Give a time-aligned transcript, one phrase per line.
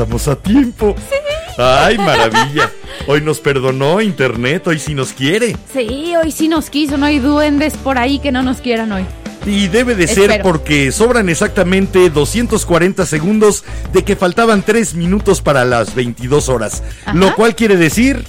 [0.00, 0.96] Estamos a tiempo.
[1.58, 2.70] Ay, maravilla.
[3.06, 5.56] Hoy nos perdonó Internet, hoy sí nos quiere.
[5.74, 9.04] Sí, hoy sí nos quiso, no hay duendes por ahí que no nos quieran hoy.
[9.44, 10.44] Y debe de ser Espero.
[10.44, 16.82] porque sobran exactamente 240 segundos de que faltaban 3 minutos para las 22 horas.
[17.04, 17.14] Ajá.
[17.14, 18.24] Lo cual quiere decir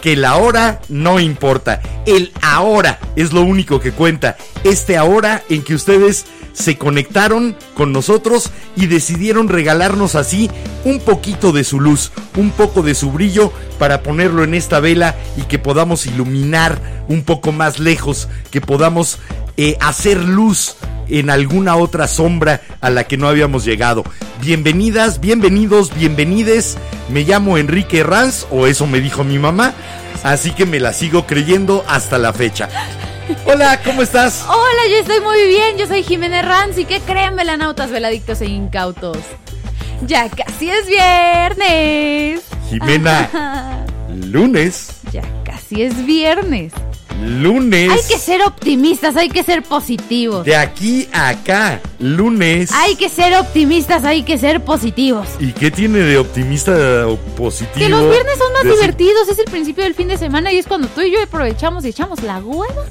[0.00, 1.80] que la hora no importa.
[2.04, 4.36] El ahora es lo único que cuenta.
[4.64, 10.50] Este ahora en que ustedes se conectaron con nosotros y decidieron regalarnos así
[10.84, 15.16] un poquito de su luz, un poco de su brillo para ponerlo en esta vela
[15.36, 19.18] y que podamos iluminar un poco más lejos, que podamos
[19.56, 20.76] eh, hacer luz
[21.08, 24.04] en alguna otra sombra a la que no habíamos llegado.
[24.40, 26.78] Bienvenidas, bienvenidos, bienvenides.
[27.10, 29.74] Me llamo Enrique Ranz, o eso me dijo mi mamá,
[30.22, 32.68] así que me la sigo creyendo hasta la fecha.
[33.46, 34.44] Hola, ¿cómo estás?
[34.48, 38.46] Hola, yo estoy muy bien, yo soy Jimena Herranz y ¿qué creen, velanautas, veladictos e
[38.46, 39.18] incautos?
[40.06, 42.42] Ya casi es viernes.
[42.68, 43.84] Jimena,
[44.26, 46.72] lunes, Ya casi es viernes.
[47.22, 47.90] lunes.
[47.92, 50.44] Hay que ser optimistas, hay que ser positivos.
[50.44, 52.70] De aquí a acá, lunes.
[52.72, 55.28] Hay que ser optimistas, hay que ser positivos.
[55.38, 57.78] ¿Y qué tiene de optimista o positivo?
[57.78, 60.66] Que los viernes son más divertidos, es el principio del fin de semana y es
[60.66, 62.84] cuando tú y yo aprovechamos y echamos la hueva.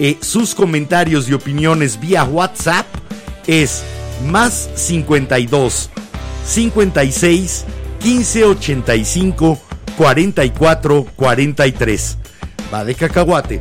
[0.00, 2.86] eh, sus comentarios y opiniones vía WhatsApp
[3.46, 3.82] es
[4.26, 5.90] más 52
[6.44, 7.64] 56
[8.00, 9.60] 15 85
[9.96, 12.18] 44 43.
[12.72, 13.60] Va de cacahuate.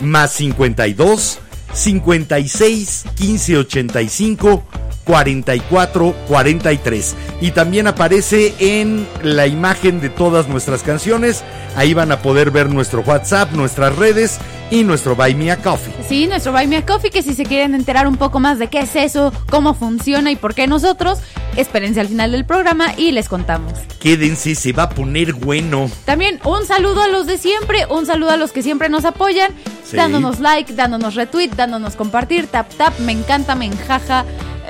[0.00, 1.38] Más 52
[1.76, 7.16] 56 15 85 44 43.
[7.40, 11.42] Y también aparece en la imagen de todas nuestras canciones.
[11.76, 14.38] Ahí van a poder ver nuestro WhatsApp, nuestras redes
[14.70, 15.94] y nuestro Buy Me a Coffee.
[16.08, 18.66] Sí, nuestro Buy Me a Coffee, que si se quieren enterar un poco más de
[18.68, 21.20] qué es eso, cómo funciona y por qué nosotros,
[21.56, 23.72] espérense al final del programa y les contamos.
[24.00, 25.88] Quédense, se va a poner bueno.
[26.04, 29.52] También un saludo a los de siempre, un saludo a los que siempre nos apoyan,
[29.84, 29.96] Sí.
[29.96, 34.24] dándonos like, dándonos retweet, dándonos compartir, tap tap, me encanta, me enjaja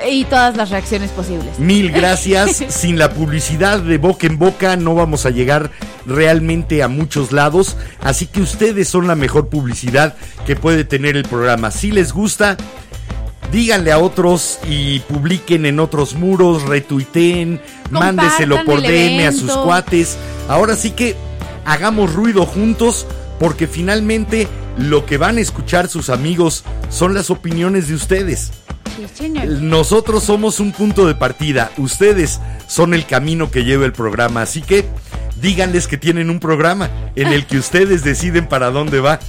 [0.09, 1.59] y todas las reacciones posibles.
[1.59, 2.63] Mil gracias.
[2.69, 5.71] Sin la publicidad de boca en boca no vamos a llegar
[6.05, 7.77] realmente a muchos lados.
[8.01, 10.15] Así que ustedes son la mejor publicidad
[10.45, 11.71] que puede tener el programa.
[11.71, 12.57] Si les gusta,
[13.51, 19.51] díganle a otros y publiquen en otros muros, retuiteen, Compartan mándeselo por DM a sus
[19.51, 20.17] cuates.
[20.47, 21.15] Ahora sí que
[21.65, 23.07] hagamos ruido juntos
[23.39, 24.47] porque finalmente
[24.77, 28.51] lo que van a escuchar sus amigos son las opiniones de ustedes.
[29.61, 34.61] Nosotros somos un punto de partida, ustedes son el camino que lleva el programa, así
[34.61, 34.85] que
[35.41, 39.19] díganles que tienen un programa en el que ustedes deciden para dónde va.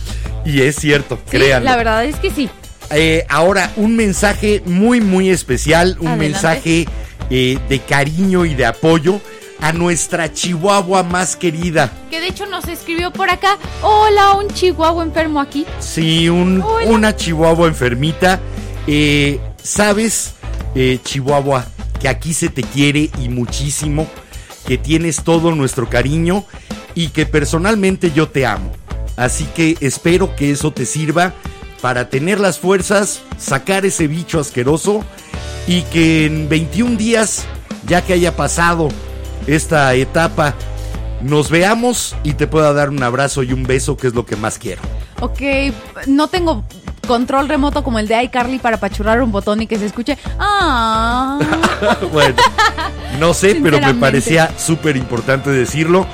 [0.44, 1.68] Y es cierto, Sí, créanlo.
[1.70, 2.48] la verdad es que sí.
[2.90, 6.28] eh, ahora un mensaje muy, muy especial, un Adelante.
[6.32, 6.88] mensaje
[7.30, 9.20] eh, de cariño y de apoyo
[9.60, 11.90] a nuestra Chihuahua más querida.
[12.10, 13.58] Que de hecho nos escribió por acá.
[13.82, 15.66] Hola, un chihuahua enfermo aquí.
[15.80, 18.38] Sí, un- una Chihuahua enfermita.
[18.86, 20.32] Eh, Sabes,
[20.74, 21.66] eh, Chihuahua,
[22.00, 24.06] que aquí se te quiere y muchísimo,
[24.66, 26.46] que tienes todo nuestro cariño
[26.94, 28.72] y que personalmente yo te amo.
[29.16, 31.34] Así que espero que eso te sirva
[31.82, 35.04] para tener las fuerzas, sacar ese bicho asqueroso
[35.66, 37.44] y que en 21 días,
[37.86, 38.88] ya que haya pasado
[39.46, 40.54] esta etapa,
[41.20, 44.36] nos veamos y te pueda dar un abrazo y un beso, que es lo que
[44.36, 44.80] más quiero.
[45.20, 45.42] Ok,
[46.06, 46.64] no tengo
[47.08, 50.16] control remoto como el de iCarly para pachurrar un botón y que se escuche.
[50.38, 51.40] Ah.
[52.12, 52.36] bueno,
[53.18, 56.06] no sé, pero me parecía súper importante decirlo.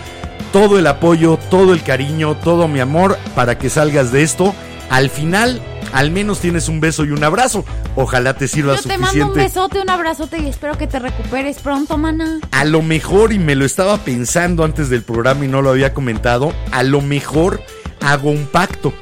[0.52, 4.55] Todo el apoyo, todo el cariño, todo mi amor para que salgas de esto.
[4.88, 5.61] Al final,
[5.93, 7.64] al menos tienes un beso y un abrazo.
[7.97, 9.19] Ojalá te sirva Yo te suficiente.
[9.19, 12.38] mando un besote, un abrazote y espero que te recuperes pronto, mana.
[12.52, 15.93] A lo mejor, y me lo estaba pensando antes del programa y no lo había
[15.93, 17.61] comentado, a lo mejor
[18.00, 18.93] hago un pacto.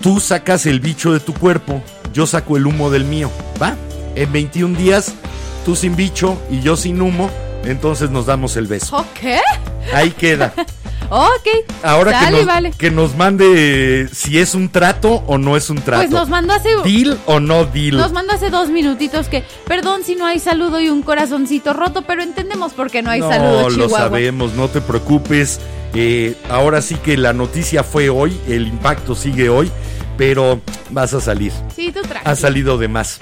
[0.00, 1.82] Tú sacas el bicho de tu cuerpo,
[2.12, 3.76] yo saco el humo del mío, ¿va?
[4.14, 5.14] En 21 días,
[5.64, 7.30] tú sin bicho y yo sin humo,
[7.64, 8.96] entonces nos damos el beso.
[8.96, 9.40] ¿Ok?
[9.92, 10.52] Ahí queda.
[11.10, 11.48] Ok.
[11.82, 12.70] Ahora que nos, vale.
[12.72, 16.02] que nos mande si es un trato o no es un trato.
[16.02, 16.68] Pues nos mandó hace.
[16.84, 17.96] ¿Deal o no deal?
[17.96, 22.02] Nos mandó hace dos minutitos que, perdón si no hay saludo y un corazoncito roto,
[22.02, 23.98] pero entendemos por qué no hay no, saludo, lo Chihuahua.
[23.98, 25.60] sabemos, no te preocupes.
[25.94, 29.70] Eh, ahora sí que la noticia fue hoy, el impacto sigue hoy,
[30.18, 30.60] pero
[30.90, 31.52] vas a salir.
[31.74, 32.28] Sí, tú tranqui.
[32.28, 33.20] Has salido de más.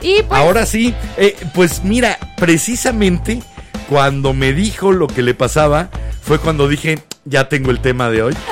[0.00, 3.42] Y pues, Ahora sí, eh, pues mira, precisamente
[3.88, 5.90] cuando me dijo lo que le pasaba,
[6.22, 8.34] fue cuando dije, ya tengo el tema de hoy.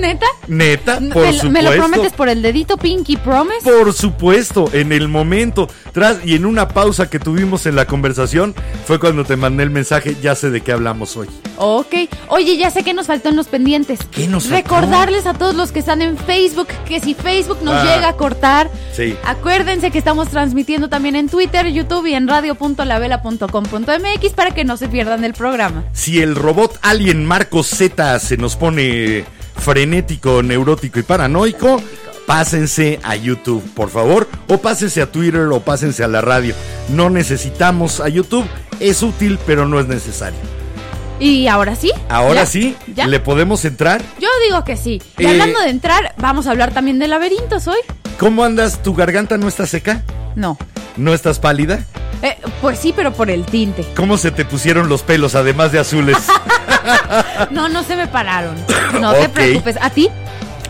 [0.00, 1.50] neta, Neta, ¿Me, por lo- supuesto.
[1.50, 3.62] ¿me lo prometes por el dedito Pinky Promise?
[3.62, 8.54] Por supuesto, en el momento, tras y en una pausa que tuvimos en la conversación,
[8.86, 11.28] fue cuando te mandé el mensaje, ya sé de qué hablamos hoy.
[11.58, 11.94] Ok.
[12.28, 14.00] Oye, ya sé que nos faltó en los pendientes.
[14.10, 14.56] ¿Qué nos faltó?
[14.76, 17.84] Recordarles a todos los que están en Facebook que si Facebook nos Ah.
[17.84, 19.16] llega a cortar, Sí.
[19.24, 24.88] acuérdense que estamos transmitiendo también en Twitter, YouTube y en radio.lavela.com.mx para que no se
[24.88, 25.84] pierdan el programa.
[25.92, 29.24] Si el robot alien Marco Z se nos pone
[29.56, 31.82] frenético, neurótico y paranoico,
[32.26, 36.54] pásense a YouTube, por favor, o pásense a Twitter o pásense a la radio.
[36.88, 38.46] No necesitamos a YouTube,
[38.80, 40.55] es útil, pero no es necesario.
[41.18, 41.90] Y ahora sí.
[42.08, 42.46] Ahora ¿Ya?
[42.46, 43.06] sí, ¿Ya?
[43.06, 44.02] le podemos entrar.
[44.20, 45.00] Yo digo que sí.
[45.18, 47.78] Y Eh, hablando de entrar, vamos a hablar también de laberintos hoy.
[48.18, 48.82] ¿Cómo andas?
[48.82, 50.02] ¿Tu garganta no está seca?
[50.34, 50.58] No.
[50.96, 51.84] ¿No estás pálida?
[52.22, 53.84] Eh, pues sí, pero por el tinte.
[53.94, 56.16] ¿Cómo se te pusieron los pelos, además de azules?
[57.50, 58.54] No, no se me pararon.
[59.00, 59.76] No te preocupes.
[59.80, 60.08] ¿A ti?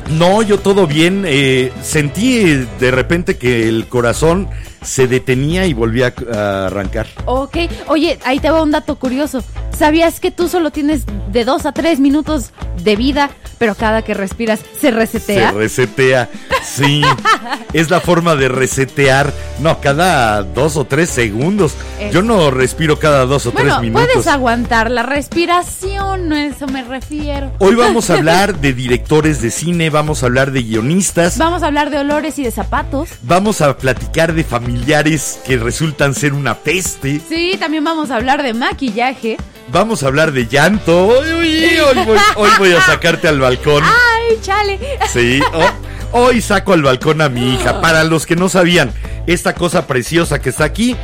[0.08, 1.24] No, yo todo bien.
[1.26, 4.48] eh, sentí de repente que el corazón
[4.86, 7.08] se detenía y volvía a arrancar.
[7.26, 7.56] Ok.
[7.88, 9.42] Oye, ahí te va un dato curioso.
[9.76, 12.52] ¿Sabías que tú solo tienes de dos a tres minutos
[12.82, 15.50] de vida, pero cada que respiras se resetea?
[15.50, 16.28] Se resetea.
[16.64, 17.02] Sí.
[17.72, 19.32] es la forma de resetear.
[19.60, 21.74] No, cada dos o tres segundos.
[22.00, 24.06] Es- Yo no respiro cada dos o bueno, tres minutos.
[24.06, 27.52] puedes aguantar la respiración, a eso me refiero.
[27.58, 31.38] Hoy vamos a hablar de directores de cine, vamos a hablar de guionistas.
[31.38, 33.08] Vamos a hablar de olores y de zapatos.
[33.22, 37.20] Vamos a platicar de familiares que resultan ser una peste.
[37.28, 39.36] Sí, también vamos a hablar de maquillaje.
[39.68, 41.06] Vamos a hablar de llanto.
[41.08, 43.82] Uy, hoy, voy, hoy voy a sacarte al balcón.
[43.84, 44.78] ¡Ay, chale!
[45.12, 47.80] Sí, ho- hoy saco al balcón a mi hija.
[47.80, 48.92] Para los que no sabían,
[49.26, 50.96] esta cosa preciosa que está aquí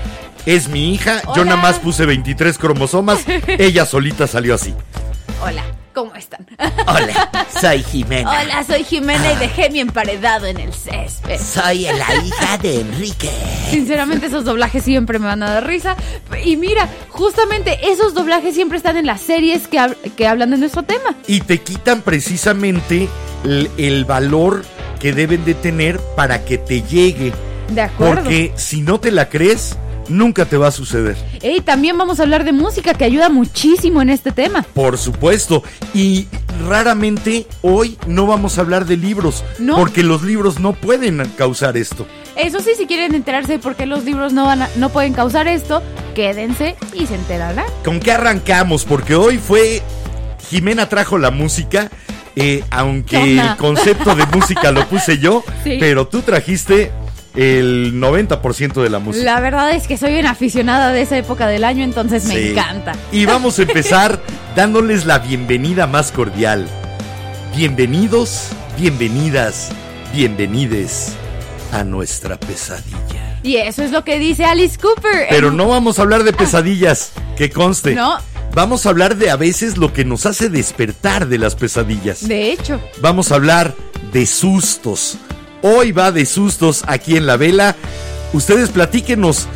[0.46, 1.22] es mi hija.
[1.34, 3.20] Yo nada más puse 23 cromosomas.
[3.46, 4.74] Ella solita salió así.
[5.42, 5.64] Hola,
[5.94, 6.46] ¿cómo están?
[6.86, 8.30] Hola, soy Jimena.
[8.30, 11.38] Hola, soy Jimena y dejé mi emparedado en el césped.
[11.40, 13.30] Soy la hija de Enrique.
[13.70, 15.96] Sinceramente esos doblajes siempre me van a dar risa.
[16.44, 20.58] Y mira, justamente esos doblajes siempre están en las series que, hab- que hablan de
[20.58, 21.14] nuestro tema.
[21.26, 23.08] Y te quitan precisamente
[23.44, 24.64] el, el valor
[25.00, 27.32] que deben de tener para que te llegue.
[27.70, 28.22] De acuerdo.
[28.22, 29.76] Porque si no te la crees,
[30.12, 31.16] nunca te va a suceder.
[31.42, 34.62] Y también vamos a hablar de música que ayuda muchísimo en este tema.
[34.74, 35.62] Por supuesto.
[35.94, 36.26] Y
[36.68, 39.44] raramente hoy no vamos a hablar de libros.
[39.58, 39.76] No.
[39.76, 42.06] Porque los libros no pueden causar esto.
[42.36, 45.12] Eso sí, si quieren enterarse de por qué los libros no, van a- no pueden
[45.12, 45.82] causar esto,
[46.14, 47.66] quédense y se enterarán.
[47.84, 48.84] ¿Con qué arrancamos?
[48.84, 49.82] Porque hoy fue.
[50.50, 51.90] Jimena trajo la música.
[52.34, 55.76] eh, aunque el concepto de música lo puse yo, Sí.
[55.78, 56.90] pero tú trajiste
[57.34, 59.24] el 90% de la música.
[59.24, 62.92] La verdad es que soy una aficionada de esa época del año, entonces me encanta.
[63.10, 64.20] Y vamos a empezar
[64.54, 66.66] dándoles la bienvenida más cordial.
[67.56, 68.48] Bienvenidos,
[68.78, 69.70] bienvenidas,
[70.12, 71.12] bienvenides
[71.72, 73.38] a nuestra pesadilla.
[73.42, 75.26] Y eso es lo que dice Alice Cooper.
[75.28, 77.94] Pero no vamos a hablar de pesadillas, que conste.
[77.94, 78.18] No.
[78.54, 82.28] Vamos a hablar de a veces lo que nos hace despertar de las pesadillas.
[82.28, 83.74] De hecho, Vamos a hablar
[84.12, 85.16] de sustos.
[85.62, 87.76] Hoy va de sustos aquí en la vela.
[88.32, 89.46] Ustedes platíquenos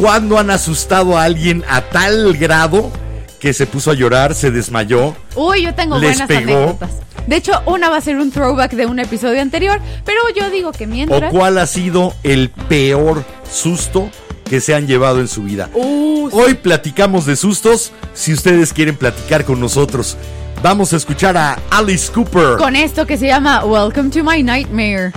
[0.00, 2.90] cuándo han asustado a alguien a tal grado
[3.38, 5.14] que se puso a llorar, se desmayó.
[5.34, 6.54] uy, yo tengo Les buenas pegó.
[6.54, 6.90] anécdotas.
[7.26, 10.72] De hecho, una va a ser un throwback de un episodio anterior, pero yo digo
[10.72, 11.32] que ¿O mientras...
[11.32, 14.10] cuál ha sido el peor susto
[14.48, 15.70] que se han llevado en su vida?
[15.74, 16.36] Uh, sí.
[16.36, 17.92] Hoy platicamos de sustos.
[18.14, 20.16] Si ustedes quieren platicar con nosotros,
[20.62, 22.56] vamos a escuchar a Alice Cooper.
[22.56, 25.12] Con esto que se llama Welcome to My Nightmare.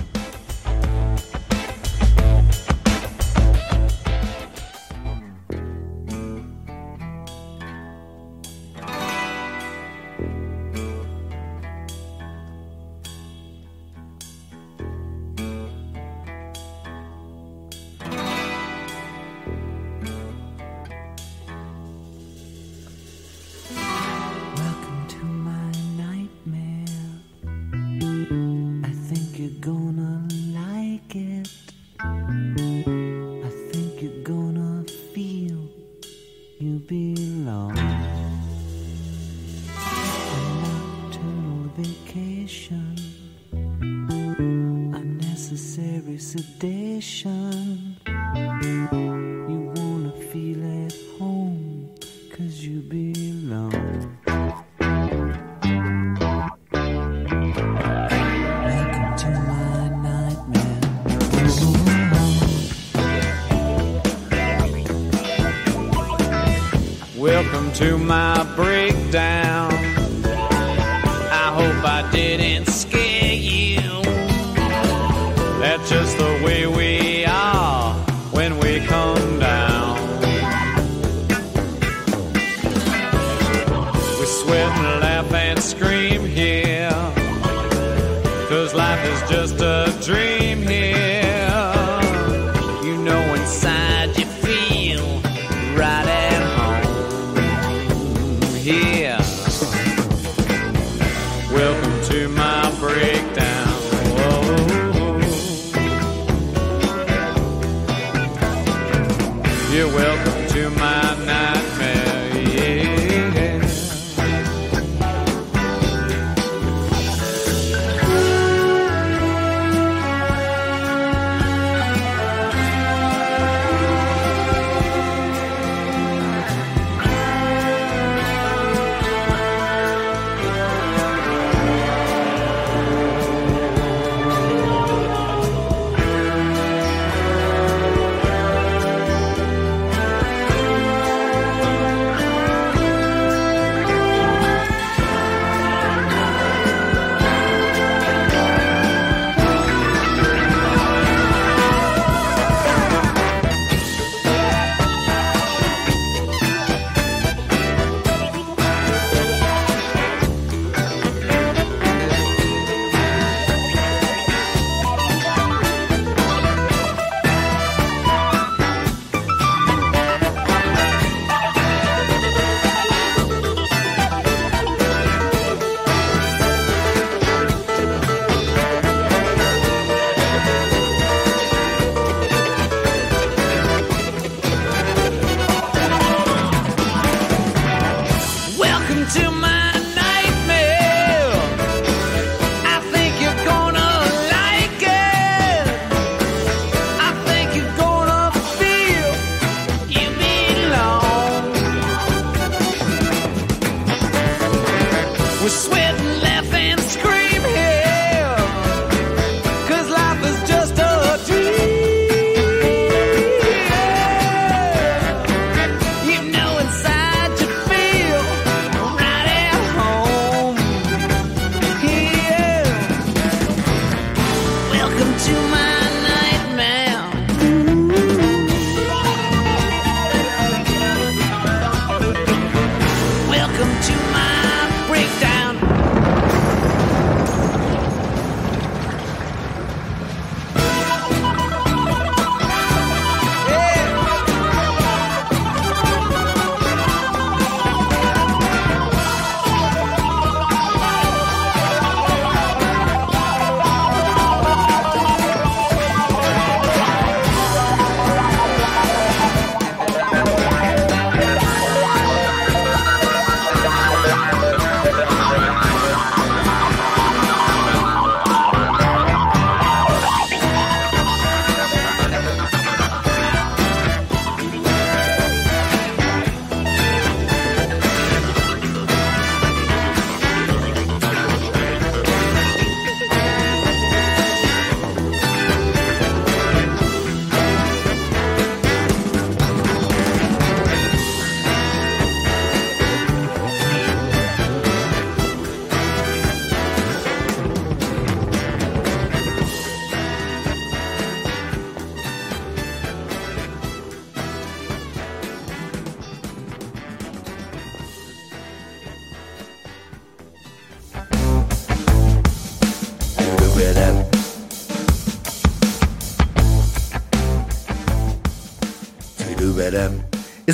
[67.76, 69.70] To my breakdown.
[70.24, 74.02] I hope I didn't scare you.
[75.60, 76.35] That's just the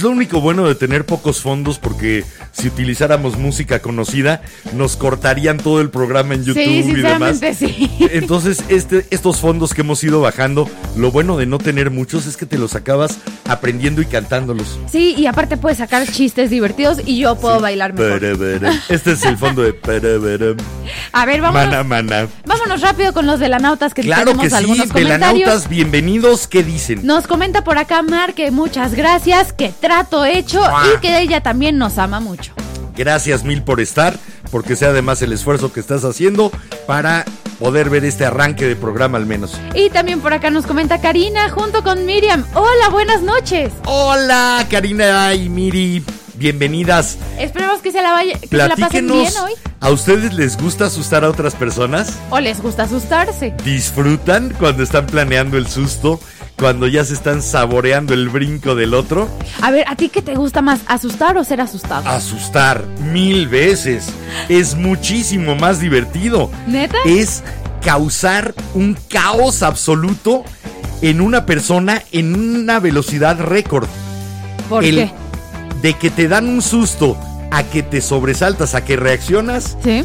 [0.03, 4.43] Es lo único bueno de tener pocos fondos porque si utilizáramos música conocida
[4.75, 7.41] nos cortarían todo el programa en YouTube Sí, y demás.
[7.57, 7.89] sí.
[8.11, 12.37] Entonces, este, estos fondos que hemos ido bajando, lo bueno de no tener muchos es
[12.37, 13.19] que te los acabas
[13.49, 14.77] aprendiendo y cantándolos.
[14.91, 18.25] Sí, y aparte puedes sacar chistes divertidos y yo puedo bailar mejor.
[18.89, 19.73] Este es el fondo de.
[21.15, 22.29] A ver, vámonos, Mana, mana.
[22.47, 25.21] vámonos rápido con los velanautas que Claro tenemos que sí, algunos comentarios.
[25.21, 26.47] velanautas, bienvenidos.
[26.47, 27.07] ¿Qué dicen?
[27.07, 30.85] Nos comenta por acá Mar que muchas gracias, que trato hecho ¡Mua!
[30.97, 32.53] y que ella también nos ama mucho.
[32.97, 34.19] Gracias mil por estar,
[34.51, 36.51] porque sea además el esfuerzo que estás haciendo
[36.87, 37.25] para
[37.59, 39.53] poder ver este arranque de programa al menos.
[39.75, 42.45] Y también por acá nos comenta Karina junto con Miriam.
[42.55, 43.71] Hola, buenas noches.
[43.85, 46.03] Hola, Karina y Miri,
[46.35, 47.19] bienvenidas.
[47.39, 49.53] Esperamos que se la, vaya, que se la pasen bien hoy.
[49.81, 52.17] ¿a ustedes les gusta asustar a otras personas?
[52.31, 53.55] ¿O les gusta asustarse?
[53.65, 56.21] ¿Disfrutan cuando están planeando el susto?
[56.59, 59.29] ¿Cuando ya se están saboreando el brinco del otro?
[59.61, 62.09] A ver, ¿a ti qué te gusta más, asustar o ser asustado?
[62.09, 64.07] Asustar mil veces.
[64.49, 66.51] Es muchísimo más divertido.
[66.69, 66.99] ¿Neta?
[67.07, 67.43] Es
[67.83, 70.45] causar un caos absoluto
[71.01, 73.89] en una persona en una velocidad récord.
[74.69, 75.22] ¿Por el- qué?
[75.83, 77.17] De que te dan un susto
[77.51, 80.05] a que te sobresaltas, a que reaccionas, Sí.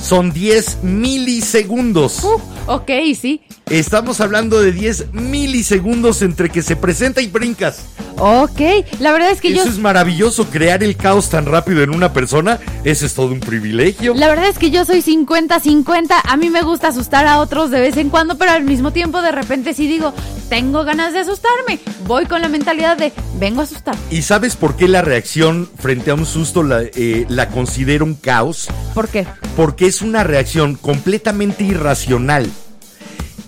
[0.00, 2.22] son 10 milisegundos.
[2.22, 3.40] Uh, ok, sí.
[3.70, 7.78] Estamos hablando de 10 milisegundos entre que se presenta y brincas.
[8.18, 8.60] Ok,
[8.98, 9.70] la verdad es que Eso yo...
[9.70, 14.14] es maravilloso, crear el caos tan rápido en una persona, eso es todo un privilegio.
[14.14, 16.14] La verdad es que yo soy 50-50.
[16.24, 19.20] A mí me gusta asustar a otros de vez en cuando, pero al mismo tiempo
[19.20, 20.14] de repente sí digo,
[20.48, 21.78] tengo ganas de asustarme.
[22.06, 23.96] Voy con la mentalidad de, vengo a asustar.
[24.10, 28.14] ¿Y sabes por qué la reacción frente a un susto la, eh, la considero un
[28.14, 28.68] caos?
[28.94, 29.26] ¿Por qué?
[29.56, 32.50] Porque es una reacción completamente irracional.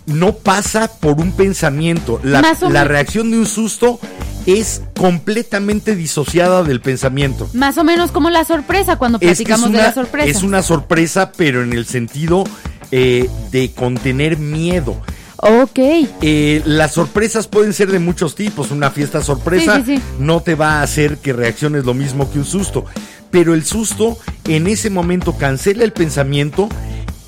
[0.08, 2.20] No pasa por un pensamiento.
[2.22, 4.00] La, la reacción de un susto
[4.46, 7.48] es completamente disociada del pensamiento.
[7.52, 10.28] Más o menos como la sorpresa cuando Es que es platicamos de la sorpresa.
[10.30, 12.44] es una sorpresa, pero en el sentido
[12.90, 14.96] eh, de contener miedo.
[15.36, 15.78] Ok.
[16.22, 18.70] Eh, las sorpresas pueden ser de muchos tipos.
[18.70, 20.02] Una fiesta sorpresa Sí, sí, sí.
[20.18, 22.86] no te va a hacer que reacciones lo mismo que un susto.
[23.30, 26.68] Pero el susto en ese momento cancela el pensamiento,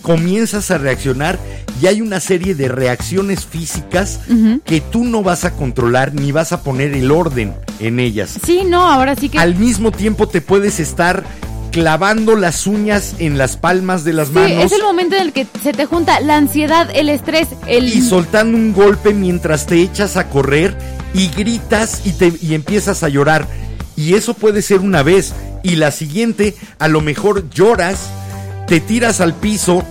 [0.02, 1.38] comienzas a reaccionar
[1.80, 4.20] y hay una serie de reacciones físicas
[4.64, 8.38] que tú no vas a controlar ni vas a poner el orden en ellas.
[8.44, 9.38] Sí, no, ahora sí que...
[9.38, 11.24] Al mismo tiempo te puedes estar
[11.70, 14.64] clavando las uñas en las palmas de las Sí, manos.
[14.64, 17.84] es el momento en el que se te junta la ansiedad, el estrés, el...
[17.88, 20.76] y soltando un golpe mientras te echas a correr
[21.14, 23.46] y gritas y, te, y empiezas a llorar.
[23.96, 25.32] Y eso puede ser una vez.
[25.62, 28.08] Y la siguiente, a lo mejor lloras,
[28.70, 29.82] te tiras al piso,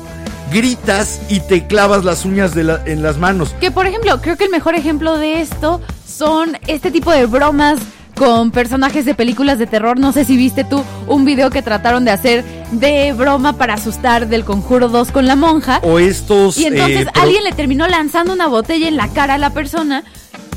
[0.53, 3.53] gritas y te clavas las uñas de la- en las manos.
[3.59, 7.77] Que por ejemplo, creo que el mejor ejemplo de esto son este tipo de bromas
[8.15, 9.99] con personajes de películas de terror.
[9.99, 14.29] No sé si viste tú un video que trataron de hacer de broma para asustar
[14.29, 15.79] del Conjuro 2 con la monja.
[15.83, 16.57] O estos...
[16.57, 20.05] Y entonces eh, alguien le terminó lanzando una botella en la cara a la persona.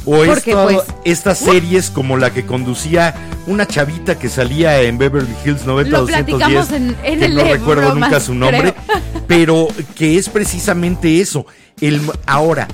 [0.05, 3.15] O esto- pues, estas series como la que conducía
[3.47, 7.35] una chavita que salía en Beverly Hills 90 Lo 210 platicamos en- en que el
[7.35, 8.75] no recuerdo nunca su nombre,
[9.29, 11.47] pero que es precisamente eso.
[11.81, 12.69] El, ahora,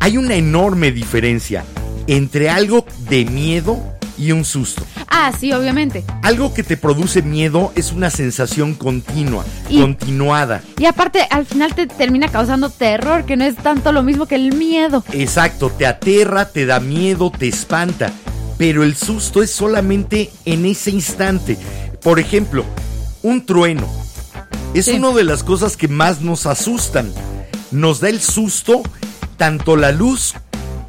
[0.00, 1.64] hay una enorme diferencia
[2.06, 3.82] entre algo de miedo
[4.18, 4.82] y un susto.
[5.08, 6.04] Ah, sí, obviamente.
[6.22, 10.62] Algo que te produce miedo es una sensación continua, Y- continuada.
[10.78, 14.34] Y aparte, al final te termina causando terror, que no es tanto lo mismo que
[14.36, 15.04] el miedo.
[15.12, 18.12] Exacto, te aterra, te da miedo, te espanta,
[18.58, 21.58] pero el susto es solamente en ese instante.
[22.02, 22.64] Por ejemplo,
[23.22, 23.86] un trueno
[24.74, 24.92] es Sí.
[24.92, 27.12] una de las cosas que más nos asustan.
[27.70, 28.82] Nos da el susto
[29.36, 30.34] tanto la luz,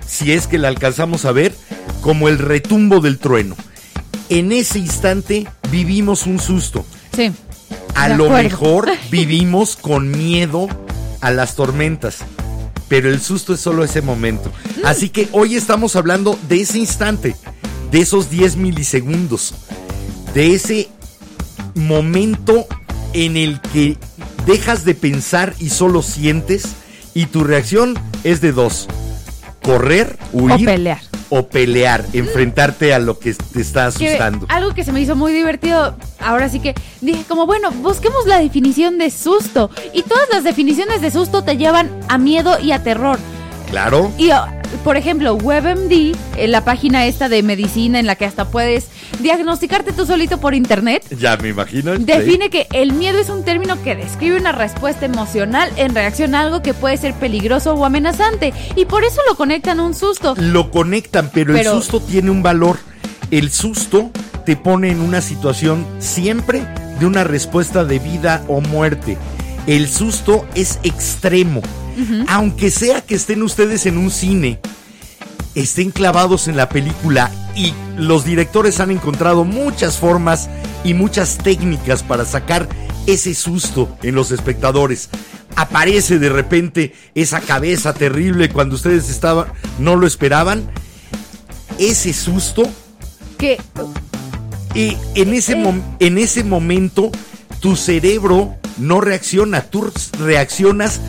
[0.08, 1.56] si es que la alcanzamos a ver,
[2.06, 3.56] como el retumbo del trueno.
[4.30, 6.86] En ese instante vivimos un susto.
[7.16, 7.32] Sí.
[7.96, 10.68] A lo mejor vivimos con miedo
[11.22, 12.20] a las tormentas,
[12.90, 14.52] pero el susto es solo ese momento.
[14.52, 14.86] Mm.
[14.86, 17.36] Así que hoy estamos hablando de ese instante,
[17.90, 19.56] de esos 10 milisegundos,
[20.36, 20.90] de ese
[21.74, 22.68] momento
[23.14, 23.98] en el que
[24.46, 26.68] dejas de pensar y solo sientes
[27.16, 28.86] y tu reacción es de dos.
[29.64, 31.15] Correr, huir O pelear.
[31.30, 34.46] O pelear, enfrentarte a lo que te está Que asustando.
[34.50, 38.40] algo que se me hizo muy divertido, ahora sí que dije como, bueno, busquemos la
[38.40, 39.70] definición de susto.
[39.94, 43.18] Y todas las definiciones de susto te llevan a miedo y a terror.
[43.70, 44.12] Claro.
[44.18, 44.46] Y, oh,
[44.84, 48.88] por ejemplo, WebMD, eh, la página esta de medicina en la que hasta puedes
[49.22, 51.98] diagnosticarte tú solito por internet, Ya me imagino.
[51.98, 56.42] define que el miedo es un término que describe una respuesta emocional en reacción a
[56.42, 58.54] algo que puede ser peligroso o amenazante.
[58.76, 60.36] Y por eso lo conectan a un susto.
[60.38, 62.78] Lo conectan, pero, Pero- el susto tiene un valor.
[63.32, 64.12] el susto
[64.46, 66.62] te pone en una situación siempre
[67.00, 69.18] de una respuesta de vida o muerte.
[69.68, 71.62] El susto es extremo.
[72.28, 74.60] Aunque sea que estén ustedes en un cine,
[75.56, 80.50] estén clavados en la película y los directores han encontrado muchas formas
[80.84, 82.68] y muchas técnicas para sacar
[83.08, 85.10] ese susto en los espectadores.
[85.56, 89.48] Aparece de repente esa cabeza terrible cuando ustedes estaban
[89.80, 90.70] no lo esperaban.
[91.80, 92.64] Ese susto
[93.38, 93.58] Que
[94.74, 97.10] y en ese, mom- en ese momento
[97.62, 101.00] tu cerebro no reacciona, tú reaccionas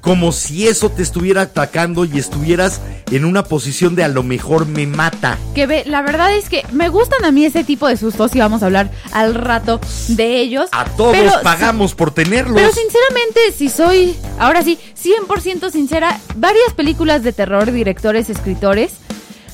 [0.00, 4.66] como si eso te estuviera atacando y estuvieras en una posición de a lo mejor
[4.66, 5.38] me mata.
[5.54, 8.38] que ve, la verdad es que me gustan a mí ese tipo de sustos y
[8.38, 10.68] vamos a hablar al rato de ellos.
[10.72, 12.54] A todos Pero- pagamos por tenerlos.
[12.54, 18.92] Pero sinceramente, si soy, ahora sí, 100% sincera, varias películas de terror, directores, escritores,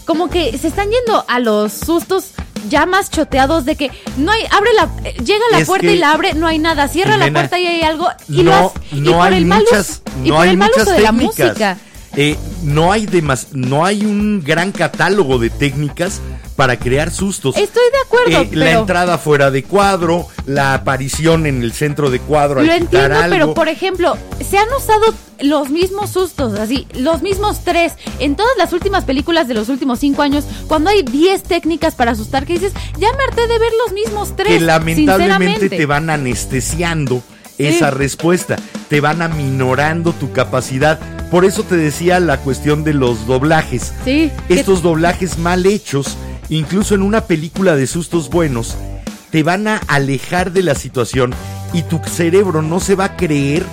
[0.05, 2.33] como que se están yendo a los sustos
[2.69, 5.87] ya más choteados de que no hay, abre la, eh, llega a la Es puerta
[5.87, 8.67] y la abre, no hay nada, cierra la puerta y hay algo y lo no,
[8.69, 10.91] hace- y no por hay el mal muchas, uso- y por hay el mal uso
[10.93, 11.79] de la música.
[12.17, 16.21] Eh, no hay demas, no hay un gran catálogo de técnicas
[16.57, 17.57] para crear sustos.
[17.57, 22.11] Estoy de acuerdo, Eh, La pero- entrada fuera de cuadro, la aparición en el centro
[22.11, 22.61] de cuadro.
[22.61, 24.17] al Lo entiendo, pero por ejemplo,
[24.49, 25.03] se han usado
[25.41, 29.99] los mismos sustos, así, los mismos tres, en todas las últimas películas de los últimos
[29.99, 33.73] cinco años, cuando hay 10 técnicas para asustar, que dices, ya me harté de ver
[33.85, 34.49] los mismos tres.
[34.49, 37.23] que lamentablemente te van anestesiando
[37.57, 37.67] Sí.
[37.67, 38.57] esa respuesta,
[38.89, 40.99] te van aminorando tu capacidad.
[41.31, 43.93] Por eso te decía la cuestión de los doblajes.
[44.05, 46.17] Sí, Estos doblajes mal hechos,
[46.49, 48.77] incluso en una película de sustos buenos,
[49.31, 51.35] te van a alejar de la situación
[51.73, 53.65] y tu cerebro no se va a creer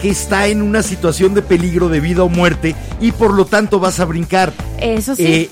[0.00, 3.78] que está en una situación de peligro de vida o muerte y por lo tanto
[3.78, 4.52] vas a brincar.
[4.80, 5.24] Eso sí.
[5.24, 5.50] Eh,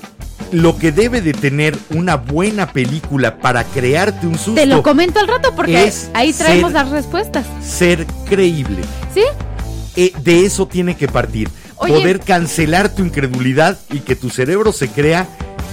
[0.51, 5.19] lo que debe de tener una buena película para crearte un susto te lo comento
[5.19, 7.45] al rato porque es ahí traemos ser- las respuestas.
[7.63, 8.81] ser creíble.
[9.13, 9.23] ¿Sí?
[9.95, 11.49] Eh, de eso tiene que partir.
[11.77, 11.93] Oye.
[11.93, 15.27] Poder cancelar tu incredulidad y que tu cerebro se crea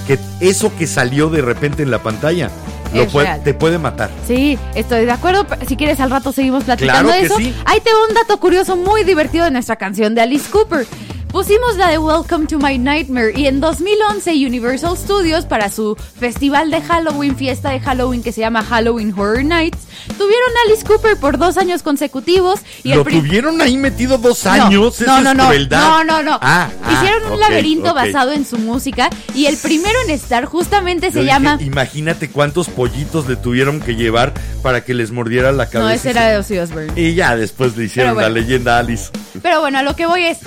[0.08, 2.50] que eso que salió de repente en la pantalla
[2.94, 4.10] lo puede- te puede matar.
[4.26, 5.46] Sí, estoy de acuerdo.
[5.68, 7.36] Si quieres, al rato seguimos platicando Claro de eso.
[7.36, 7.54] sí.
[7.66, 10.86] Ahí te va un dato curioso muy divertido de nuestra canción de Alice Cooper.
[11.28, 16.70] Pusimos la de Welcome to My Nightmare y en 2011 Universal Studios para su festival
[16.70, 21.18] de Halloween, fiesta de Halloween que se llama Halloween Horror Nights, tuvieron a Alice Cooper
[21.18, 25.00] por dos años consecutivos y lo tuvieron ahí metido dos no, años.
[25.02, 25.80] No, no, es no, crueldad.
[25.80, 26.38] no, no, no.
[26.40, 31.08] Ah, ah, Hicieron un laberinto basado en su música y el primero en estar justamente
[31.08, 31.58] Yo se dije, llama...
[31.60, 35.88] Imagínate cuántos pollitos le tuvieron que llevar para que les mordiera la cabeza.
[35.88, 36.92] No, ese era de Ozzy Osbourne.
[36.96, 39.10] Y ya después le hicieron la leyenda Alice.
[39.42, 40.38] Pero bueno, a lo que voy es,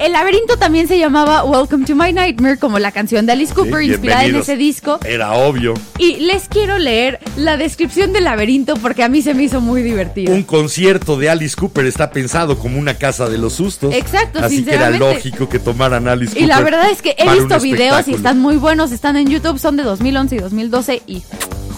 [0.00, 0.29] el laberinto
[0.60, 4.24] también se llamaba Welcome to My Nightmare, como la canción de Alice Cooper, Sí, inspirada
[4.26, 5.00] en ese disco.
[5.04, 5.74] Era obvio.
[5.98, 9.82] Y les quiero leer la descripción del laberinto porque a mí se me hizo muy
[9.82, 10.34] divertido.
[10.34, 13.94] Un concierto de Alice Cooper está pensado como una casa de los sustos.
[13.94, 16.44] Exacto, Así que era lógico que tomaran Alice Cooper.
[16.44, 19.58] Y la verdad es que he visto videos y están muy buenos, están en YouTube,
[19.58, 21.22] son de 2011 y 2012 y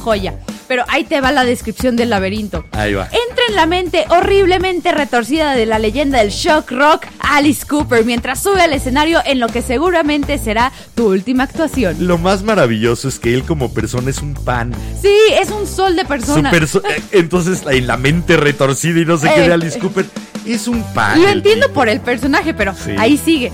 [0.03, 0.35] joya.
[0.69, 2.65] Pero ahí te va la descripción del laberinto.
[2.73, 3.05] Ahí va.
[3.05, 8.43] Entra en la mente horriblemente retorcida de la leyenda del shock rock Alice Cooper mientras
[8.43, 11.97] sube al escenario en lo que seguramente será tu última actuación.
[12.07, 14.73] Lo más maravilloso es que él como persona es un pan.
[15.01, 16.51] Sí, es un sol de Su persona.
[16.51, 20.07] perso- eh, entonces en la mente retorcida y no sé qué Eh, de Alice Cooper
[20.47, 21.21] es un pan.
[21.21, 21.75] Lo entiendo tipo.
[21.81, 22.93] por el personaje, pero Sí.
[22.99, 23.53] ahí sigue.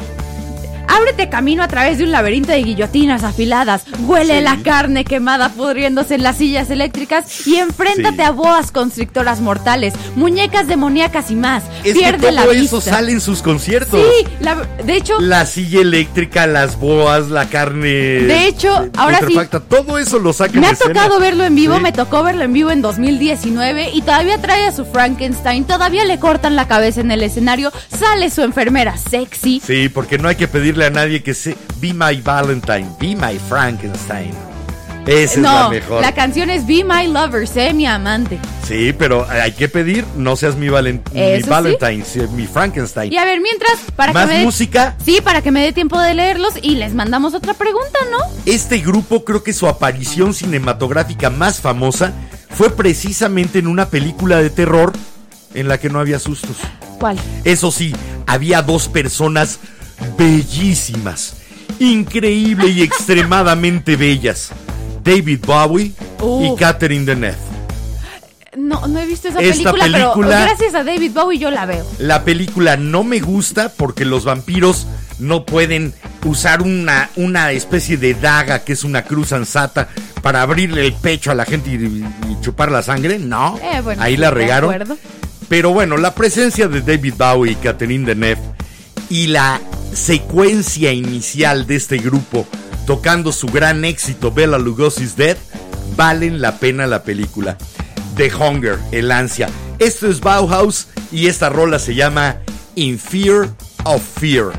[0.88, 3.82] Ábrete camino a través de un laberinto de guillotinas afiladas.
[4.00, 4.44] Huele Sí.
[4.44, 8.22] la carne quemada pudriéndose en las sillas eléctricas y enfréntate Sí.
[8.22, 11.62] a boas constrictoras mortales, muñecas demoníacas y más.
[11.84, 12.66] Es Pierde que la todo vista.
[12.78, 14.00] eso sale en sus conciertos.
[14.00, 17.88] Sí, la- de hecho, La silla eléctrica, las boas, la carne.
[17.88, 19.34] De hecho, eh, ahora sí.
[19.68, 20.94] Todo eso lo saca en me ha escena.
[20.94, 21.82] tocado verlo en vivo, Sí.
[21.82, 26.18] me tocó verlo en vivo en 2019 y todavía trae a su Frankenstein, todavía le
[26.18, 29.60] cortan la cabeza en el escenario, sale su enfermera sexy.
[29.64, 30.48] Sí, porque no hay que
[30.86, 31.56] a nadie que se.
[31.80, 34.32] Be my Valentine, be my Frankenstein.
[35.06, 36.02] Esa es la mejor.
[36.02, 38.38] la canción es Be My Lover, sé mi amante.
[38.66, 41.42] Sí, pero hay que pedir, no seas mi, valen- mi.
[41.48, 43.10] Valentine, sí, mi Frankenstein.
[43.10, 44.96] Y a ver, mientras, para Más que música.
[45.02, 48.18] Sí, para que me dé tiempo de leerlos y les mandamos otra pregunta, ¿no?
[48.44, 52.12] Este grupo creo que su aparición cinematográfica más famosa
[52.50, 54.92] fue precisamente en una película de terror
[55.54, 56.58] en la que no había sustos.
[56.98, 57.16] ¿Cuál?
[57.44, 57.94] Eso sí,
[58.26, 59.58] había dos personas
[60.16, 61.34] bellísimas,
[61.78, 64.50] increíble y extremadamente bellas.
[65.02, 66.52] David Bowie Uh.
[66.54, 67.36] y Catherine Deneuve.
[68.56, 71.86] No, no he visto esa Esta película, pero gracias a David Bowie yo la veo.
[71.98, 74.86] La película no me gusta porque los vampiros
[75.20, 79.88] no pueden usar una, una especie de daga que es una cruz ansata
[80.22, 83.18] para abrirle el pecho a la gente y, y chupar la sangre.
[83.20, 84.74] No, Eh, bueno, ahí la regaron.
[85.48, 88.42] Pero bueno, la presencia de David Bowie y Catherine Deneuve
[89.08, 89.60] y la
[89.92, 92.46] secuencia inicial de este grupo
[92.86, 95.36] tocando su gran éxito Bella Lugosi's Dead
[95.96, 97.56] valen la pena la película.
[98.16, 99.48] The Hunger, el ansia.
[99.78, 102.36] Esto es Bauhaus y esta rola se llama
[102.74, 103.48] In Fear
[103.84, 104.52] of Fear.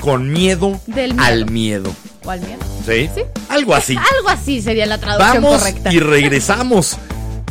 [0.00, 1.24] Con miedo, Del miedo.
[1.24, 1.96] al miedo.
[2.24, 2.58] ¿O al miedo?
[2.86, 3.08] ¿Sí?
[3.14, 3.22] Sí.
[3.48, 3.96] Algo así.
[4.16, 5.92] Algo así sería la traducción Vamos correcta.
[5.92, 6.96] y regresamos.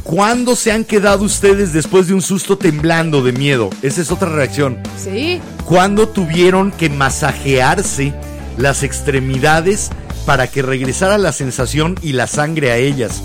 [0.05, 3.71] ¿Cuándo se han quedado ustedes después de un susto temblando de miedo?
[3.81, 4.77] Esa es otra reacción.
[5.03, 5.41] Sí.
[5.65, 8.13] ¿Cuándo tuvieron que masajearse
[8.55, 9.89] las extremidades
[10.27, 13.23] para que regresara la sensación y la sangre a ellas?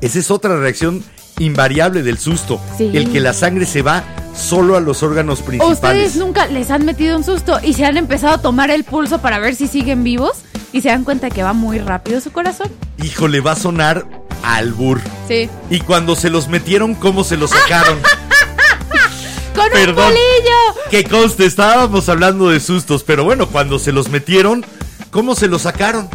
[0.00, 1.04] Esa es otra reacción
[1.38, 2.60] invariable del susto.
[2.76, 2.90] Sí.
[2.92, 4.02] El que la sangre se va
[4.34, 5.78] solo a los órganos ¿O principales.
[5.78, 9.20] ustedes nunca les han metido un susto y se han empezado a tomar el pulso
[9.20, 10.38] para ver si siguen vivos
[10.72, 12.72] y se dan cuenta que va muy rápido su corazón?
[13.00, 15.00] Híjole, va a sonar albur.
[15.28, 15.50] Sí.
[15.70, 17.98] Y cuando se los metieron, ¿cómo se los sacaron?
[19.54, 20.06] ¡Con Perdón.
[20.08, 20.90] un bolillo!
[20.90, 24.64] Que conste, estábamos hablando de sustos, pero bueno, cuando se los metieron,
[25.10, 26.08] ¿cómo se los sacaron?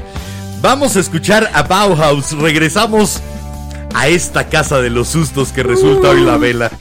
[0.61, 2.33] Vamos a escuchar a Bauhaus.
[2.33, 3.19] Regresamos
[3.95, 6.71] a esta casa de los sustos que resulta hoy la vela.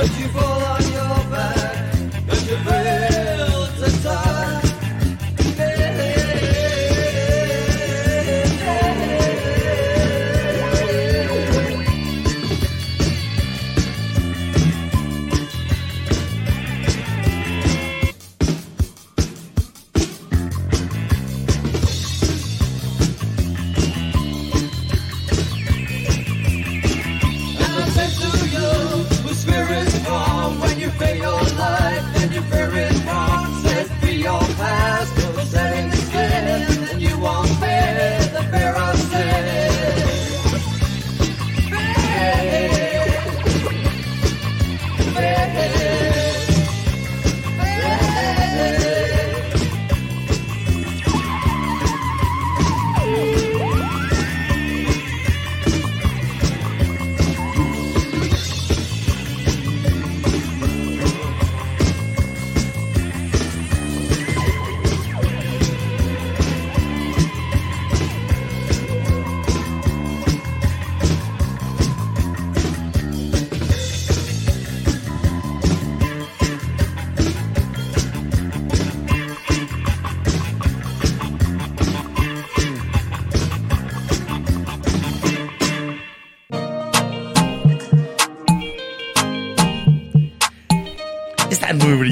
[0.00, 0.67] Están muy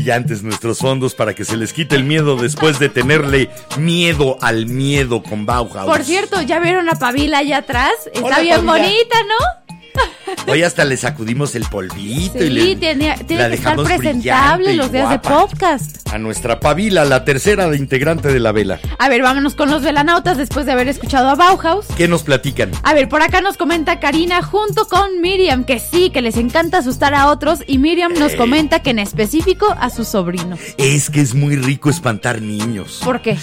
[0.06, 4.66] brillantes nuestros fondos para que se les quite el miedo después de tenerle miedo al
[4.66, 5.84] miedo con Bauhaus.
[5.84, 7.90] Por cierto, ¿ya vieron a Pavila allá atrás?
[8.14, 8.72] Está Hola, bien Pavila.
[8.72, 10.52] bonita, ¿no?
[10.52, 14.74] Hoy hasta le sacudimos el polvito y Sí, le, la tiene que estar dejamos presentable
[14.74, 16.05] los días de podcast.
[16.16, 18.80] A nuestra Pavila, la tercera de integrante de la vela.
[18.98, 21.84] A ver, vámonos con los velanautas después de haber escuchado a Bauhaus.
[21.94, 22.70] ¿Qué nos platican?
[22.84, 26.78] A ver, por acá nos comenta Karina junto con Miriam que sí, que les encanta
[26.78, 28.36] asustar a otros y Miriam nos Eh.
[28.38, 30.58] comenta que en específico a sus sobrinos.
[30.78, 33.02] Es que es muy rico espantar niños.
[33.04, 33.36] ¿Por qué?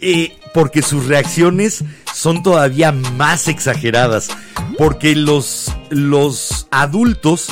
[0.00, 4.30] Eh, porque sus reacciones son todavía más exageradas.
[4.78, 7.48] Porque los, los adultos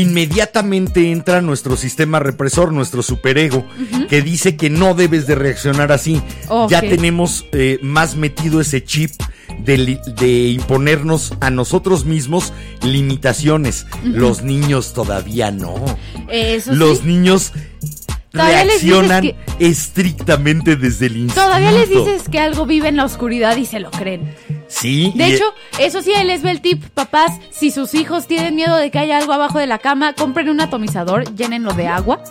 [0.00, 3.64] inmediatamente entra nuestro sistema represor, nuestro superego,
[4.08, 6.20] que dice que no debes de reaccionar así.
[6.68, 9.12] Ya tenemos eh, más metido ese chip
[9.58, 12.52] de, imponernos a nosotros mismos
[12.82, 13.86] limitaciones.
[14.02, 15.74] Los niños todavía no.
[16.28, 17.06] Eso Los sí.
[17.06, 17.52] niños
[18.34, 21.42] reaccionan que- estrictamente desde el instinto.
[21.42, 24.34] Todavía les dices que algo vive en la oscuridad y se lo creen.
[24.68, 25.12] Sí.
[25.14, 25.44] De y- hecho,
[25.78, 29.18] eso sí, les ve el tip, papás, si sus hijos tienen miedo de que haya
[29.18, 32.22] algo abajo de la cama, compren un atomizador, llénenlo de agua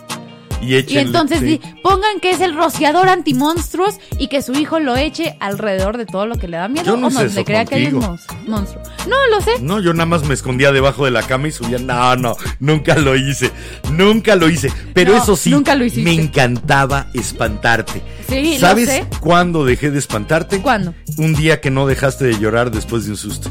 [0.72, 1.60] y, entonces sí.
[1.82, 6.26] pongan que es el rociador antimonstruos y que su hijo lo eche alrededor de todo
[6.26, 8.00] lo que le da miedo Yo no o hice donde eso crea que contigo.
[8.46, 8.82] monstruo.
[9.06, 9.52] No, lo sé.
[9.60, 11.78] No, yo nada más me escondía debajo de la cama y subía.
[11.78, 13.50] No, no, nunca lo hice.
[13.92, 14.72] Nunca lo hice.
[14.92, 18.02] Pero No, eso sí, nunca lo me encantaba espantarte.
[18.28, 19.06] Sí, lo ¿Sabes sé.
[19.20, 20.60] cuándo dejé de espantarte?
[20.60, 20.94] ¿Cuándo?
[21.18, 23.50] Un día que no dejaste de llorar después de un susto.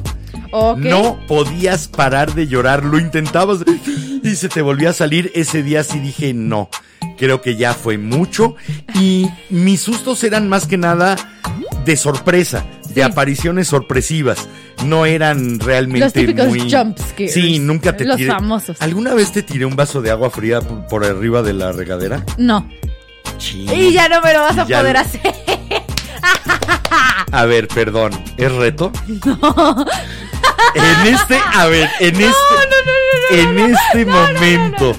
[0.51, 0.77] Ok.
[0.79, 3.59] No podías parar de llorar, lo intentabas
[4.23, 5.31] y se te volvía a salir.
[5.35, 6.69] Ese día sí dije no.
[7.17, 8.55] Creo que ya fue mucho.
[8.95, 11.15] Y mis sustos eran más que nada
[11.85, 14.47] de sorpresa, de apariciones sorpresivas.
[14.85, 16.71] No eran realmente Los típicos muy.
[16.71, 17.33] jump scares.
[17.33, 18.31] Sí, nunca te Los tiré.
[18.31, 18.81] famosos.
[18.81, 22.25] ¿Alguna vez te tiré un vaso de agua fría por, arriba de la regadera?
[22.37, 22.67] No.
[23.51, 25.21] Y ya no me lo vas a poder lo- hacer.
[27.31, 28.91] A ver, perdón, ¿es reto?
[29.25, 29.85] No.
[30.75, 34.95] En este, a ver, en este, en este momento,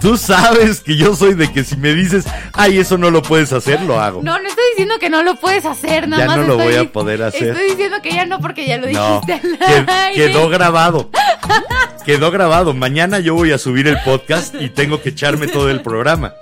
[0.00, 3.52] tú sabes que yo soy de que si me dices, ay, eso no lo puedes
[3.52, 4.20] hacer, lo hago.
[4.22, 6.36] No, no estoy diciendo que no lo puedes hacer, nada Ya más.
[6.38, 7.48] no lo estoy- voy a poder hacer.
[7.48, 10.26] Estoy diciendo que ya no porque ya lo No, dijiste al aire.
[10.32, 11.10] quedó grabado.
[12.04, 12.72] Quedó grabado.
[12.74, 16.34] Mañana yo voy a subir el podcast y tengo que echarme todo el programa.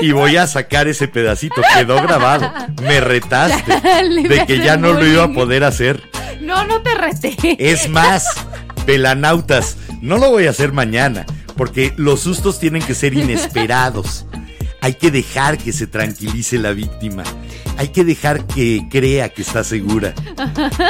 [0.00, 1.60] Y voy a sacar ese pedacito.
[1.74, 2.52] Quedó grabado.
[2.82, 6.02] Me retaste Dale, de que ya no lo iba a poder hacer.
[6.46, 7.36] No, no te reté.
[7.58, 8.24] Es más,
[8.86, 14.26] velanautas, no lo voy a hacer mañana, porque los sustos tienen que ser inesperados.
[14.80, 17.24] Hay que dejar que se tranquilice la víctima.
[17.76, 20.14] Hay que dejar que crea que está segura.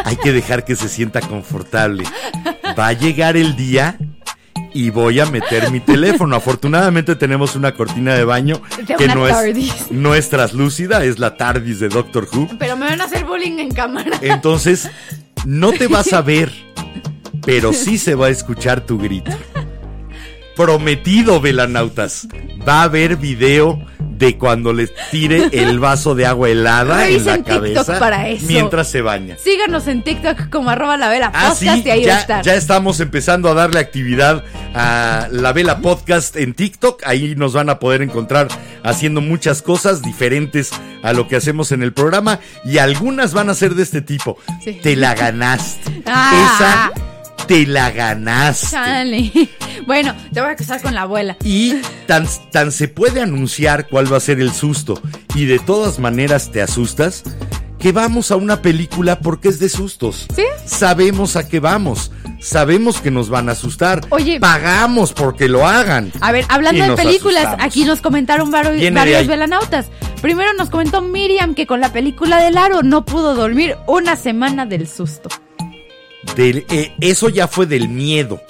[0.05, 2.05] Hay que dejar que se sienta confortable.
[2.79, 3.97] Va a llegar el día
[4.75, 6.37] y voy a meter mi teléfono.
[6.37, 11.39] Afortunadamente tenemos una cortina de baño De que no es, no es traslúcida, es la
[11.39, 12.51] TARDIS de Doctor Who.
[12.59, 14.19] Pero me van a hacer bullying en cámara.
[14.21, 14.91] Entonces,
[15.47, 16.53] no te vas a ver,
[17.45, 19.31] pero sí se va a escuchar tu grito.
[20.57, 22.27] Prometido, velanautas.
[22.67, 27.35] Va a haber video de cuando les tire el vaso de agua helada en la
[27.37, 27.55] Revisen TikTok
[27.87, 28.47] cabeza para eso.
[28.49, 29.37] mientras se baña.
[29.37, 32.21] Síganos en TikTok como arroba la vela Ah, podcast sí, y ahí va a ya,
[32.21, 32.45] estar.
[32.45, 34.43] ya estamos empezando a darle actividad
[34.75, 37.03] a la Vela Podcast en TikTok.
[37.05, 38.49] Ahí nos van a poder encontrar
[38.83, 40.71] haciendo muchas cosas diferentes
[41.03, 44.39] a lo que hacemos en el programa y algunas van a ser de este tipo.
[44.65, 44.81] Sí.
[44.83, 46.03] Te la ganaste.
[46.07, 46.91] Ah.
[46.95, 47.03] Esa
[47.47, 48.69] te la ganaste.
[48.71, 49.33] Chale.
[49.87, 51.37] Bueno, te voy a casar con la abuela.
[51.45, 51.75] Y
[52.07, 55.01] tan, tan se puede anunciar cuál va a ser el susto
[55.37, 57.23] y de todas maneras te asustas
[57.79, 60.27] que vamos a una película porque es de sustos.
[60.35, 60.43] ¿Sí?
[60.65, 62.11] Sabemos a qué vamos.
[62.41, 64.01] Sabemos que nos van a asustar.
[64.11, 64.41] Oye.
[64.41, 66.11] Pagamos porque lo hagan.
[66.21, 67.67] A ver, hablando de películas, asustamos.
[67.67, 69.87] aquí nos comentaron varios velanautas.
[70.21, 74.67] Primero nos comentó Miriam que con la película del aro no pudo dormir una semana
[74.67, 75.29] del susto.
[76.35, 78.41] Del- eh, eso ya fue del miedo.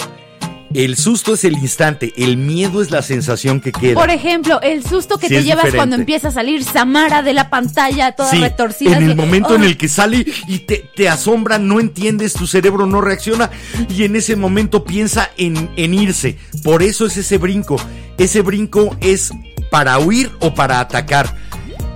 [0.75, 3.95] El susto es el instante, el miedo es la sensación que queda.
[3.95, 5.77] Por ejemplo, el susto que Sí, te llevas diferente.
[5.77, 8.97] cuando empieza a salir Samara de la pantalla toda Sí, retorcida.
[8.99, 12.85] en el momento en el que sale y te, te asombra, no entiendes, tu cerebro
[12.85, 13.49] no reacciona
[13.89, 16.37] y en ese momento piensa en, en irse.
[16.65, 17.77] Por eso es ese brinco.
[18.19, 19.31] Ese brinco es
[19.71, 21.37] para huir o para atacar.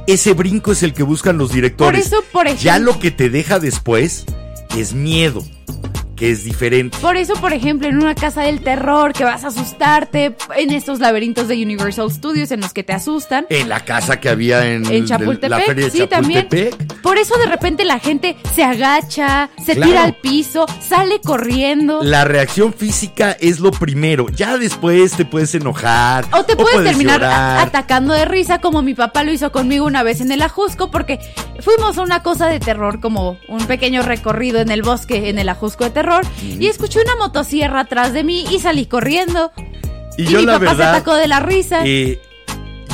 [0.07, 2.09] Ese brinco es el que buscan los directores.
[2.09, 4.25] Por eso, por ejemplo- Ya lo que te deja después
[4.77, 5.45] es miedo,
[6.21, 6.99] que es diferente.
[7.01, 11.01] Por eso, por ejemplo, en una casa del terror que vas a asustarte, en estos
[11.01, 13.47] laberintos de Universal Studios en los que te asustan.
[13.49, 16.47] En la casa que había en, En Chapultepec, la feria de sí, también.
[17.03, 19.91] Por eso de repente la gente se agacha, se Claro.
[19.91, 22.03] tira al piso, sale corriendo.
[22.03, 24.27] La reacción física es lo primero.
[24.29, 26.27] Ya después te puedes enojar.
[26.35, 27.67] O te puedes, terminar llorar.
[27.67, 31.19] atacando de risa como mi papá lo hizo conmigo una vez en el ajusco porque
[31.61, 35.49] fuimos a una cosa de terror, como un pequeño recorrido en el bosque, en el
[35.49, 36.10] ajusco de terror,
[36.43, 39.53] y escuché una motosierra atrás de mí y salí corriendo.
[40.17, 41.81] Y, Y, yo mi la papá se verdad, atacó de la risa.
[41.85, 42.21] eh,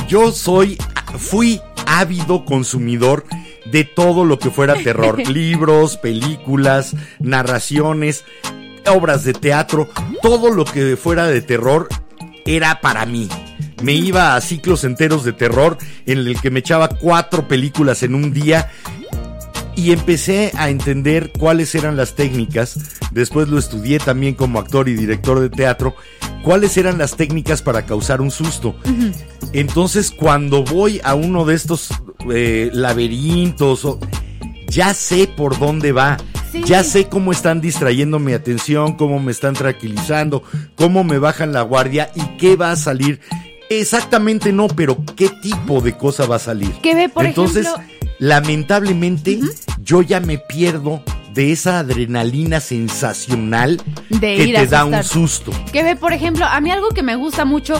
[0.07, 0.77] yo soy,
[1.17, 3.25] fui ávido consumidor
[3.65, 8.23] de todo lo que fuera terror, libros, películas, narraciones,
[8.89, 9.89] obras de teatro,
[10.21, 11.89] todo lo que fuera de terror
[12.45, 13.27] era para mí.
[13.83, 18.15] Me iba a ciclos enteros de terror en el que me echaba cuatro películas en
[18.15, 18.71] un día
[19.77, 22.77] y empecé a entender cuáles eran las técnicas.
[23.11, 25.95] Después lo estudié también como actor y director de teatro.
[26.43, 28.75] Cuáles eran las técnicas para causar un susto.
[29.53, 31.89] Entonces, cuando voy a uno de estos
[32.33, 33.99] eh, laberintos, o-
[34.67, 36.17] ya sé por dónde va.
[36.51, 36.63] Sí.
[36.65, 40.43] Ya sé cómo están distrayendo mi atención, cómo me están tranquilizando,
[40.75, 43.19] cómo me bajan la guardia y qué va a salir.
[43.69, 46.71] Exactamente no, pero qué tipo de cosa va a salir.
[46.81, 47.83] Que ve, por Entonces, ejemplo-
[48.19, 49.39] lamentablemente,
[49.81, 51.01] yo ya me pierdo
[51.37, 53.79] de esa adrenalina sensacional
[54.09, 55.51] De que te da un susto.
[55.71, 57.75] Que ve, por ejemplo, a mí algo que me gusta mucho,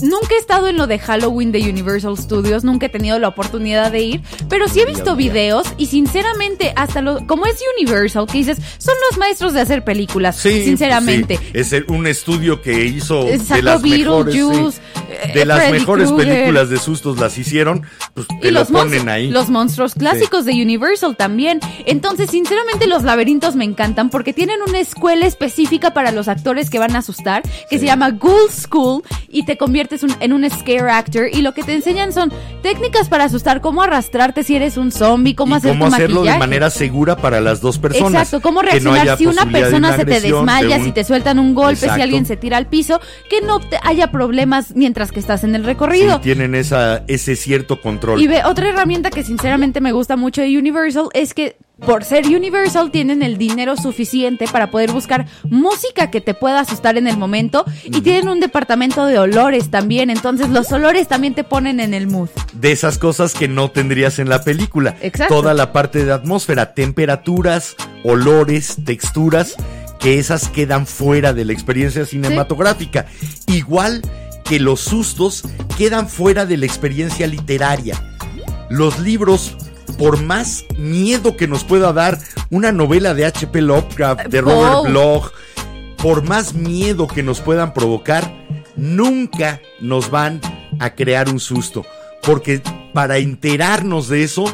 [0.00, 3.90] nunca he estado en lo de Halloween de Universal Studios, nunca he tenido la oportunidad
[3.90, 8.38] de ir, pero sí he visto videos y sinceramente, hasta lo, como es Universal, que
[8.38, 11.38] dices, son los maestros de hacer películas, Sí, sinceramente.
[11.38, 11.50] sí.
[11.54, 14.80] es un estudio que hizo Eh, de las mejores, sí.
[15.10, 17.82] eh, de las Freddy mejores películas de sustos las hicieron,
[18.14, 19.28] pues te Y lo los, ponen ahí.
[19.28, 21.58] los monstruos clásicos de Universal también.
[21.86, 26.78] Entonces, sinceramente, los laberintos me encantan porque tienen una escuela específica para los actores que
[26.78, 30.90] van a asustar, que se llama Ghoul School, y te conviertes un- en un scare
[30.90, 31.26] actor.
[31.32, 32.30] Y lo que te enseñan son
[32.62, 36.22] técnicas para asustar, cómo arrastrarte si eres un zombie, cómo y hacer cómo tu hacerlo
[36.22, 38.22] de manera segura para las dos personas.
[38.24, 41.04] Exacto, cómo no reaccionar si una persona una se te desmaya, de un- si te
[41.04, 45.12] sueltan un golpe, si alguien se tira al piso, que no te haya problemas mientras
[45.12, 46.20] que estás en el Sí, recorrido.
[46.20, 48.20] tienen esa, ese cierto control.
[48.20, 51.56] Y ve, otra herramienta que sinceramente me gusta mucho de Universal es que
[51.86, 56.96] por ser Universal tienen el dinero suficiente para poder buscar música que te pueda asustar
[56.96, 61.44] en el momento y tienen un departamento de olores también, entonces los olores también te
[61.44, 62.28] ponen en el mood.
[62.54, 64.96] de esas cosas que no tendrías en la película.
[65.00, 65.34] Exacto.
[65.34, 69.56] Toda la parte de atmósfera, temperaturas, olores, texturas,
[69.98, 73.06] que esas quedan fuera de la experiencia cinematográfica.
[73.46, 74.02] Igual
[74.44, 75.44] que los sustos
[75.78, 78.02] quedan fuera de la experiencia literaria.
[78.68, 79.56] Los libros,
[79.98, 82.18] por más miedo que nos pueda dar
[82.50, 83.62] una novela de H.P.
[83.62, 84.90] Lovecraft, de Robert.
[84.90, 85.32] Bloch,
[85.96, 88.32] por más miedo que nos puedan provocar,
[88.76, 90.40] nunca nos van
[90.78, 91.84] a crear un susto.
[92.22, 92.62] Porque
[92.92, 94.44] para enterarnos de eso,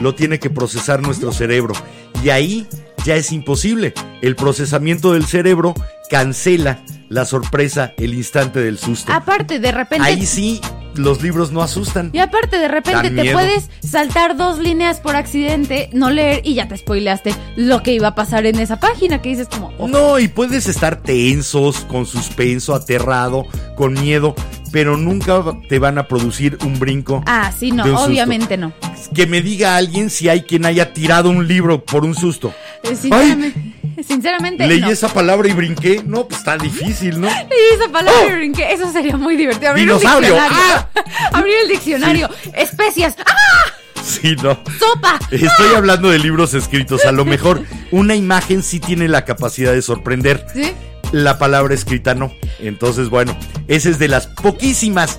[0.00, 1.74] lo tiene que procesar nuestro cerebro.
[2.22, 2.66] Y ahí
[3.04, 3.94] ya es imposible.
[4.20, 5.74] El procesamiento del cerebro
[6.10, 9.12] cancela la sorpresa, el instante del susto.
[9.12, 10.06] Aparte, de repente...
[10.06, 10.60] Ahí sí,
[10.98, 12.10] los libros no asustan.
[12.12, 16.68] Y aparte, de repente te puedes saltar dos líneas por accidente, no leer y ya
[16.68, 19.72] te spoileaste lo que iba a pasar en esa página, que dices como...
[19.78, 23.46] "Oh, No, y puedes estar tensos, con suspenso, aterrado,
[23.76, 24.34] con miedo,
[24.72, 27.22] pero nunca te van a producir un brinco.
[27.26, 28.72] Ah, sí, no, obviamente no.
[29.14, 32.52] Que me diga alguien si hay quien haya tirado un libro por un susto.
[32.82, 33.74] Eh, Sinceramente,
[34.06, 34.90] sinceramente Leí no.
[34.90, 36.02] esa palabra y brinqué.
[36.04, 37.26] No, pues está difícil, ¿no?
[37.50, 38.72] Leí esa palabra y brinqué.
[38.72, 39.70] Eso sería muy divertido.
[39.70, 40.34] Abrir Dinosaurio.
[40.34, 40.88] un diccionario.
[41.32, 42.30] Abrir el diccionario.
[42.54, 43.16] Especias.
[43.26, 43.72] ¡Ah!
[44.02, 44.56] Sí, no.
[44.78, 45.18] ¡Sopa!
[45.30, 47.04] Estoy hablando de libros escritos.
[47.04, 50.46] A lo mejor una imagen sí tiene la capacidad de sorprender.
[50.54, 50.72] ¿Sí?
[51.12, 52.32] La palabra escrita no.
[52.58, 53.36] Entonces, bueno,
[53.66, 55.18] esa es de las poquísimas,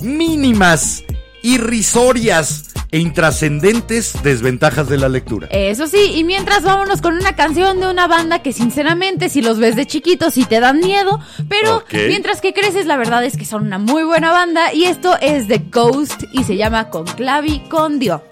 [0.00, 1.04] mínimas,
[1.42, 5.46] irrisorias e intrascendentes desventajas de la lectura.
[5.52, 9.58] Eso sí, y mientras vámonos con una canción de una banda que sinceramente si los
[9.58, 13.44] ves de chiquitos sí te dan miedo, pero mientras que creces la verdad es que
[13.44, 17.60] son una muy buena banda y esto es The Ghost y se llama Con Clavi
[17.68, 18.24] con Dio.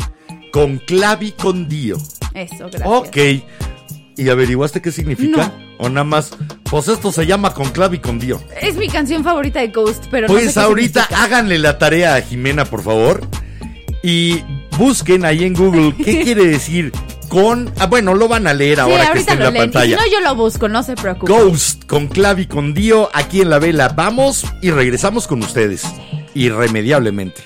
[0.53, 1.99] Con clavicondío.
[2.35, 2.89] Eso, gracias.
[2.89, 3.17] Ok.
[4.17, 5.47] ¿Y averiguaste qué significa?
[5.47, 5.68] No.
[5.79, 6.31] O nada más,
[6.65, 8.43] pues esto se llama con clavicondío.
[8.61, 11.25] Es mi canción favorita de Ghost, pero no sé Pues ahorita significa.
[11.25, 13.27] háganle la tarea a Jimena, por favor.
[14.03, 14.43] Y
[14.77, 16.93] busquen ahí en Google qué quiere decir
[17.29, 17.73] con.
[17.79, 19.65] Ah, bueno, lo van a leer Sí, ahora que está en la leen.
[19.65, 19.97] Y si pantalla.
[19.97, 21.35] no, yo lo busco, no se preocupen.
[21.37, 23.89] Ghost con clavicondío aquí en la vela.
[23.91, 25.83] Vamos y regresamos con ustedes.
[26.35, 27.43] Irremediablemente.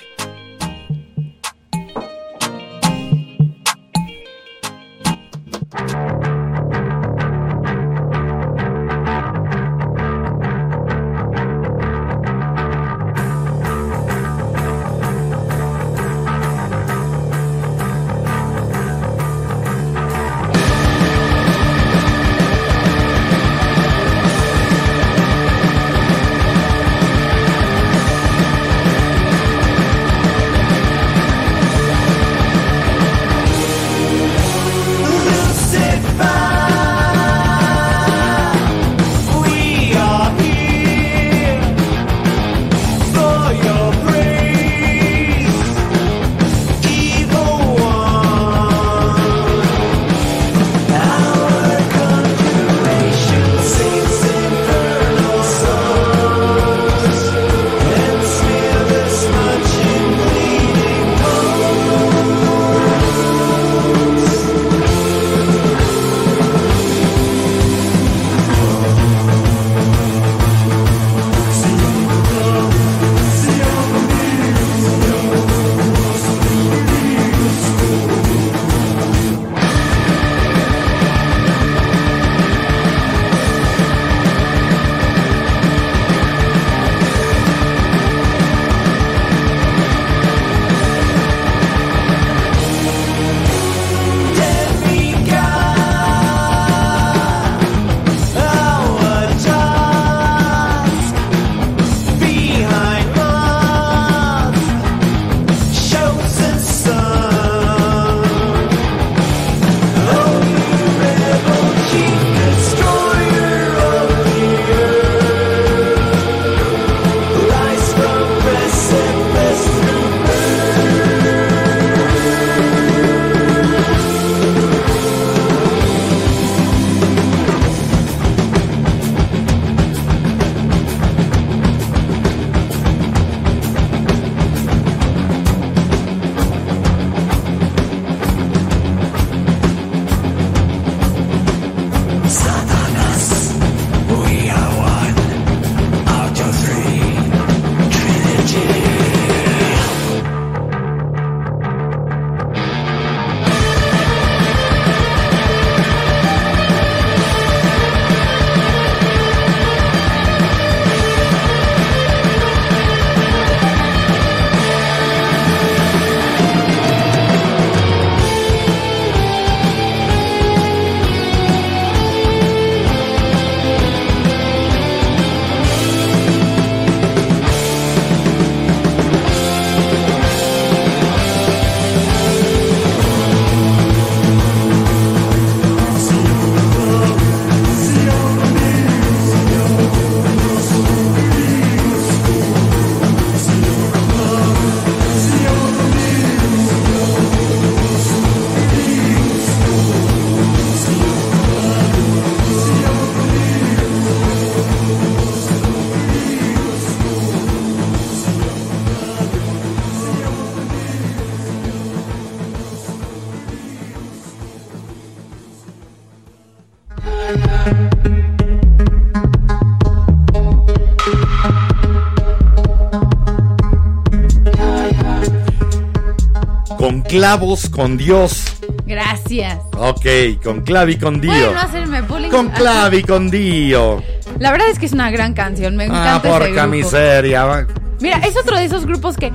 [227.17, 228.43] Clavos con Dios.
[228.87, 229.59] Gracias.
[229.77, 230.05] Ok,
[230.43, 231.53] con clavi con Dio.
[231.53, 232.29] No hacerme bullying.
[232.31, 234.01] Con clavi con Dio.
[234.39, 235.75] La verdad es que es una gran canción.
[235.75, 237.67] Me Ah, encanta ese porca miseria.
[238.01, 239.31] Mira, es otro de esos grupos que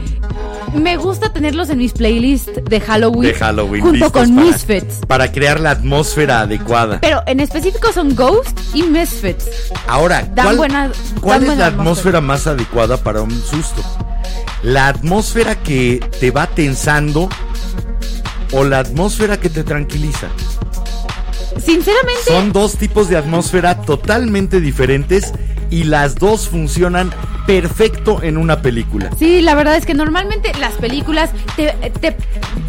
[0.75, 3.23] me gusta tenerlos en mis playlists de Halloween.
[3.33, 3.83] De Halloween.
[3.83, 4.99] Junto con para- Misfits.
[5.07, 6.99] Para crear la atmósfera adecuada.
[7.01, 9.47] Pero en específico son Ghost y Misfits.
[9.87, 13.83] Ahora, Dan ¿cuál, buena- cuál dan es la atmósfera más adecuada para un susto?
[14.65, 17.29] ¿La atmósfera que te va tensando
[18.53, 20.29] o la atmósfera que te tranquiliza?
[21.65, 25.33] Sinceramente, Son dos tipos de atmósfera totalmente diferentes
[25.71, 27.13] y las dos funcionan
[27.47, 29.11] perfecto en una película.
[29.19, 32.17] sí, la verdad es que normalmente las películas te, te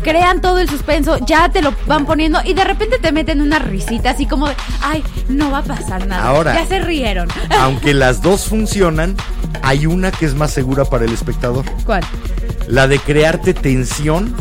[0.03, 3.59] crean todo el suspenso, ya te lo van poniendo y de repente te meten una
[3.59, 6.23] risita así como de, ay, no va a pasar nada.
[6.27, 7.27] Ahora- ya se rieron.
[7.59, 9.15] Aunque las dos funcionan,
[9.61, 11.65] hay una que es más segura para el espectador.
[11.85, 12.03] ¿Cuál?
[12.67, 14.33] La de crearte tensión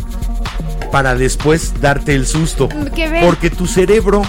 [0.91, 2.67] para después darte el susto.
[3.09, 4.21] Ve- Porque tu cerebro,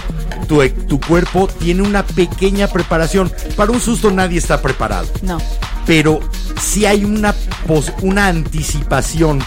[0.47, 3.31] tu, tu cuerpo tiene una pequeña preparación.
[3.55, 5.07] Para un susto nadie está preparado.
[5.21, 5.39] No.
[5.85, 6.19] Pero
[6.61, 7.33] sí hay una,
[7.67, 9.39] pos- una anticipación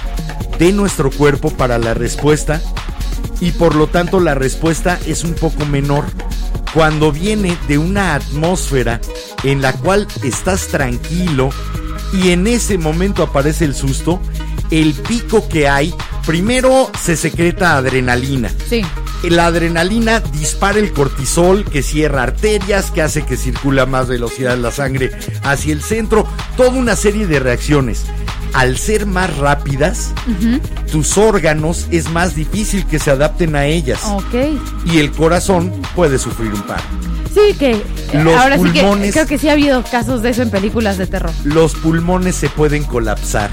[0.58, 2.60] de nuestro cuerpo para la respuesta
[3.40, 6.04] y por lo tanto la respuesta es un poco menor.
[6.72, 9.00] Cuando viene de una atmósfera
[9.44, 11.50] en la cual estás tranquilo
[12.12, 14.20] y en ese momento aparece el susto,
[14.72, 15.94] el pico que hay,
[16.26, 18.50] primero se secreta adrenalina.
[18.68, 18.82] Sí.
[19.24, 24.56] La adrenalina dispara el cortisol que cierra arterias, que hace que circule a más velocidad
[24.58, 25.10] la sangre
[25.42, 28.04] hacia el centro, toda una serie de reacciones.
[28.52, 30.12] Al ser más rápidas,
[30.92, 34.34] tus órganos es más difícil que se adapten a ellas Ok.
[34.86, 36.82] y el corazón puede sufrir un paro.
[37.34, 37.82] Sí, que
[38.22, 40.98] Los ahora sí que pulmones- creo que sí ha habido casos de eso en películas
[40.98, 41.32] de terror.
[41.42, 43.50] Los pulmones se pueden colapsar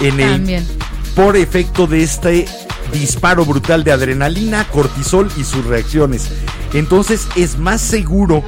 [0.00, 0.66] en el También.
[1.16, 2.44] Por efecto de este
[2.92, 6.30] disparo brutal de adrenalina, cortisol y sus reacciones.
[6.74, 8.44] Entonces es más seguro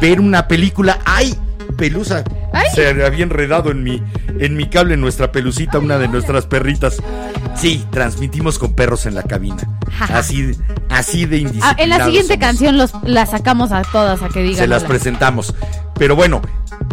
[0.00, 0.98] ver una película.
[1.04, 1.34] ¡Ay!
[1.76, 2.22] Pelusa.
[2.52, 2.66] ¡Ay!
[2.74, 4.02] Se había enredado en mi,
[4.38, 6.98] en mi cable nuestra pelucita, una de nuestras perritas.
[7.56, 9.56] Sí, transmitimos con perros en la cabina.
[10.00, 10.52] Así,
[10.90, 11.78] así de Ah, indisciplinados.
[11.78, 12.40] en la siguiente somos.
[12.46, 14.58] canción los, la sacamos a todas a que digan.
[14.58, 14.88] Se las hola.
[14.88, 15.54] presentamos.
[15.98, 16.40] Pero bueno,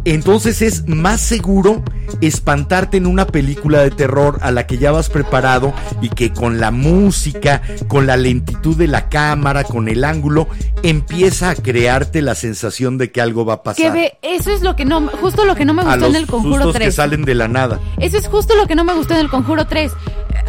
[0.06, 1.84] entonces es más seguro
[2.22, 6.60] espantarte en una película de terror a la que ya vas preparado y que con
[6.60, 10.48] la música, con la lentitud de la cámara, con el ángulo,
[10.84, 13.86] empieza a crearte la sensación de que algo va a pasar.
[13.86, 16.10] Que ve, eso es lo que no, justo lo que no me a gustó los
[16.10, 16.96] en el Conjuro sustos que 3.
[16.96, 17.80] salen de la nada.
[18.00, 19.92] Eso es justo lo que no me gustó en el Conjuro 3.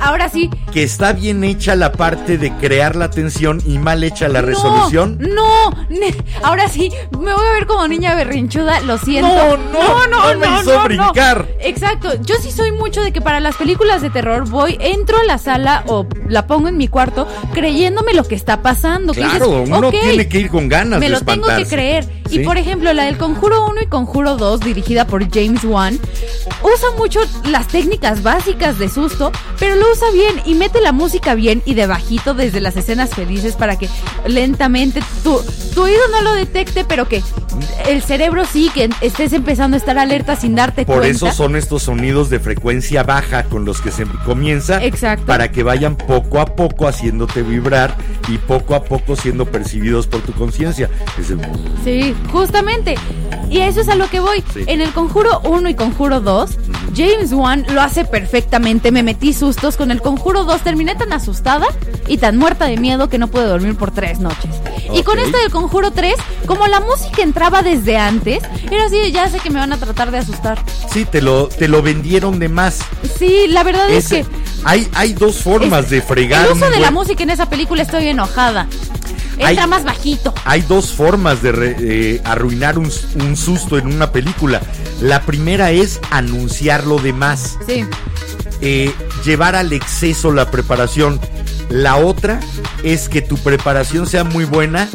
[0.00, 0.50] Ahora sí.
[0.72, 5.18] Que está bien hecha la parte de crear la tensión y mal hecha la resolución.
[5.20, 9.28] No, no, ne- ahora sí, me voy a ver como niña berrinchuda, lo siento.
[9.72, 11.48] No, no, no me hizo brincar.
[11.60, 15.24] Exacto, yo sí soy mucho de que para las películas de terror voy, entro a
[15.24, 19.12] la sala o la pongo en mi cuarto creyéndome lo que está pasando.
[19.12, 21.62] que Claro, dices, uno "Ok, tiene que ir con ganas me de lo tengo que
[21.62, 21.74] espantarse".
[21.74, 22.04] creer.
[22.28, 22.40] Sí.
[22.40, 25.98] Y por ejemplo, la del Conjuro 1 y Conjuro 2, dirigida por James Wan,
[26.62, 27.20] usa mucho
[27.50, 31.74] las técnicas básicas de susto, pero lo usa bien y mete la música bien y
[31.74, 33.88] de bajito desde las escenas felices para que
[34.26, 35.40] lentamente tu,
[35.74, 37.22] tu oído no lo detecte, pero que
[37.88, 41.10] el cerebro sí, que estés empezando a estar alerta sin darte Por cuenta.
[41.28, 44.82] eso son estos sonidos de frecuencia baja con los que se comienza.
[44.84, 45.26] Exacto.
[45.26, 47.96] Para que vayan poco a poco haciéndote vibrar
[48.28, 50.88] y poco a poco siendo percibidos por tu conciencia.
[51.18, 51.36] Ese-
[51.84, 52.94] Sí, justamente.
[53.50, 54.44] Y eso es a lo que voy.
[54.54, 54.64] Sí.
[54.66, 56.50] En el Conjuro 1 y Conjuro 2,
[56.96, 58.92] James Wan lo hace perfectamente.
[58.92, 59.76] Me metí sustos.
[59.76, 61.66] Con el Conjuro 2 terminé tan asustada
[62.08, 64.50] y tan muerta de miedo que no pude dormir por tres noches.
[64.92, 65.26] Y con Ok.
[65.26, 66.14] este del Conjuro 3,
[66.46, 70.10] como la música entraba desde antes, era así, ya sé que me van a tratar
[70.10, 70.58] de asustar.
[70.92, 72.80] Sí, te lo, te lo vendieron de más.
[73.18, 74.26] Sí, la verdad es, que...
[74.64, 76.46] hay, hay dos formas es- de fregar.
[76.46, 78.66] El uso de la música en esa película estoy enojada.
[79.38, 80.34] Entra Hay- más bajito.
[80.44, 82.90] Hay dos formas de re- eh, arruinar un,
[83.20, 84.60] un susto en una película.
[85.00, 87.56] La primera es anunciarlo de más.
[87.66, 87.86] Sí.
[88.60, 88.92] Eh,
[89.24, 91.20] llevar al exceso la preparación.
[91.68, 92.40] La otra
[92.82, 94.88] es que tu preparación sea muy buena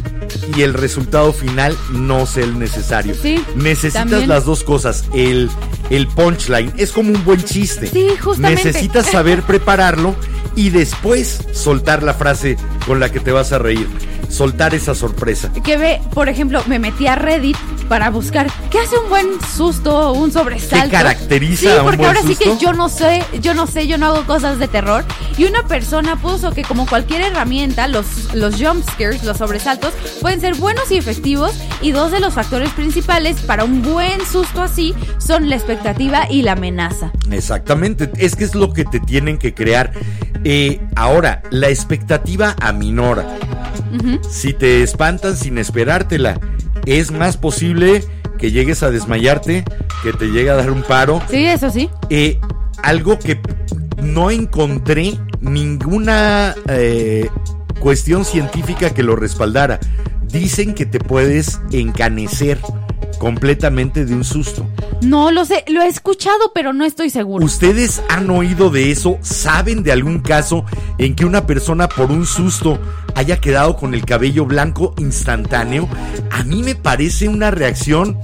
[0.58, 3.16] y el resultado final no sea el necesario.
[3.22, 4.28] Sí, Necesitas también.
[4.28, 5.06] las dos cosas.
[5.14, 5.50] El,
[5.90, 7.88] el punchline es como un buen chiste.
[7.88, 8.66] Sí, justamente.
[8.66, 10.16] Necesitas saber prepararlo
[10.58, 13.88] y después soltar la frase con la que te vas a reír.
[14.30, 15.52] Soltar esa sorpresa.
[15.64, 17.58] que ve, por ejemplo, me metí a Reddit
[17.88, 20.86] para buscar qué hace un buen susto, un sobresalto.
[20.86, 23.68] ¿Qué caracteriza sí, a un porque buen ahora sí que yo no sé, yo no
[23.68, 25.04] sé, yo no hago cosas de terror.
[25.38, 30.42] Y una persona puso que como cualquier herramienta, los, los jump scares, los sobresaltos, pueden
[30.42, 31.54] ser buenos y efectivos.
[31.82, 36.42] Y dos de los factores principales para un buen susto así son la expectativa y
[36.42, 37.12] la amenaza.
[37.32, 39.92] Exactamente, es que es lo que te tienen que crear.
[40.44, 43.26] Eh, ahora, la expectativa aminora.
[44.30, 46.40] Si te espantan sin esperártela,
[46.86, 48.04] es más posible
[48.38, 49.64] que llegues a desmayarte,
[50.04, 51.22] que te llegue a dar un paro.
[51.30, 51.90] Sí, eso sí.
[52.10, 52.40] Eh,
[52.84, 53.40] algo que
[54.02, 57.30] no encontré ninguna eh,
[57.80, 59.80] cuestión científica que lo respaldara.
[60.24, 62.60] Dicen que te puedes encanecer
[63.26, 64.70] completamente de un susto.
[65.02, 67.44] No lo sé, lo he escuchado, pero no estoy seguro.
[67.44, 69.18] ¿Ustedes han oído de eso?
[69.24, 70.64] ¿Saben de algún caso
[71.00, 72.78] en que una persona por un susto
[73.16, 75.90] haya quedado con el cabello blanco instantáneo?
[76.30, 78.20] A mí me parece una reacción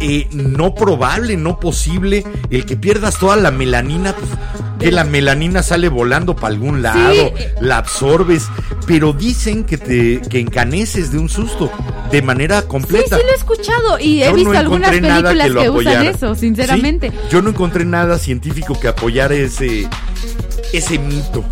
[0.00, 2.24] eh, no probable, no posible.
[2.50, 4.30] El que pierdas toda la melanina, pues,
[4.78, 8.48] que la melanina sale volando para algún lado, la absorbes,
[8.86, 11.70] pero dicen que te que encaneces de un susto
[12.10, 13.16] de manera Sí, completa.
[13.16, 16.34] sí lo he escuchado y he Yo visto no algunas películas lo que, usan eso,
[16.34, 17.10] sinceramente.
[17.10, 19.88] Sí, yo no encontré nada científico que apoyara ese
[20.72, 21.44] ese mito.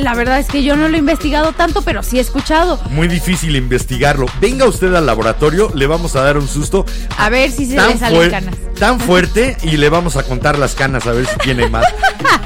[0.00, 2.78] La verdad es que yo no lo he investigado tanto, pero sí he escuchado.
[2.90, 4.26] Muy difícil investigarlo.
[4.40, 6.84] Venga usted al laboratorio, le vamos a dar un susto
[7.18, 8.54] A ver si se le salen canas.
[8.78, 11.84] tan fuerte y le vamos a contar las canas a ver si tiene más.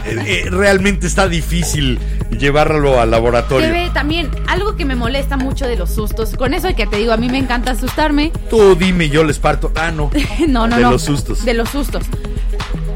[0.04, 1.98] Eh, eh, realmente está difícil
[2.30, 3.68] llevarlo al laboratorio.
[3.68, 6.34] Bebé, también algo que me molesta mucho de los sustos.
[6.34, 8.32] Con eso que te digo, a mí me encanta asustarme.
[8.48, 9.70] Tú dime, yo les parto.
[9.74, 10.10] Ah, no.
[10.48, 10.90] no, no, de no.
[10.92, 11.44] los sustos.
[11.44, 12.04] De los sustos.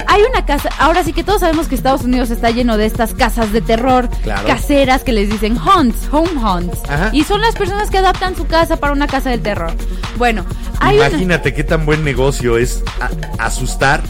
[0.06, 3.14] Hay una casa, ahora sí que todos sabemos que Estados Unidos está lleno de estas
[3.14, 4.46] casas de terror Claro.
[4.46, 6.78] caseras que les dicen haunts, home haunts.
[6.88, 7.10] Ajá.
[7.12, 9.72] Y son las personas que adaptan su casa para una casa del terror.
[10.16, 10.44] Bueno,
[10.80, 12.82] hay una- Imagínate qué tan buen negocio es
[13.38, 14.02] asustar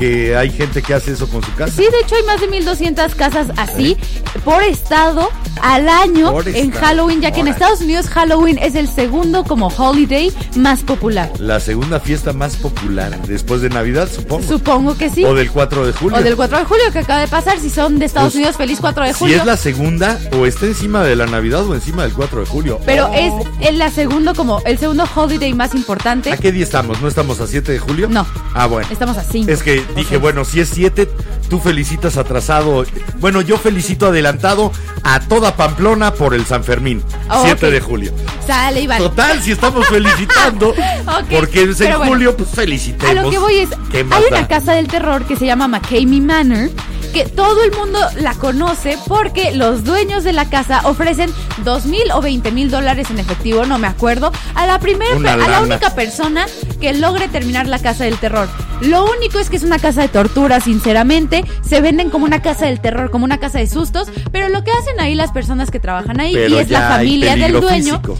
[0.00, 1.72] que hay gente que hace eso con su casa.
[1.76, 3.96] Sí, de hecho hay más de 1200 casas así
[4.44, 5.28] por estado
[5.62, 7.48] al año Por en estado, Halloween, ya que en.
[7.48, 11.30] Estados Unidos Halloween es el segundo como holiday más popular.
[11.38, 14.46] La segunda fiesta más popular después de Navidad, supongo.
[14.48, 15.22] Supongo que sí.
[15.24, 16.16] O del 4 de julio.
[16.16, 18.56] O del 4 de julio que acaba de pasar, si son de Estados Pues, Unidos,
[18.56, 19.36] feliz 4 de Si julio.
[19.36, 22.80] es la segunda, o está encima de la Navidad o encima del 4 de julio.
[22.86, 23.14] Pero Oh.
[23.14, 23.32] es
[23.68, 26.32] el la segundo como el segundo holiday más importante.
[26.32, 27.02] ¿A qué día estamos?
[27.02, 28.08] ¿No estamos a 7 de julio?
[28.08, 28.26] No.
[28.54, 28.88] Ah, bueno.
[28.90, 29.50] Estamos a 5.
[29.50, 31.08] Es que dije, bueno, si es 7,
[31.48, 32.84] tú felicitas atrasado.
[33.18, 34.72] Bueno, yo felicito adelantado
[35.02, 37.72] a toda Pamplona por el San Fermín, Oh, 7 ok.
[37.72, 38.12] de julio.
[38.46, 38.86] Sale.
[38.98, 40.74] Total, si estamos felicitando,
[41.30, 42.06] porque es en bueno.
[42.06, 43.24] julio, pues A felicitemos.
[43.24, 46.20] lo que voy es, ¿Qué más hay una casa del terror que se llama McCamey
[46.20, 46.70] Manor,
[47.12, 51.30] que todo el mundo la conoce porque los dueños de la casa ofrecen
[51.64, 55.32] dos mil o 20 mil dólares en efectivo, no me acuerdo, a la primera, Una
[55.34, 55.60] a la lana.
[55.62, 56.46] única persona
[56.80, 58.48] que logre terminar la casa del terror.
[58.80, 62.66] Lo único es que es una casa de tortura, sinceramente, se venden como una casa
[62.66, 65.80] del terror, como una casa de sustos, pero lo que hacen ahí las personas que
[65.80, 68.16] trabajan ahí Pero y es la familia del dueño, físico.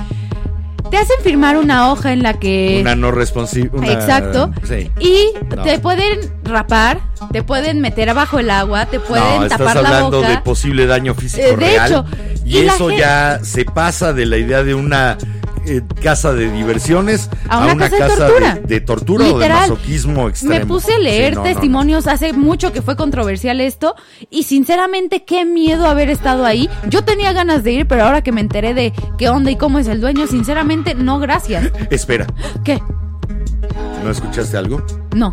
[0.91, 3.86] Te hacen firmar una hoja en la que Una no responsiva.
[3.86, 4.51] Exacto.
[4.64, 4.91] Sí.
[5.01, 5.62] Y No.
[5.62, 7.01] te pueden rapar,
[7.32, 10.30] te pueden meter abajo el agua, te pueden no, estás tapar la hablando boca.
[10.30, 11.86] de posible daño físico Eh, de real.
[11.91, 12.05] hecho,
[12.45, 15.16] y, eso ya se pasa de la idea de una
[15.66, 18.54] eh, casa de diversiones A una casa de tortura.
[18.54, 20.54] de, de tortura o de masoquismo extremo.
[20.58, 21.52] Me puse a leer Sí, no, no, no.
[21.54, 23.94] testimonios hace mucho que fue controversial esto
[24.30, 26.68] y sinceramente qué miedo haber estado ahí.
[26.88, 29.78] Yo tenía ganas de ir, pero ahora que me enteré de qué onda y cómo
[29.78, 31.70] es el dueño, sinceramente no gracias.
[31.90, 32.26] Espera,
[32.64, 32.80] ¿Qué?
[34.04, 34.82] ¿no escuchaste algo?
[35.14, 35.32] No.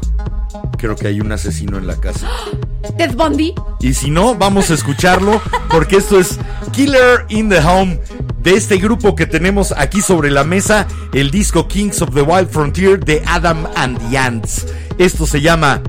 [0.78, 2.28] Creo que hay un asesino en la casa.
[2.98, 3.54] Ted Bundy.
[3.80, 6.40] Y si no, vamos a escucharlo porque esto es
[6.72, 8.00] Killer in the Home
[8.48, 12.50] de este grupo que tenemos aquí sobre la mesa, el disco Kings of the Wild
[12.50, 14.66] Frontier de Adam and the Ants.
[14.98, 15.82] Esto se llama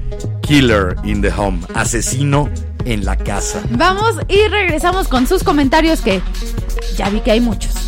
[0.43, 2.51] Killer in the Home, asesino
[2.85, 3.63] en la casa.
[3.71, 6.21] Vamos y regresamos con sus comentarios que
[6.97, 7.88] ya vi que hay muchos.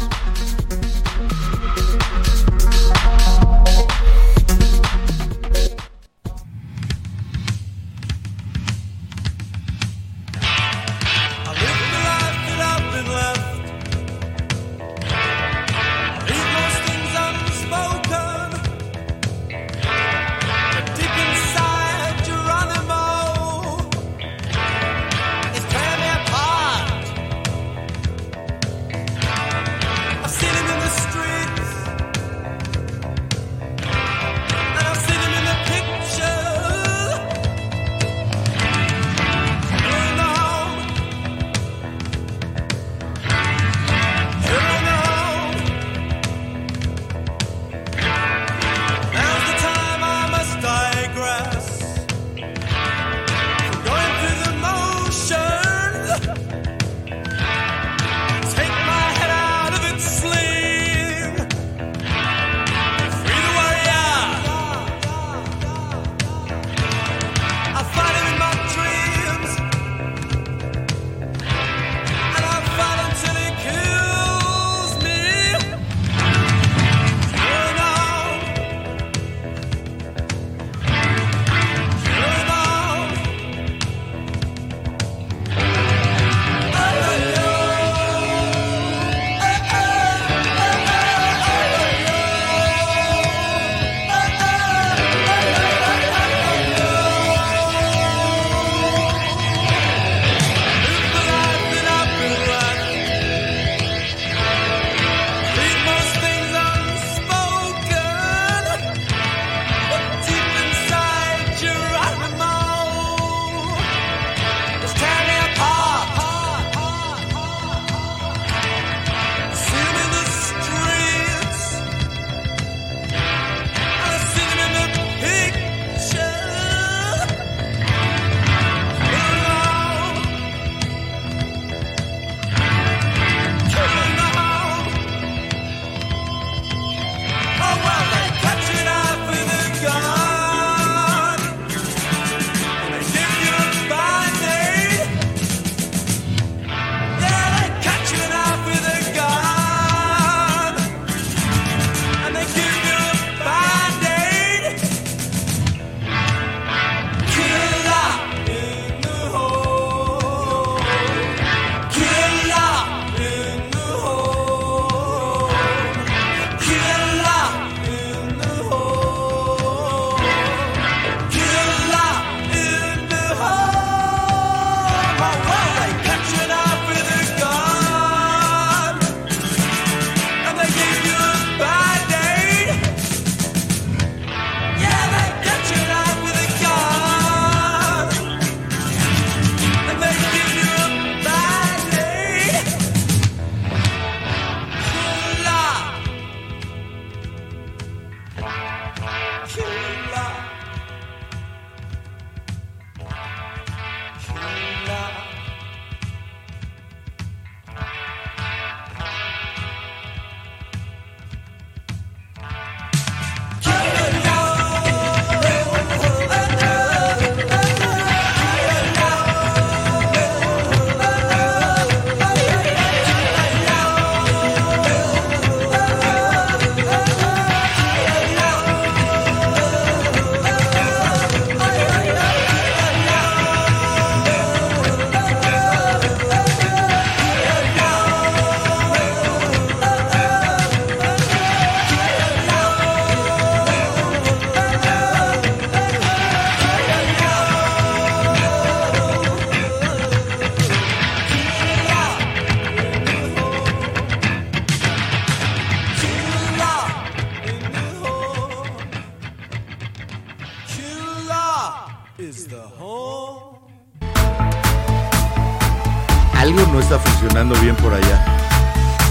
[267.40, 268.24] Funcionando bien por allá.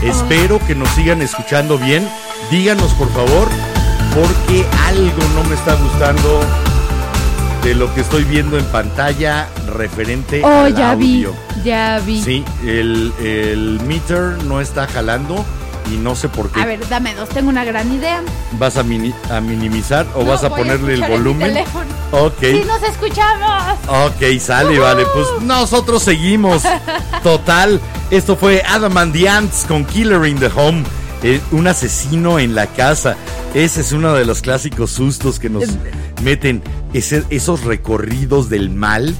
[0.04, 2.08] Espero que nos sigan escuchando bien.
[2.52, 3.48] Díganos por favor,
[4.16, 6.42] porque algo no me está gustando
[7.64, 11.36] de lo que estoy viendo en pantalla referente Oh, al ya vi, audio.
[11.64, 12.22] ya vi.
[12.24, 15.44] Sí, el, el meter no está jalando
[15.92, 16.62] y no sé por qué.
[16.62, 18.22] A ver, dame dos, tengo una gran idea.
[18.54, 21.58] ¿Vas a, mini- a minimizar o No, vas a ponerle el en mi volumen?
[22.12, 22.40] Ok.
[22.42, 23.78] ¡Sí nos escuchamos!
[23.88, 25.04] Ok, sale, vale.
[25.14, 26.64] Pues nosotros seguimos.
[27.24, 27.82] Total.
[28.12, 30.84] Esto fue Adam and the Ants con Killer in the Home.
[31.22, 33.18] eh, un asesino en la casa.
[33.54, 35.66] Ese es uno de los clásicos sustos que nos
[36.24, 36.62] meten.
[36.94, 39.14] Ese- esos recorridos del mal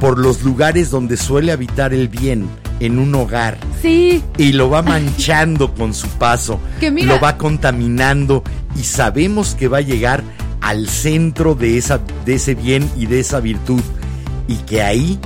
[0.00, 2.48] por los lugares donde suele habitar el bien
[2.80, 3.56] en un hogar.
[3.80, 6.58] Sí, Y lo va manchando con su paso.
[6.80, 8.42] Que mira- Lo va contaminando.
[8.76, 10.24] Y sabemos que va a llegar
[10.60, 13.80] al centro de, esa, de ese bien y de esa virtud.
[14.48, 15.20] Y que ahí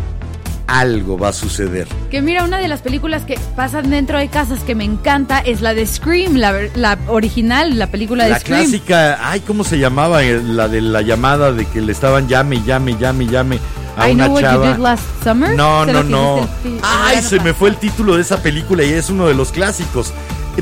[0.81, 1.87] algo va a suceder.
[2.11, 5.61] que mira, una de las películas que pasan dentro de casas que me encanta es
[5.61, 8.63] la de Scream, la, la original, la película de La Scream.
[8.63, 10.23] clásica, ay, ¿cómo se llamaba?
[10.25, 13.59] Eh, La de la llamada de que le estaban llame, llame, llame, llame
[13.97, 14.73] a I una know what you chava.
[14.73, 15.55] did last summer.
[15.55, 16.49] No, no, no.
[16.63, 19.53] fi- Ay, se me fue el título de esa película y es uno de los
[19.53, 20.13] clásicos.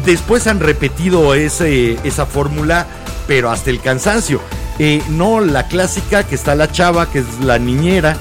[0.04, 2.86] Después han repetido ese, esa fórmula,
[3.28, 4.40] pero hasta el cansancio.
[4.80, 8.16] Eh, no, la clásica que está la chava, que es la niñera,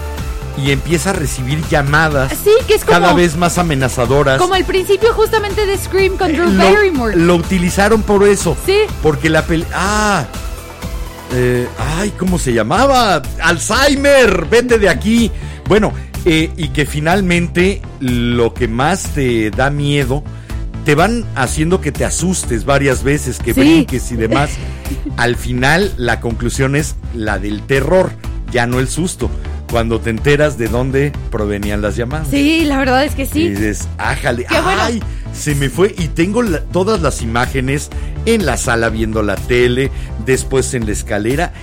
[0.63, 4.39] y empieza a recibir llamadas Sí, que es como, cada vez más amenazadoras.
[4.39, 7.15] como el principio justamente de Scream con Eh, Drew lo, Barrymore.
[7.15, 8.55] lo utilizaron por eso.
[8.65, 8.77] Sí.
[9.01, 9.65] Porque la peli...
[9.73, 10.25] Ah.
[11.33, 13.21] Eh, ay, ¿cómo se llamaba?
[13.41, 15.31] Alzheimer, vete de aquí.
[15.67, 15.93] Bueno,
[16.25, 20.23] eh, y que finalmente lo que más te da miedo,
[20.85, 23.59] te van haciendo que te asustes varias veces, que Sí.
[23.59, 24.49] brinques y demás.
[25.17, 28.11] Al final, la conclusión es la del terror,
[28.51, 29.29] ya no el susto.
[29.71, 32.27] Cuando te enteras de dónde provenían las llamadas.
[32.31, 33.49] Sí, la verdad es que Y sí.
[33.49, 34.81] dices, ájale, Qué bueno.
[34.81, 35.03] ay,
[35.33, 35.93] se me fue.
[35.97, 37.89] Y tengo la- todas las imágenes
[38.25, 39.91] en la sala viendo la tele,
[40.25, 41.53] después en la escalera.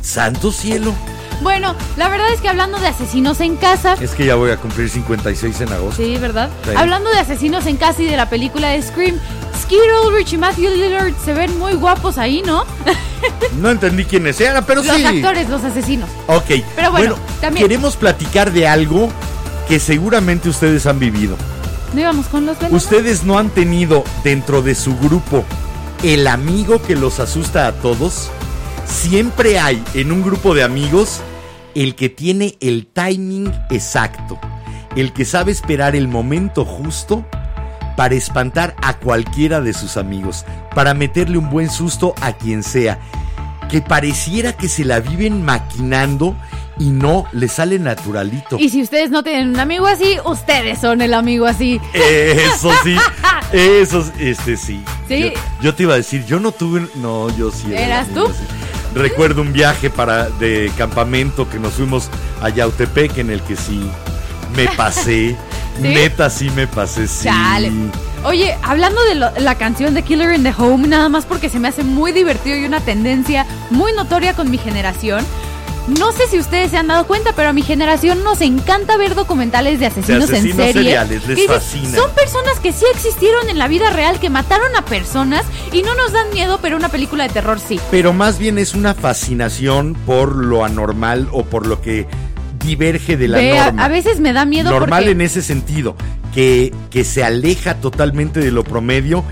[0.00, 0.94] Santo cielo.
[1.42, 4.56] Bueno, la verdad es que hablando de asesinos en casa, Es que ya voy a
[4.56, 6.02] cumplir 56 en agosto.
[6.02, 6.48] Sí, ¿verdad?
[6.64, 6.70] Sí.
[6.76, 9.16] Hablando de asesinos en casa y de la película de Scream,
[10.06, 12.64] Ulrich y Matthew Lillard se ven muy guapos ahí, ¿no?
[13.58, 15.04] No entendí quiénes eran, pero Los sí.
[15.04, 16.08] actores, los asesinos.
[16.28, 16.62] Ok.
[16.76, 19.08] Pero bueno, también- queremos platicar de algo
[19.68, 21.36] que seguramente ustedes han vivido.
[21.92, 22.84] ¿No íbamos con los venenos?
[22.84, 25.44] ¿Ustedes no han tenido dentro de su grupo
[26.04, 28.30] el amigo que los asusta a todos?
[28.86, 31.20] Siempre hay en un grupo de amigos
[31.74, 34.38] el que tiene el timing exacto,
[34.96, 37.24] el que sabe esperar el momento justo
[37.98, 43.00] para espantar a cualquiera de sus amigos, para meterle un buen susto a quien sea,
[43.68, 46.36] que pareciera que se la viven maquinando
[46.78, 48.56] y no le sale naturalito.
[48.56, 51.80] Y si ustedes no tienen un amigo así, ustedes son el amigo así.
[51.92, 52.94] Eso sí,
[53.52, 54.80] eso, este sí.
[55.08, 55.32] Sí.
[55.34, 57.72] Yo, yo te iba a decir, yo no tuve, no, yo sí.
[57.72, 58.26] era ¿Eras tú?
[58.26, 58.44] así.
[58.94, 63.90] Recuerdo un viaje para de campamento que nos fuimos a Yautepec en el que sí
[64.54, 65.36] me pasé.
[65.80, 65.88] ¿Sí?
[65.88, 67.24] Neta sí me pasé, sí.
[67.24, 67.70] Chale.
[68.24, 71.58] Oye, hablando de lo- la canción de Killer in the Home, nada más porque se
[71.60, 75.24] me hace muy divertido y una tendencia muy notoria con mi generación.
[75.86, 79.14] No sé si ustedes se han dado cuenta, pero a mi generación nos encanta ver
[79.14, 80.72] documentales de asesinos, asesinos en serie.
[80.82, 81.96] seriales, les dices, fascina.
[81.96, 85.94] Son personas que sí existieron en la vida real, que mataron a personas y no
[85.94, 87.80] nos dan miedo, pero una película de terror sí.
[87.90, 92.06] Pero más bien es una fascinación por lo anormal o por lo que
[92.64, 93.84] diverge de la Ve, a, norma.
[93.84, 95.96] a veces me da miedo normal porque en ese sentido,
[96.34, 99.24] que, que se aleja totalmente de lo promedio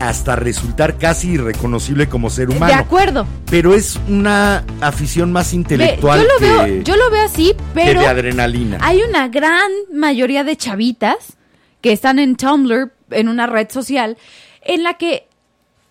[0.00, 2.74] hasta resultar casi irreconocible como ser de humano.
[2.74, 3.26] acuerdo.
[3.50, 7.52] Pero es una afición más Ve, intelectual yo lo que, veo, yo lo veo así,
[7.54, 8.78] que pero de adrenalina.
[8.80, 11.36] Hay una gran mayoría de chavitas
[11.82, 14.16] que están en Tumblr, en una red social,
[14.62, 15.26] en la que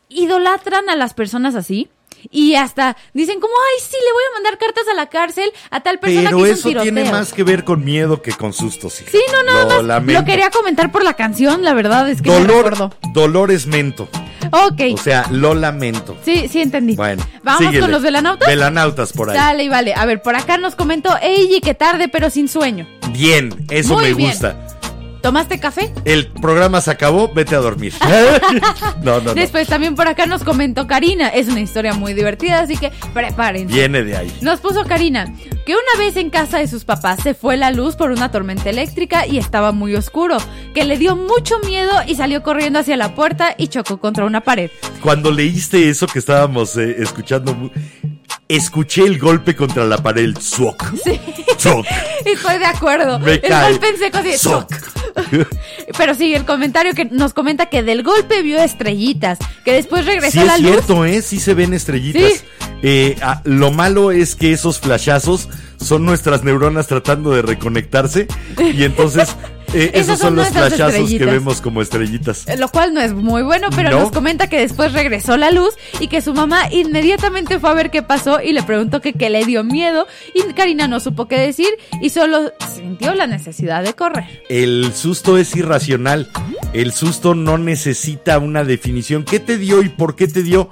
[0.10, 1.90] idolatran a las personas así.
[2.32, 5.82] Y hasta dicen como, ay, sí, le voy a mandar cartas a la cárcel a
[5.82, 6.94] tal persona Pero que hizo eso un tiroteo.
[6.94, 9.02] tiene más que ver con miedo que con sustos.
[9.02, 9.12] hija.
[9.12, 10.04] Sí, no, nada Lo más.
[10.14, 14.08] Lo quería comentar por la canción, la verdad es que Dolor, dolor es mento.
[14.52, 14.82] Ok.
[14.94, 16.18] O sea, lo lamento.
[16.26, 16.96] sí, sí entendí.
[16.96, 17.82] Bueno, Vamos síguele.
[17.82, 18.48] con los velanautas.
[18.48, 19.36] Velanautas por ahí.
[19.36, 19.94] Dale, y vale.
[19.94, 22.88] A ver, por acá nos comentó, ey, qué tarde, pero sin sueño.
[23.12, 24.30] Bien, eso Muy me bien.
[24.32, 24.56] gusta.
[25.22, 25.94] ¿Tomaste café?
[26.06, 27.94] El programa se acabó, vete a dormir.
[29.04, 29.34] no, no, no.
[29.34, 31.28] Después también por acá nos comentó Karina.
[31.28, 33.74] Es una historia muy divertida, así que prepárense.
[33.74, 34.34] Viene de ahí.
[34.42, 35.34] Nos puso Karina
[35.66, 38.70] que una vez en casa de sus papás se fue la luz por una tormenta
[38.70, 40.38] eléctrica y estaba muy oscuro,
[40.74, 44.42] que le dio mucho miedo y salió corriendo hacia la puerta y chocó contra una
[44.42, 44.72] pared.
[45.04, 47.56] Cuando leíste eso que estábamos eh, escuchando,
[48.50, 50.84] escuché el golpe contra la pared, el zuoc.
[51.04, 51.20] Sí.
[51.58, 51.86] Zuoc.
[52.26, 53.20] Estoy de acuerdo.
[53.20, 54.32] Me El golpe en seco así.
[55.98, 60.32] Pero sí, el comentario que nos comenta que del golpe vio estrellitas, que después regresó
[60.32, 60.72] Sí a es la luz.
[60.72, 61.22] cierto, ¿eh?
[61.22, 62.34] Sí se ven estrellitas.
[62.34, 62.42] Sí.
[62.82, 68.28] Eh, ah, lo malo es que esos flashazos son nuestras neuronas tratando de reconectarse
[68.58, 69.36] y entonces
[69.74, 72.48] eh, esos son los flashazos que vemos como estrellitas.
[72.48, 74.00] Eh, Lo cual no es muy bueno, pero No.
[74.00, 77.90] nos comenta que después regresó la luz y que su mamá inmediatamente fue a ver
[77.92, 81.38] qué pasó y le preguntó que qué le dio miedo y Karina no supo qué
[81.40, 81.70] decir
[82.02, 84.44] y solo sintió la necesidad de correr.
[84.50, 86.30] El susto es irracional.
[86.74, 89.24] El susto no necesita una definición.
[89.24, 90.70] ¿Qué te dio y por qué te dio?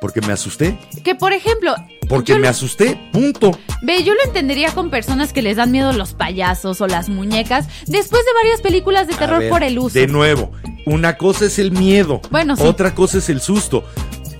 [0.00, 0.76] Porque me asusté.
[1.04, 1.74] Que por ejemplo,
[2.08, 2.98] Porque yo me lo- asusté.
[3.12, 3.58] Punto.
[3.82, 7.66] Ve, yo lo entendería con personas que les dan miedo los payasos o las muñecas
[7.86, 9.98] después de varias películas de terror ver, por el uso.
[9.98, 10.52] De nuevo,
[10.86, 12.20] una cosa es el miedo.
[12.30, 12.62] Bueno, sí.
[12.64, 13.84] Otra cosa es el susto.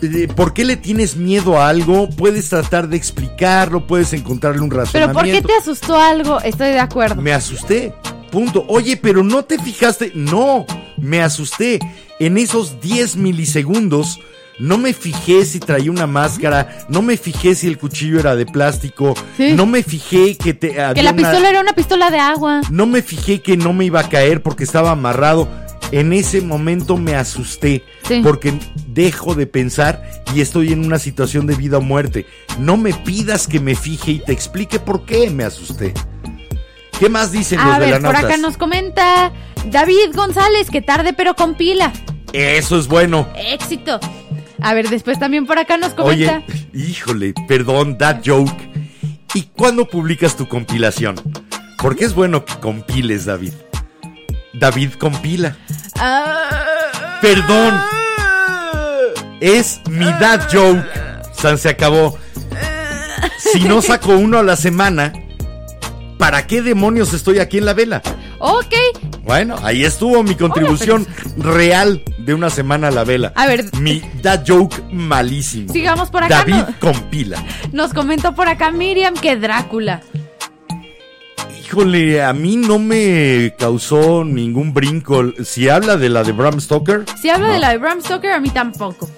[0.03, 2.11] Eh, ¿Por qué le tienes miedo a algo?
[2.11, 5.15] Puedes tratar de explicarlo, puedes encontrarle un Pero razonamiento.
[5.19, 6.41] ¿por qué te asustó algo?
[6.41, 7.23] Estoy de acuerdo.
[7.23, 7.95] Me asusté.
[8.33, 8.65] Punto.
[8.69, 10.11] Oye, pero no te fijaste.
[10.15, 11.79] No, me asusté.
[12.19, 14.19] En esos 10 milisegundos
[14.63, 18.47] no me fijé si traía una máscara, no me fijé si el cuchillo era de
[18.47, 19.53] plástico, Sí.
[19.55, 22.61] no me fijé que te Que había la una- pistola era una pistola de agua.
[22.71, 25.49] no me fijé que no me iba a caer porque estaba amarrado.
[25.91, 28.21] En ese momento me asusté Sí.
[28.23, 28.55] porque
[28.87, 30.03] dejo de pensar
[30.35, 32.25] y estoy en una situación de vida o muerte.
[32.59, 35.93] No me pidas que me fije y te explique por qué me asusté.
[36.99, 38.25] ¿Qué más dicen los A ver, por velanautas?
[38.25, 39.33] acá nos comenta
[39.71, 41.93] David González, que tarde pero con pila.
[42.33, 43.29] Eso es bueno.
[43.37, 44.01] Éxito.
[44.63, 46.53] A ver, después también por acá nos Oye, comenta.
[46.73, 48.53] híjole, perdón, that joke.
[49.35, 51.17] ¿Y cuándo publicas tu compilación?
[51.79, 53.53] Porque es bueno que compiles, David.
[54.55, 55.57] David compila.
[55.99, 57.81] Ah, Perdón.
[59.41, 60.85] Es mi dad joke.
[61.35, 62.17] San se acabó.
[63.39, 65.13] Si no saco uno a la semana,
[66.19, 68.03] ¿para qué demonios estoy aquí en la vela?
[68.39, 68.75] ok.
[69.33, 71.07] Bueno, ahí estuvo mi contribución
[71.39, 73.33] real de una semana a la vela.
[73.35, 73.65] A ver.
[73.81, 75.73] Mi dad joke malísimo.
[75.73, 76.67] Sigamos por acá, David ¿no?
[76.79, 77.43] compila.
[77.73, 80.03] Nos comentó por acá Miriam que Drácula.
[81.65, 85.33] Híjole, a mí no me causó ningún brinco.
[85.43, 87.07] Si habla de la de Bram Stoker.
[87.19, 87.53] Si habla no.
[87.55, 89.09] de la de Bram Stoker, a mí tampoco.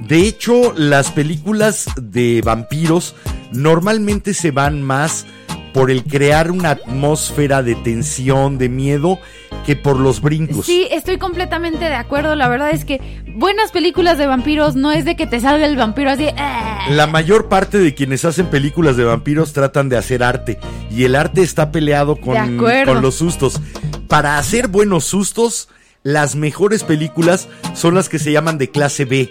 [0.00, 3.14] De hecho, las películas de vampiros
[3.52, 5.26] normalmente se van más
[5.74, 9.18] por el crear una atmósfera de tensión, de miedo,
[9.66, 10.66] que por los brincos.
[10.66, 12.34] Sí, estoy completamente de acuerdo.
[12.34, 13.00] La verdad es que
[13.34, 16.28] buenas películas de vampiros no es de que te salga el vampiro así.
[16.36, 16.86] "Ah".
[16.90, 20.58] La mayor parte de quienes hacen películas de vampiros tratan de hacer arte
[20.90, 22.34] y el arte está peleado con,
[22.84, 23.60] con los sustos.
[24.08, 25.68] Para hacer buenos sustos,
[26.02, 29.30] las mejores películas son las que se llaman de clase B,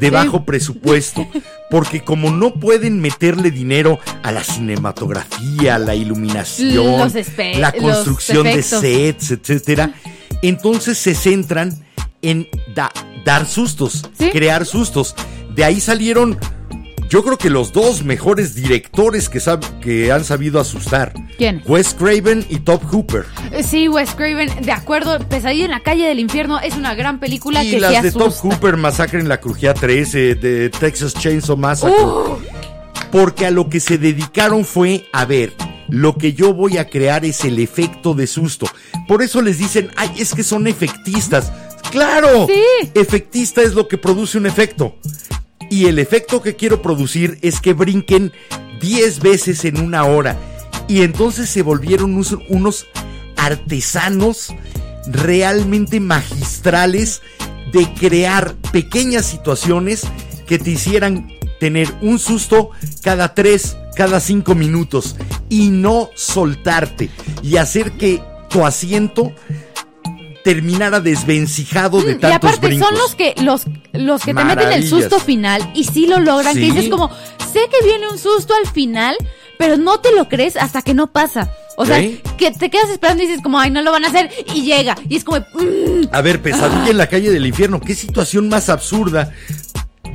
[0.00, 1.26] de bajo presupuesto,
[1.70, 7.12] porque como no pueden meterle dinero a la cinematografía, a la iluminación,
[7.58, 9.92] la construcción de sets, etcétera,
[10.42, 11.84] entonces se centran
[12.22, 12.92] en da-
[13.24, 14.30] dar sustos, Sí.
[14.30, 15.14] crear sustos.
[15.54, 16.38] De ahí salieron,
[17.08, 21.12] yo creo que los dos mejores directores que, sab- que han sabido asustar.
[21.38, 21.62] ¿Quién?
[21.66, 23.24] Wes Craven y Top Hooper.
[23.52, 25.18] Eh, Sí, Wes Craven, de acuerdo.
[25.28, 28.32] Pesadilla en la calle del infierno es una gran película y que las de Top.
[28.32, 31.94] Hooper, Masacre en la Crujía 13, de Texas Chainsaw Massacre.
[32.02, 32.38] Uh,
[33.12, 35.52] Porque a lo que se dedicaron fue, a ver,
[35.88, 38.66] lo que yo voy a crear es el efecto de susto.
[39.06, 41.52] Por eso les dicen, ay, es que son efectistas.
[41.92, 42.46] ¡Claro!
[42.48, 42.90] Sí.
[42.94, 44.96] Efectista es lo que produce un efecto.
[45.70, 48.32] Y el efecto que quiero producir es que brinquen
[48.80, 50.36] 10 veces en una hora.
[50.88, 52.14] Y entonces se volvieron
[52.48, 52.86] unos,
[53.36, 54.54] artesanos
[55.06, 57.22] realmente magistrales
[57.72, 60.02] de crear pequeñas situaciones
[60.46, 61.28] que te hicieran
[61.60, 62.70] tener un susto
[63.02, 65.16] cada 3, cada 5 minutos
[65.48, 67.10] y no soltarte
[67.42, 69.32] y hacer que tu asiento
[70.46, 72.88] terminara desvencijado de Mm, y tantos aparte brincos.
[72.88, 76.54] son los que los los que te meten el susto final y sí lo logran,
[76.54, 76.60] Sí.
[76.60, 77.10] que dices como,
[77.52, 79.16] sé que viene un susto al final,
[79.58, 81.50] pero no te lo crees hasta que no pasa.
[81.78, 81.98] O sea,
[82.38, 84.96] que te quedas esperando y dices como, ay, no lo van a hacer y llega
[85.08, 87.80] y es como, mm, A ver, pesadilla en la calle del infierno.
[87.80, 89.32] Qué situación más absurda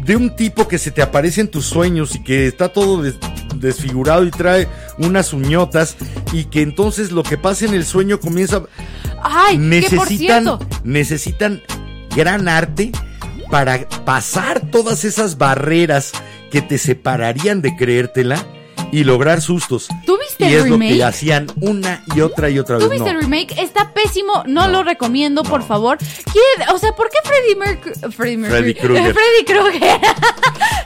[0.05, 3.15] de un tipo que se te aparece en tus sueños y que está todo des-
[3.55, 5.95] desfigurado y trae unas uñotas
[6.33, 8.63] y que entonces lo que pasa en el sueño comienza.
[9.23, 11.61] ay, que por necesitan, cierto, necesitan
[12.15, 12.91] gran arte
[13.49, 16.11] para pasar todas esas barreras
[16.51, 18.43] que te separarían de creértela
[18.91, 19.87] y lograr sustos.
[20.41, 21.03] ¿Tú viste Y el es lo que remake?
[21.03, 22.91] hacían una y otra y otra ¿Tú vez.
[22.99, 23.19] viste No.
[23.19, 23.53] el remake?
[23.59, 25.97] Está pésimo, no, lo recomiendo, por favor.
[25.97, 28.11] ¿Quién- o sea, ¿por qué Freddy Mercury?
[28.11, 28.73] Freddy Mercury.
[28.75, 29.13] Krueger.
[29.13, 29.99] Freddy Krueger.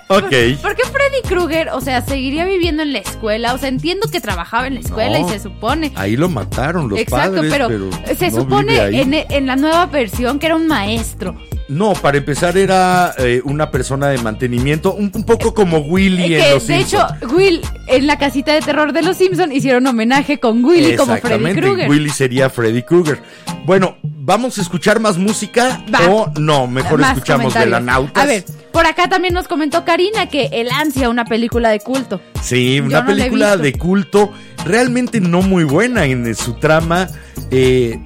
[0.08, 0.22] Ok.
[0.62, 3.54] ¿Por qué Freddy Krueger, o sea, seguiría viviendo en la escuela?
[3.56, 5.28] O sea, entiendo que trabajaba en la escuela No.
[5.28, 5.92] y se supone.
[5.96, 10.46] Ahí lo mataron los Exacto, padres, pero, pero, se supone en la nueva versión que
[10.46, 11.36] era un maestro.
[11.68, 16.52] No, para empezar era eh, una persona de mantenimiento, un, un poco como Willy en
[16.54, 17.08] Los de hecho.
[17.34, 21.18] Will, en la casita de terror de los Simpson hicieron homenaje con Willy como Freddy
[21.46, 21.90] Exactamente, Krueger.
[21.90, 23.20] Willy sería Freddy Krueger.
[23.66, 26.08] Bueno, ¿vamos a escuchar más música Va.
[26.12, 26.68] o no?
[26.68, 27.66] Mejor Más escuchamos comentarios.
[27.72, 28.24] Velanautas.
[28.24, 32.22] A ver, por acá también nos comentó Karina que El Ansia, una película de culto.
[32.44, 33.64] Sí, Yo una no la he película visto.
[33.64, 34.34] de culto,
[34.66, 37.08] realmente no muy buena en su trama.
[37.50, 38.00] eh,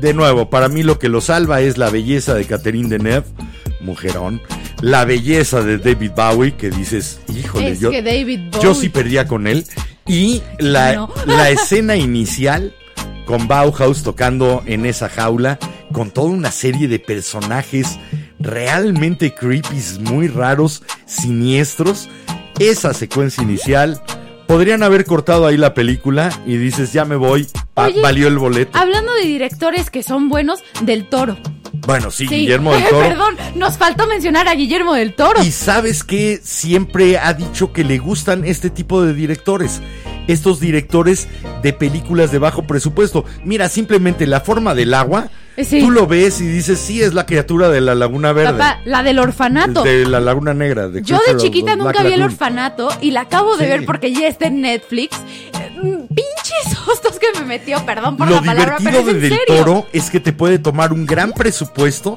[0.00, 3.26] de nuevo, para mí lo que lo salva es la belleza de Catherine Deneuve,
[3.80, 4.40] mujerón.
[4.80, 9.26] La belleza de David Bowie, que dices, híjole, es yo, que David yo sí perdía
[9.26, 9.64] con él.
[10.06, 11.12] Y la, No.
[11.26, 12.74] la escena inicial
[13.26, 15.58] con Bauhaus tocando en esa jaula,
[15.92, 17.98] con toda una serie de personajes
[18.38, 22.08] realmente creepy, muy raros, siniestros.
[22.58, 24.02] Esa secuencia inicial.
[24.48, 28.38] Podrían haber cortado ahí la película y dices, ya me voy, pa- Oye, valió el
[28.38, 28.76] boleto.
[28.78, 31.36] Hablando de directores que son buenos, Del Toro.
[31.86, 32.34] Bueno, sí, Sí.
[32.40, 33.06] Guillermo del Toro.
[33.08, 35.42] Perdón, nos faltó mencionar a Guillermo del Toro.
[35.44, 39.82] Y sabes que siempre ha dicho que le gustan este tipo de directores.
[40.28, 41.28] Estos directores
[41.62, 43.26] de películas de bajo presupuesto.
[43.44, 45.28] Mira, simplemente la forma del agua.
[45.64, 45.80] Sí.
[45.80, 48.52] Tú lo ves y dices, sí, es la criatura de la Laguna Verde.
[48.52, 49.82] Papá, la del orfanato.
[49.82, 50.88] De la Laguna Negra.
[50.88, 53.70] de Yo de chiquita nunca Black vi el orfanato y la acabo de Sí.
[53.70, 55.16] ver porque ya está en Netflix.
[55.16, 59.10] Eh, mm, Pinches sustos que me metió, perdón por Lo la palabra, pero es de
[59.12, 59.64] en Del serio.
[59.64, 62.16] Toro es que te puede tomar un gran presupuesto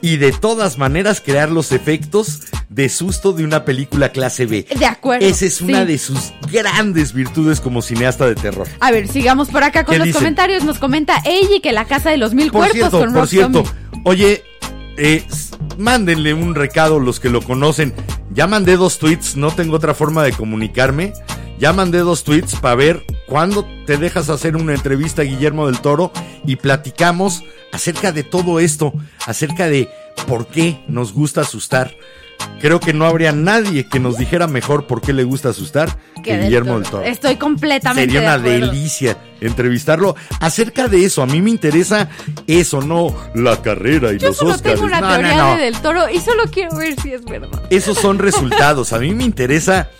[0.00, 4.66] y de todas maneras crear los efectos de susto de una película clase B.
[4.78, 5.26] De acuerdo.
[5.26, 5.86] Esa es una sí.
[5.86, 8.68] de sus grandes virtudes como cineasta de terror.
[8.80, 10.20] A ver, sigamos por acá con ¿Qué los dicen?
[10.20, 10.64] comentarios.
[10.64, 13.64] Nos comenta Eiji que la casa de los mil Por cuerpos cierto, con por cierto,
[14.04, 14.44] oye,
[14.96, 15.24] eh,
[15.78, 17.94] mándenle un recado los que lo conocen.
[18.32, 21.12] Ya mandé dos tweets, no tengo otra forma de comunicarme.
[21.58, 25.80] Ya mandé dos tweets para ver cuándo te dejas hacer una entrevista a Guillermo del
[25.80, 26.12] Toro
[26.44, 27.42] y platicamos
[27.72, 28.92] acerca de todo esto,
[29.26, 29.88] acerca de
[30.26, 31.94] por qué nos gusta asustar.
[32.60, 36.32] Creo que no habría nadie que nos dijera mejor por qué le gusta asustar que,
[36.36, 36.80] del Guillermo Toro.
[36.82, 37.04] del Toro.
[37.04, 38.66] Estoy completamente Sería de una acuerdo.
[38.72, 41.22] delicia entrevistarlo acerca de eso.
[41.22, 42.10] A mí me interesa
[42.46, 44.74] eso, no la carrera y Yo los solo Oscars.
[44.74, 45.56] tengo una No, no, teoría no.
[45.56, 47.62] de Del Toro y solo quiero ver si es verdad.
[47.70, 48.92] Esos son resultados.
[48.92, 49.90] A mí me interesa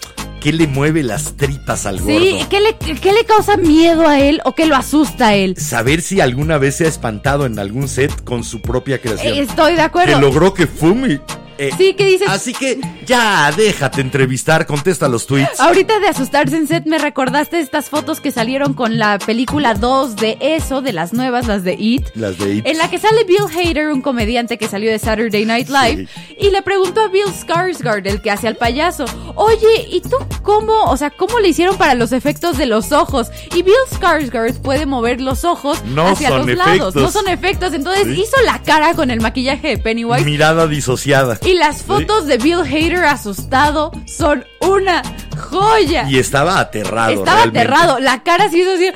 [0.40, 2.48] qué le mueve las tripas al Sí, gordo.
[2.48, 5.56] ¿qué le, ¿qué le causa miedo a él o qué lo asusta a él?
[5.56, 9.36] Saber si alguna vez se ha espantado en algún set con su propia creación.
[9.38, 10.20] Estoy de que acuerdo.
[10.20, 11.20] logró que fume.
[11.58, 12.28] Eh, Sí, ¿qué dices?
[12.28, 15.58] Así que ya déjate entrevistar, contesta los tweets.
[15.60, 20.16] Ahorita de asustarse en set me recordaste estas fotos que salieron con la película 2
[20.16, 22.06] de eso, de las nuevas, las de It.
[22.14, 22.66] Las de It.
[22.66, 26.08] En la que sale Bill Hader, un comediante que salió de Saturday Night Live,
[26.38, 29.04] y le preguntó a Bill Skarsgård, el que hace al payaso,
[29.34, 33.28] oye, ¿y tú cómo, o sea, cómo le hicieron para los efectos de los ojos?
[33.54, 36.94] Y Bill Skarsgård puede mover los ojos No hacia los lados, efectos.
[36.96, 38.22] no son efectos, entonces Sí.
[38.22, 40.24] hizo la cara con el maquillaje de Pennywise.
[40.24, 41.38] Mirada disociada.
[41.46, 45.02] Y las fotos de Bill Hader asustado son una
[45.50, 46.08] joya.
[46.08, 47.12] Y estaba aterrado.
[47.12, 47.58] Estaba realmente.
[47.60, 48.90] aterrado, la cara se hizo así.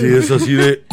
[0.00, 0.84] Sí, es así de.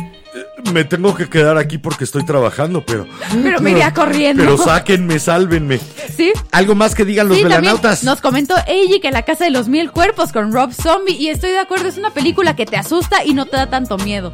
[0.74, 3.06] Me tengo que quedar aquí porque estoy trabajando, pero.
[3.44, 4.44] Pero me iría corriendo.
[4.44, 5.80] Pero sáquenme, sálvenme.
[6.16, 6.32] Sí.
[6.52, 8.04] Algo más que digan los Sí, velanautas.
[8.04, 11.52] nos comentó Eiji que La Casa de los Mil Cuerpos con Rob Zombie y estoy
[11.52, 14.34] de acuerdo, es una película que te asusta y no te da tanto miedo.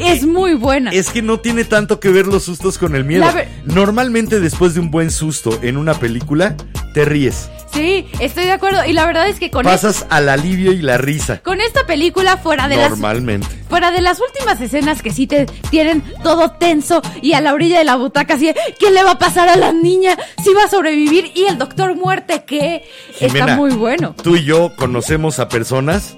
[0.00, 0.90] Es muy buena.
[0.90, 3.26] Es que no tiene tanto que ver los sustos con el miedo.
[3.64, 6.56] Normalmente después de un buen susto en una película,
[6.94, 7.50] te ríes.
[7.72, 10.98] Sí, estoy de acuerdo y la verdad es que con, Pasas al alivio y la
[10.98, 11.42] risa.
[11.42, 13.46] con esta película fuera de las Normalmente.
[13.68, 17.78] Fuera de las últimas escenas que sí te tienen todo tenso y a la orilla
[17.78, 20.16] de la butaca así, de, ¿qué le va a pasar a la niña?
[20.42, 21.30] ¿Si va a sobrevivir?
[21.34, 22.84] Y el doctor muerte, ¿qué?
[23.20, 24.14] Está muy bueno.
[24.22, 26.16] Tú y yo conocemos a personas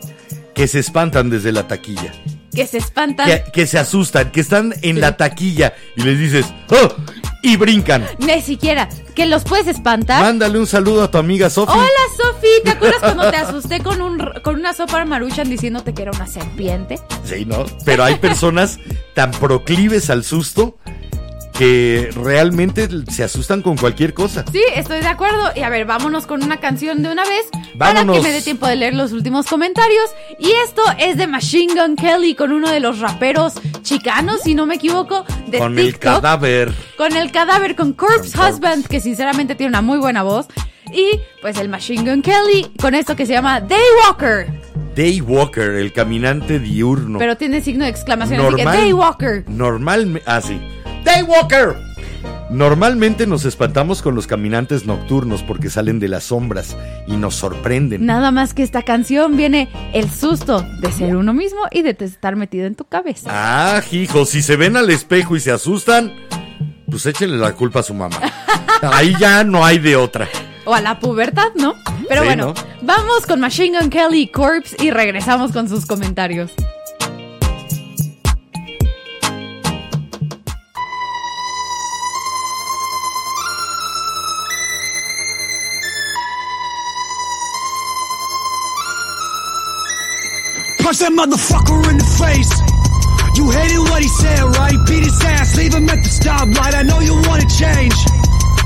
[0.54, 2.12] que se espantan desde la taquilla.
[2.54, 3.26] Que se espantan.
[3.26, 6.94] Que, que se asustan, que están en la taquilla y les dices, ¡Oh!
[7.42, 8.06] Y brincan.
[8.18, 8.88] Ni siquiera.
[9.14, 10.22] Que los puedes espantar.
[10.22, 11.72] Mándale un saludo a tu amiga Sofi.
[11.72, 16.02] Hola Sofi, ¿te acuerdas cuando te asusté con un con una sopa maruchan diciéndote que
[16.02, 16.98] era una serpiente?
[17.24, 17.64] Sí, ¿no?
[17.84, 18.78] Pero hay personas
[19.14, 20.78] tan proclives al susto
[21.60, 24.46] que realmente se asustan con cualquier cosa.
[24.50, 25.50] Sí, estoy de acuerdo.
[25.54, 28.66] Y a ver, vámonos con una canción de una vez para que me dé tiempo
[28.66, 30.08] de leer los últimos comentarios.
[30.38, 34.64] Y esto es de Machine Gun Kelly con uno de los raperos chicanos, si no
[34.64, 36.72] me equivoco, de Con el cadáver.
[36.96, 40.46] Con el cadáver, con Corpse Con Husband, que sinceramente tiene una muy buena voz.
[40.94, 44.48] Y pues el Machine Gun Kelly con esto que se llama Daywalker.
[44.96, 47.18] Daywalker, el caminante diurno.
[47.18, 48.40] Pero tiene signo de exclamación.
[48.40, 49.44] Así que, Normal- Daywalker.
[49.50, 50.22] Normalmente.
[50.26, 50.58] Ah, sí.
[51.04, 51.76] Daywalker.
[52.50, 58.04] Normalmente nos espantamos con los caminantes nocturnos porque salen de las sombras y nos sorprenden.
[58.04, 62.34] Nada más que esta canción viene el susto de ser uno mismo y de estar
[62.34, 63.30] metido en tu cabeza.
[63.32, 66.12] Ah, hijo, si se ven al espejo y se asustan,
[66.90, 68.16] pues échenle la culpa a su mamá.
[68.82, 70.28] Ahí ya no hay de otra.
[70.64, 71.74] O a la pubertad, ¿no?
[72.08, 72.54] Pero Sí, bueno, ¿no?
[72.82, 76.50] vamos con Machine Gun Kelly y Corpse y regresamos con sus comentarios.
[90.90, 92.50] Punch that motherfucker in the face.
[93.38, 94.74] You hated what he said, right?
[94.90, 96.74] Beat his ass, leave him at the stoplight.
[96.74, 97.94] I know you wanna change.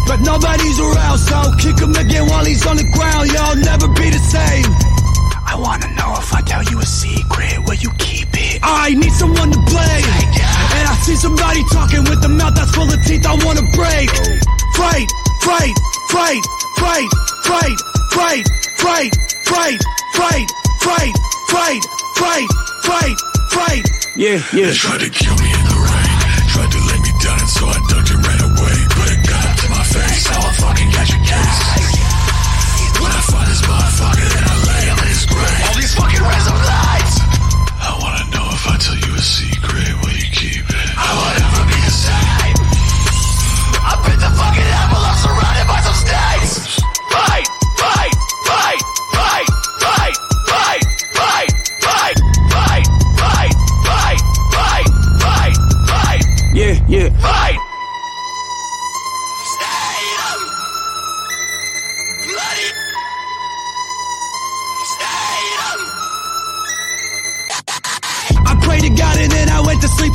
[0.09, 3.29] But nobody's around, so kick him again while he's on the ground.
[3.29, 4.65] Y'all never be the same.
[5.45, 8.57] I wanna know if I tell you a secret, where you keep it.
[8.65, 10.09] I need someone to blame.
[10.81, 14.09] And I see somebody talking with a mouth that's full of teeth I wanna break.
[14.81, 15.13] Fight,
[15.45, 15.77] fight,
[16.09, 16.41] fight,
[16.81, 17.13] fight,
[17.45, 17.77] fight,
[18.17, 18.45] fight,
[18.81, 19.13] fight,
[19.45, 19.77] fight,
[20.17, 20.49] fight,
[20.81, 21.15] fight,
[21.53, 22.49] fight, fight,
[22.83, 23.17] fight,
[23.51, 23.85] fight.
[24.17, 24.71] Yeah, yeah.
[24.71, 26.17] They tried to kill me in the rain.
[26.55, 28.77] Tried to lay me down, and so I ducked and ran away.
[28.95, 30.25] Put a gun up to my face.
[30.31, 31.59] Now I'll fucking catch a case.
[33.03, 35.63] When I find this motherfucker, then I lay him in his grave.
[35.67, 37.15] All these fucking random lies.
[37.83, 40.89] I wanna know if I tell you a secret, will you keep it?
[40.95, 42.57] I will never be the same.
[43.83, 45.03] I bit the fucking apple.
[45.03, 46.79] I'm surrounded by some snakes.
[47.11, 47.49] Fight, fight,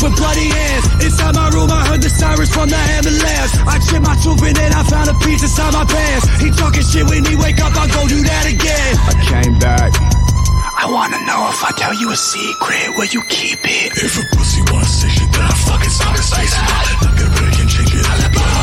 [0.01, 0.85] went to sleep with bloody hands.
[1.03, 3.51] Inside my room, I heard the sirens from the ambulance.
[3.67, 6.27] I checked my truth and then I found a piece inside my pants.
[6.41, 8.91] He talking shit when he wake up, I go do that again.
[9.07, 9.91] I came back.
[10.79, 13.91] I wanna know if I tell you a secret, will you keep it?
[13.99, 16.55] If a pussy wants to shit, then I fucking stop his face.
[16.55, 18.58] Not good, but I can shake it.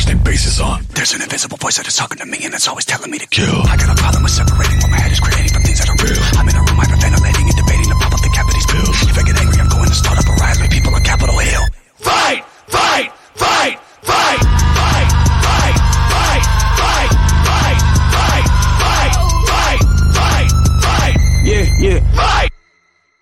[0.00, 0.80] First name basis on.
[0.96, 3.26] There's an invisible voice that is talking to me and it's always telling me to
[3.26, 3.60] Kill.
[3.68, 5.98] I got a problem with separating what my head is creating from things that are
[6.00, 6.16] real.
[6.40, 8.96] I'm in a room hyperventilating and debating the pop up the cavity's pills.
[9.04, 11.36] If I get angry, I'm going to start up a riot like people on Capitol
[11.36, 11.64] Hill.
[12.00, 12.40] Fight!
[12.72, 13.12] Fight!
[13.36, 13.76] Fight!
[14.00, 14.40] Fight!
[14.72, 15.08] Fight!
[15.44, 15.76] Fight!
[16.08, 16.40] Fight!
[16.80, 17.10] Fight!
[17.44, 17.80] Fight!
[18.16, 18.46] Fight!
[18.80, 19.14] Fight!
[19.52, 19.80] Fight!
[20.16, 20.50] Fight!
[20.80, 21.14] Fight!
[21.44, 22.00] Yeah, yeah.
[22.16, 22.52] Fight!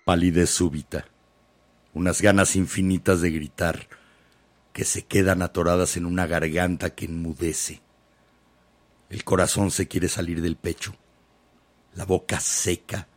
[0.05, 1.03] Palidez súbita.
[1.91, 3.89] Unas ganas infinitas de gritar
[4.79, 7.81] que se quedan atoradas en una garganta que enmudece.
[9.09, 10.95] El corazón se quiere salir del pecho.
[11.95, 13.09] La boca seca,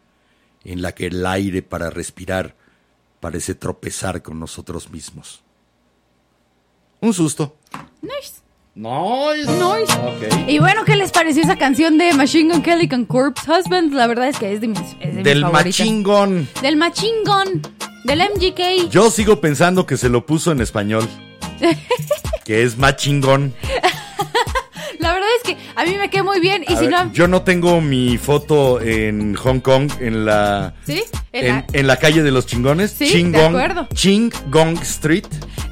[0.64, 2.56] en la que el aire para respirar
[3.20, 5.44] parece tropezar con nosotros mismos.
[7.00, 7.56] Un susto.
[8.00, 8.40] Nice.
[8.74, 9.48] Nice.
[9.48, 9.92] Nice.
[10.00, 10.48] Ok.
[10.48, 13.94] Y bueno, ¿qué les pareció esa canción de Machine Gun Kelly con Corpse Husband?
[13.94, 15.78] La verdad es que es de mis, es de mis Del favoritas.
[15.78, 16.48] machingón.
[16.60, 17.62] Del Machine Gun.
[18.02, 18.90] Del MGK.
[18.90, 21.08] Yo sigo pensando que se lo puso en español.
[22.44, 23.54] que es más chingón.
[24.98, 26.64] La verdad es que a mí me quedó muy bien.
[26.68, 27.12] Y A si ver, no.
[27.12, 31.02] Yo no tengo mi foto en Hong Kong, en la, ¿Sí?
[31.32, 32.92] En en, la- en la calle de los chingones.
[32.92, 33.88] Sí, de Chingong, acuerdo.
[33.94, 35.24] Chingong Street.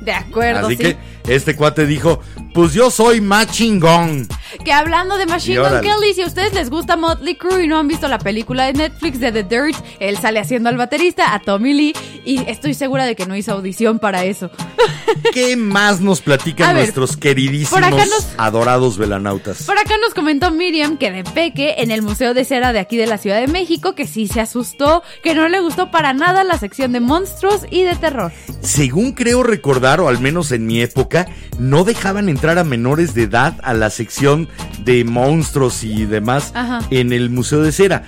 [0.02, 0.82] De acuerdo, Así sí.
[0.82, 0.96] que
[1.28, 2.20] este cuate dijo,
[2.54, 4.26] pues yo soy más chingón.
[4.64, 5.80] Que hablando de Machine Gun.
[5.80, 8.74] Kelly, si a ustedes les gusta Motley Crue y no han visto la película de
[8.74, 13.06] Netflix de The Dirt, él sale haciendo al baterista, a Tommy Lee, y estoy segura
[13.06, 14.50] de que no hizo audición para eso.
[15.32, 19.62] ¿Qué más nos platican ver, nuestros queridísimos, nos- adorados velanautas?
[19.62, 22.96] Por acá nos comentó Miriam que de Peque en el Museo de Cera de aquí
[22.96, 26.44] de la Ciudad de México, que sí se asustó, que no le gustó para nada
[26.44, 28.30] la sección de monstruos y de terror.
[28.60, 31.26] Según creo recordar, o al menos en mi época,
[31.58, 34.48] no dejaban entrar a menores de edad a la sección
[34.84, 36.80] de monstruos y demás Ajá.
[36.90, 38.04] en el Museo de Cera.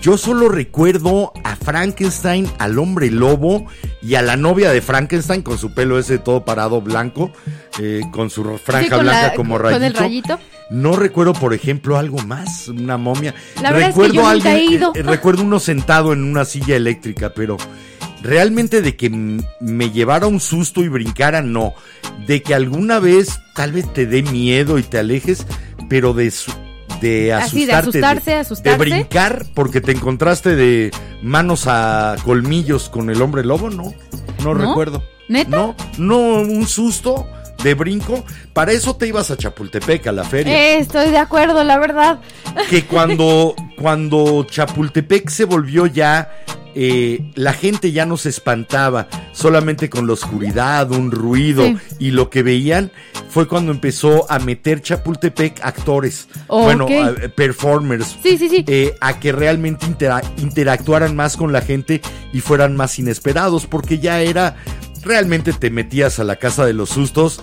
[0.00, 3.66] Yo solo recuerdo a Frankenstein, al hombre lobo
[4.02, 7.30] y a la novia de Frankenstein con su pelo ese todo parado blanco,
[7.78, 9.84] eh, con su franja con blanca la- como con rayito.
[9.86, 10.38] el rayito.
[10.70, 13.34] No recuerdo, por ejemplo, algo más, una momia.
[13.60, 14.92] La verdad es que recuerdo yo a nunca he ido.
[14.94, 17.56] eh, recuerdo uno sentado en una silla eléctrica, pero
[18.22, 21.74] realmente de que me llevara un susto y brincara, no.
[22.26, 25.46] De que alguna vez tal vez te dé miedo y te alejes,
[25.88, 26.52] pero de su-
[27.00, 28.78] de Así, de asustarte, asustarse, asustarse.
[28.84, 30.90] de brincar porque te encontraste de
[31.22, 33.94] manos a colmillos con el hombre lobo, no.
[34.42, 34.54] No, ¿No?
[34.54, 35.02] recuerdo.
[35.28, 35.50] ¿Neta?
[35.50, 37.26] No, no un susto
[37.62, 40.52] de brinco, para eso te ibas a Chapultepec, a la feria.
[40.52, 42.18] Eh, estoy de acuerdo, la verdad.
[42.68, 46.30] que cuando, cuando Chapultepec se volvió ya,
[46.74, 51.76] eh, la gente ya no se espantaba solamente con la oscuridad, un ruido Sí.
[51.98, 52.92] y lo que veían
[53.28, 56.62] fue cuando empezó a meter Chapultepec actores, Ok.
[56.64, 58.16] bueno, a- performers.
[58.22, 58.64] Sí, sí, sí.
[58.66, 62.00] eh, a que realmente intera- interactuaran más con la gente
[62.32, 64.56] y fueran más inesperados, porque ya era,
[65.02, 67.42] realmente te metías a la casa de los sustos,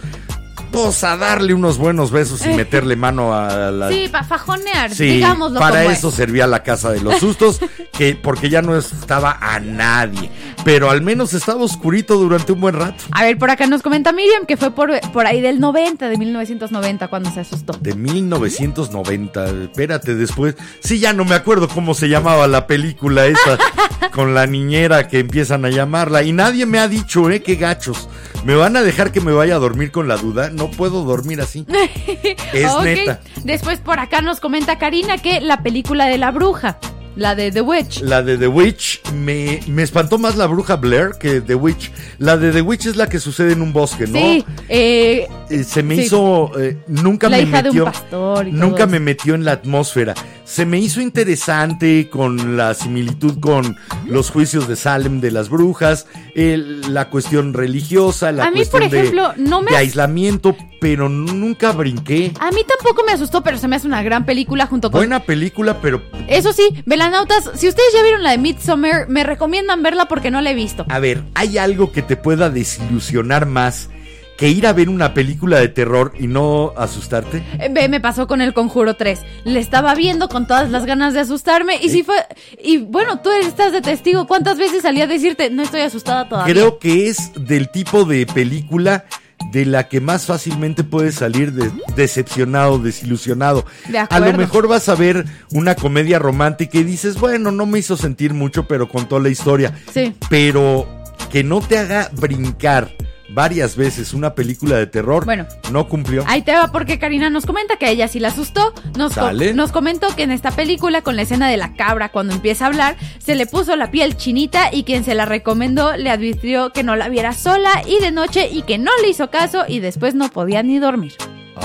[1.04, 3.90] a darle unos buenos besos y meterle mano a la...
[3.90, 6.16] Sí, para fajonear, Sí, digámoslo para como eso es.
[6.16, 7.60] servía la casa de los sustos,
[7.92, 10.30] que porque ya no estaba a nadie,
[10.64, 13.04] pero al menos estaba oscurito durante un buen rato.
[13.12, 16.18] A ver, por acá nos comenta Miriam que fue por, por ahí del 90, de
[16.18, 17.74] 1990, cuando se asustó.
[17.82, 20.56] De 1990, espérate después.
[20.80, 23.58] Sí, ya no me acuerdo cómo se llamaba la película esa
[24.14, 28.10] con la niñera que empiezan a llamarla y nadie me ha dicho, eh, qué gachos.
[28.46, 30.50] ¿Me van a dejar que me vaya a dormir con la duda?
[30.58, 31.66] No puedo dormir así.
[32.54, 33.22] Es neta.
[33.44, 36.80] Después por acá nos comenta Karina que la película de la bruja,
[37.18, 38.02] la de The Witch.
[38.02, 41.92] La de The Witch me, me espantó más la bruja Blair que The Witch.
[42.20, 44.18] La de The Witch es la que sucede en un bosque, ¿no?
[44.20, 46.02] Sí, eh, Eh, se me Sí.
[46.02, 49.34] hizo eh, nunca La me hija de un metió pastor y todo nunca me metió
[49.34, 50.14] en la atmósfera
[50.44, 56.06] se me hizo interesante con la similitud con los juicios de Salem de las brujas
[56.36, 60.56] la cuestión religiosa la A mí, cuestión por de- ejemplo, no me de as- aislamiento
[60.80, 64.66] pero nunca brinqué a mí tampoco me asustó, pero se me hace una gran película
[64.68, 65.00] junto con...
[65.00, 69.84] buena película pero Eso sí, velanautas, si ustedes ya vieron la de Midsommar, me recomiendan
[69.84, 70.86] verla porque no la he visto.
[70.90, 73.90] a ver hay algo que te pueda desilusionar más
[74.38, 78.28] que ir a ver una película de terror y no asustarte Eh, Ve, me pasó
[78.28, 79.20] con el Conjuro 3.
[79.46, 82.16] Le estaba viendo con todas las ganas de asustarme y sí fue...
[82.64, 84.28] Y bueno, tú estás de testigo.
[84.28, 86.54] ¿Cuántas veces salí a decirte, no estoy asustada todavía?
[86.54, 89.06] Creo que es del tipo de película
[89.52, 93.66] de la que más fácilmente puedes salir de- decepcionado, desilusionado.
[93.88, 97.80] De a lo mejor vas a ver una comedia romántica y dices, bueno, no me
[97.80, 99.74] hizo sentir mucho, pero contó la historia.
[99.94, 100.14] Sí.
[100.30, 100.88] Pero
[101.32, 102.94] que no te haga brincar
[103.30, 105.46] varias veces una película de terror, Bueno.
[105.72, 106.24] no cumplió.
[106.28, 108.74] Ahí te va porque Karina nos comenta que a ella sí la asustó.
[108.98, 112.34] Nos, co- nos comentó que en esta película, con la escena de la cabra cuando
[112.34, 116.10] empieza a hablar, se le puso la piel chinita y quien se la recomendó le
[116.10, 119.66] advirtió que no la viera sola y de noche y que no le hizo caso
[119.68, 121.14] y después no podía ni dormir.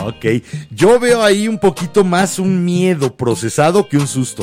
[0.04, 4.42] Ok, yo veo ahí un poquito más un miedo procesado que un susto.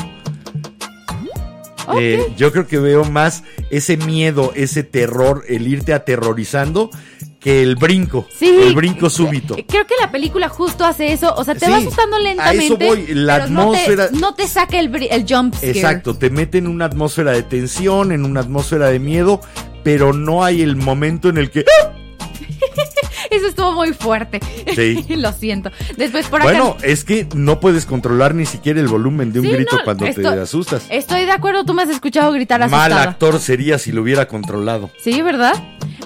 [1.97, 6.91] Eh, yo creo que veo más ese miedo, ese terror, el irte aterrorizando,
[7.39, 8.49] que el brinco, Sí.
[8.63, 9.55] el brinco súbito.
[9.67, 11.33] Creo que la película justo hace eso.
[11.35, 12.65] O sea, te Sí, va asustando a lentamente.
[12.65, 15.71] eso voy, la pero no te- atmósfera- No te, saca el, el jump scare.
[15.71, 19.39] Exacto, te mete en una atmósfera de tensión, en una atmósfera de miedo,
[19.83, 21.63] pero no hay el momento en el que...
[23.29, 24.39] Eso estuvo muy fuerte.
[24.75, 25.05] Sí.
[25.15, 25.71] Lo siento.
[25.97, 26.49] Después por acá.
[26.51, 29.83] Bueno, es que no puedes controlar ni siquiera el volumen de un Sí, grito no,
[29.83, 30.83] cuando te asustas.
[30.89, 33.03] Estoy de acuerdo, tú me has escuchado gritar Mal asustada.
[33.11, 34.89] actor sería si lo hubiera controlado.
[35.01, 35.53] Sí, ¿verdad?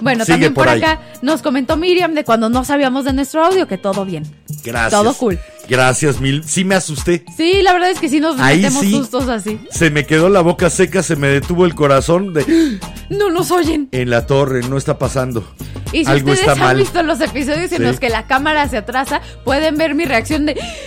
[0.02, 3.66] Bueno, Sigue también por, acá nos comentó Miriam de cuando no sabíamos de nuestro audio
[3.66, 4.24] que todo bien.
[4.64, 4.90] Gracias.
[4.90, 5.38] Todo cool.
[5.68, 6.44] Gracias mil.
[6.44, 7.24] Sí me asusté.
[7.36, 8.90] Sí, la verdad es que sí nos Ahí metemos sí.
[8.92, 9.58] sustos así.
[9.70, 12.78] Se me quedó la boca seca, se me detuvo el corazón de
[13.10, 13.88] No nos oyen.
[13.92, 15.44] en la torre, no está pasando.
[15.92, 16.76] Y si Algo ustedes han mal.
[16.76, 17.82] visto los episodios en Sí.
[17.84, 20.56] los que la cámara se atrasa, pueden ver mi reacción de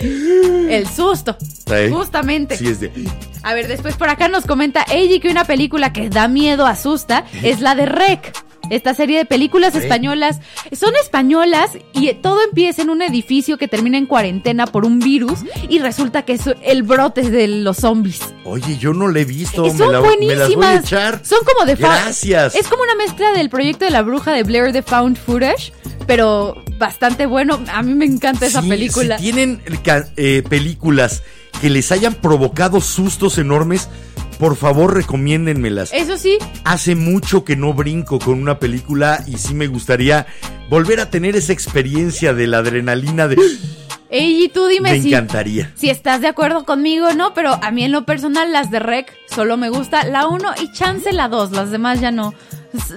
[0.70, 1.36] el susto.
[1.40, 1.90] Sí.
[1.90, 2.56] Justamente.
[2.56, 2.90] Sí es de
[3.42, 7.24] A ver, después por acá nos comenta Eiji que una película que da miedo, asusta,
[7.42, 8.32] es la de Rec.
[8.70, 10.40] Esta serie de películas españolas
[10.72, 15.38] son españolas y todo empieza en un edificio que termina en cuarentena por un virus
[15.70, 18.20] y resulta que es el brote de los zombies.
[18.44, 20.84] Oye, yo no la he visto, me, son la, me las voy a buenísimas.
[20.84, 21.20] echar.
[21.24, 22.54] Son como de Gracias.
[22.54, 25.72] Es como una mezcla del proyecto de la bruja de Blair de Found Footage,
[26.06, 27.58] pero bastante bueno.
[27.72, 29.16] A mí me encanta esa Sí, película.
[29.18, 29.62] Si tienen
[30.16, 31.22] eh, películas
[31.60, 33.88] que les hayan provocado sustos enormes,
[34.38, 35.92] por favor recomiéndenmelas.
[35.92, 40.26] Eso sí, Hace mucho que no brinco con una película y sí me gustaría
[40.68, 43.36] volver a tener esa experiencia de la adrenalina de...
[44.10, 45.70] Eiji, tú dime Me si, encantaría.
[45.74, 49.12] si estás de acuerdo conmigo no, pero a mí en lo personal las de Rec
[49.28, 52.32] solo me gusta la 1 y chance la 2, las demás ya no,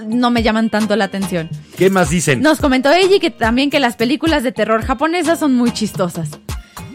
[0.06, 1.50] no me llaman tanto la atención.
[1.76, 2.40] ¿Qué más dicen?
[2.40, 6.30] Nos comentó Eiji que también que las películas de terror japonesas son muy chistosas.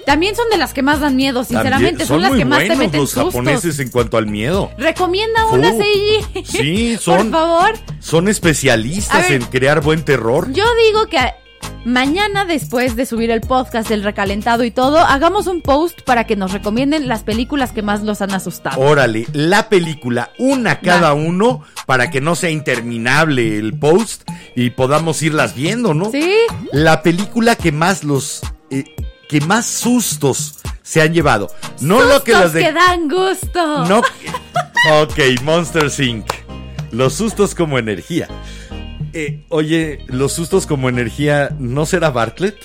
[0.07, 2.59] También son de las que más dan miedo, sinceramente, También son, las muy que más
[2.59, 3.33] te buenos meten los sustos.
[3.33, 4.71] japoneses en cuanto al miedo.
[4.77, 5.81] Recomienda unas, Fu.
[5.81, 6.45] Eiji.
[6.45, 7.73] Sí, Por son- favor.
[7.99, 9.41] Son especialistas ver.
[9.41, 10.49] en crear buen terror.
[10.53, 11.19] Yo digo que
[11.83, 16.35] mañana después de subir el podcast del recalentado y todo, hagamos un post para que
[16.37, 18.79] nos recomienden las películas que más los han asustado.
[18.79, 24.23] Órale, la película, una cada uno, para que no sea interminable el post
[24.55, 26.11] y podamos irlas viendo, ¿no?
[26.11, 26.33] ¿Sí?
[26.71, 28.41] La película que más los.
[28.71, 28.85] eh,
[29.27, 31.51] que más sustos se han llevado.
[31.81, 32.61] No lo que las de.
[32.61, 33.85] que dan gusto.
[33.85, 34.01] No.
[35.01, 36.25] Ok, Monster Inc.
[36.91, 38.27] Los sustos como energía.
[39.13, 42.55] Eh, oye, los sustos como energía, ¿no será Bartlett?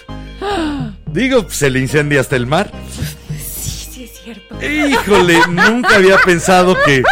[1.07, 2.71] Digo, se le incendia hasta el mar.
[3.39, 4.57] Sí, sí es cierto.
[4.65, 7.03] Híjole, nunca había pensado que,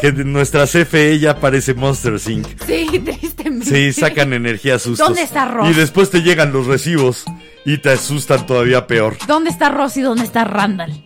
[0.00, 2.46] que nuestra CFE ya parece Monster Inc.
[2.66, 3.66] Sí, tristemente.
[3.66, 5.06] Sí, sacan energía sustos.
[5.06, 5.70] ¿Dónde está Ross?
[5.70, 7.24] Y después te llegan los recibos
[7.64, 9.16] y te asustan todavía peor.
[9.26, 10.00] ¿Dónde está Rosy?
[10.00, 11.04] ¿Dónde está Randall?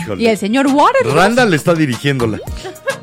[0.00, 0.22] Híjole.
[0.22, 1.12] Y el señor Waters.
[1.12, 2.38] Randall está dirigiéndola.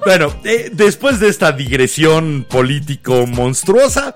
[0.05, 4.15] Bueno, eh, después de esta digresión político monstruosa,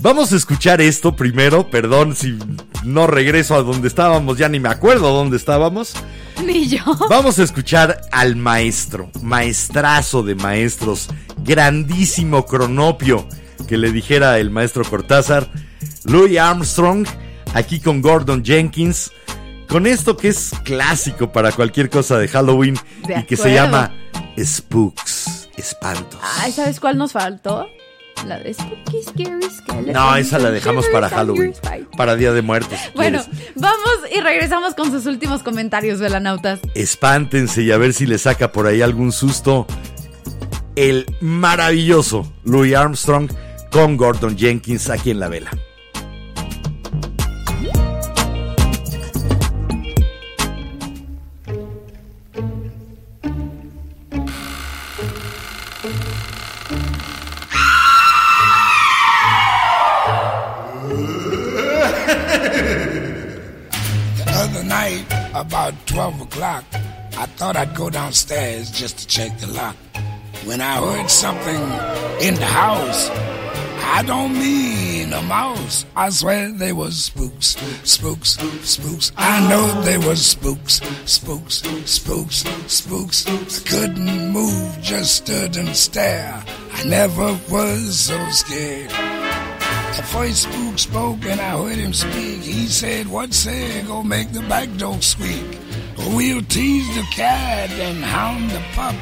[0.00, 1.68] vamos a escuchar esto primero.
[1.68, 2.38] Perdón si
[2.84, 5.94] no regreso a donde estábamos, ya ni me acuerdo dónde estábamos.
[6.46, 6.82] Ni yo.
[7.08, 11.08] Vamos a escuchar al maestro, maestrazo de maestros,
[11.38, 13.26] grandísimo cronopio,
[13.68, 15.48] que le dijera el maestro Cortázar,
[16.04, 17.06] Louis Armstrong,
[17.54, 19.12] aquí con Gordon Jenkins,
[19.68, 23.92] con esto que es clásico para cualquier cosa de Halloween De y que se llama
[24.38, 26.20] Spooks, espantos.
[26.40, 27.66] Ay, ¿sabes cuál nos faltó?
[28.26, 29.92] La de Spooky Scary Skeleton.
[29.92, 31.52] No, esa la dejamos para Halloween,
[31.96, 32.78] para Día de Muertos.
[32.78, 33.52] si Bueno, quieres.
[33.56, 36.60] vamos y regresamos con sus últimos comentarios, velanautas.
[36.74, 39.66] espántense y a ver si le saca por ahí algún susto
[40.76, 43.30] el maravilloso Louis Armstrong
[43.70, 45.50] con Gordon Jenkins aquí en la vela.
[65.42, 66.64] About 12 o'clock,
[67.18, 69.76] I thought I'd go downstairs just to check the lock.
[70.44, 71.62] When I heard something
[72.26, 73.10] in the house,
[73.98, 75.84] I don't mean a mouse.
[75.96, 79.12] I swear they was spooks, spooks, spooks.
[79.16, 83.26] I know they was spooks, spooks, spooks, spooks.
[83.26, 86.42] I couldn't move, just stood and stare.
[86.72, 89.11] I never was so scared.
[89.96, 92.40] The first spook spoke and I heard him speak.
[92.40, 95.58] He said, What say, go make the back door squeak.
[96.14, 98.94] We'll tease the cat and hound the pup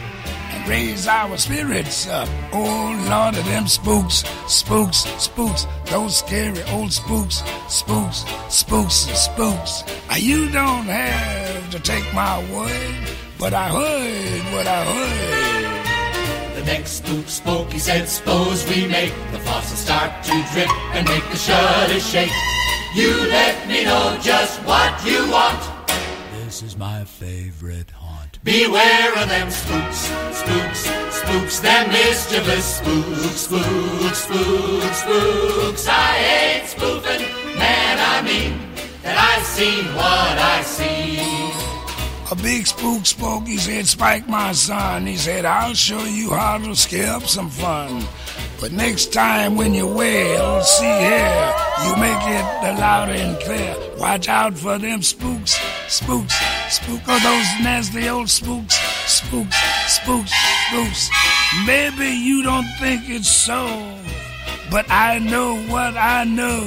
[0.50, 2.28] and raise our spirits up.
[2.52, 9.84] Oh, Lord of them spooks, spooks, spooks, those scary old spooks, spooks, spooks, spooks.
[10.18, 12.96] You don't have to take my word,
[13.38, 15.49] but I heard what I heard.
[16.60, 21.08] The next spook spoke, he said, suppose we make the faucet start to drip and
[21.08, 22.30] make the shutters shake.
[22.94, 25.58] You let me know just what you want.
[26.44, 28.44] This is my favorite haunt.
[28.44, 35.88] Beware of them spooks, spooks, spooks, them mischievous spooks, spooks, spooks, spooks.
[35.88, 37.22] I ain't spoofing,
[37.56, 38.60] man, I mean
[39.02, 41.69] that I've seen what I see.
[42.30, 45.04] A big spook spoke, he said, Spike, my son.
[45.04, 48.04] He said, I'll show you how to scare up some fun.
[48.60, 51.54] But next time when you wail, see here,
[51.84, 53.74] you make it loud and clear.
[53.98, 55.58] Watch out for them spooks,
[55.88, 56.34] spooks,
[56.68, 58.76] spook of those nasty old spooks,
[59.08, 59.56] spooks,
[59.88, 60.32] spooks,
[60.68, 61.10] spooks.
[61.66, 63.66] Maybe you don't think it's so,
[64.70, 66.60] but I know what I know.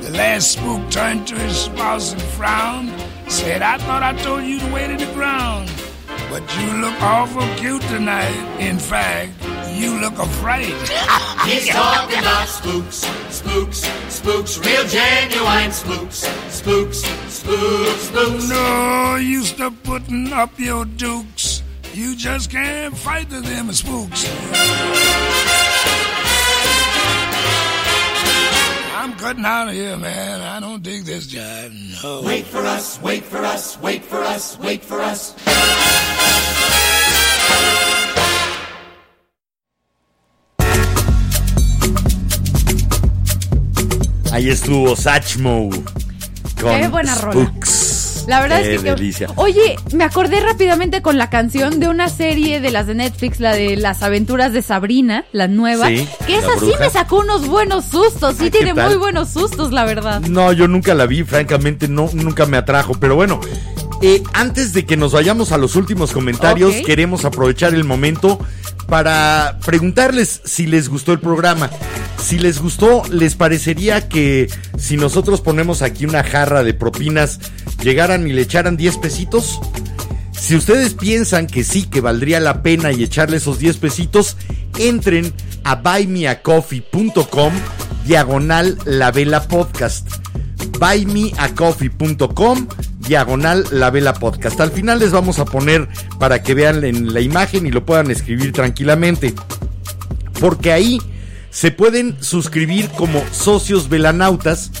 [0.00, 3.01] The last spook turned to his spouse and frowned.
[3.32, 5.72] Said, I thought I told you to wait in the ground.
[6.28, 8.60] But you look awful cute tonight.
[8.60, 9.32] In fact,
[9.72, 10.66] you look afraid.
[11.48, 16.98] He's talking about spooks, spooks, spooks, real genuine spooks, spooks,
[17.28, 18.50] spooks, spooks.
[18.50, 21.62] No, use stop putting up your dukes.
[21.94, 24.28] You just can't fight the them spooks.
[29.02, 30.40] I'm cutting out of here, man.
[30.40, 31.72] I don't dig this job.
[32.04, 32.22] No.
[32.22, 35.34] Wait for us, wait for us, wait for us, wait for us.
[44.30, 45.68] Ahí estuvo Satchmo
[46.60, 47.52] con Qué buena rola.
[48.26, 48.90] La verdad Qué es que.
[48.90, 49.28] delicia.
[49.36, 53.52] Oye, me acordé rápidamente con la canción de una serie de las de Netflix, la
[53.54, 55.88] de Las aventuras de Sabrina, la nueva.
[55.88, 58.36] Sí, que esa sí me sacó unos buenos sustos.
[58.36, 58.88] Sí, Ah, ¿qué tiene tal?
[58.90, 60.20] muy buenos sustos, la verdad.
[60.20, 62.94] No, yo nunca la vi, francamente, no, nunca me atrajo.
[62.94, 63.40] Pero bueno,
[64.02, 68.38] eh, antes de que nos vayamos a los últimos comentarios, queremos aprovechar el momento
[68.88, 71.70] para preguntarles si les gustó el programa.
[72.22, 77.40] Si les gustó, ¿les parecería que si nosotros ponemos aquí una jarra de propinas,
[77.82, 79.60] llegaran y le echaran 10 pesitos?
[80.32, 84.36] Si ustedes piensan que sí, que valdría la pena y echarle esos 10 pesitos,
[84.78, 85.32] entren
[85.64, 87.52] a buymeacoffee.com
[88.04, 90.08] diagonal la vela podcast.
[90.80, 92.66] buymeacoffee.com
[92.98, 94.60] diagonal la vela podcast.
[94.60, 95.88] Al final les vamos a poner
[96.18, 99.34] para que vean en la imagen y lo puedan escribir tranquilamente.
[100.40, 101.00] Porque ahí
[101.50, 104.72] se pueden suscribir como socios velanautas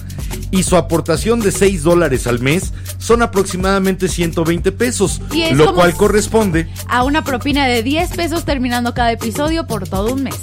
[0.52, 5.20] y su aportación de 6 dólares al mes son aproximadamente 120 pesos,
[5.54, 10.22] lo cual corresponde A una propina de 10 pesos terminando cada episodio por todo un
[10.22, 10.36] mes.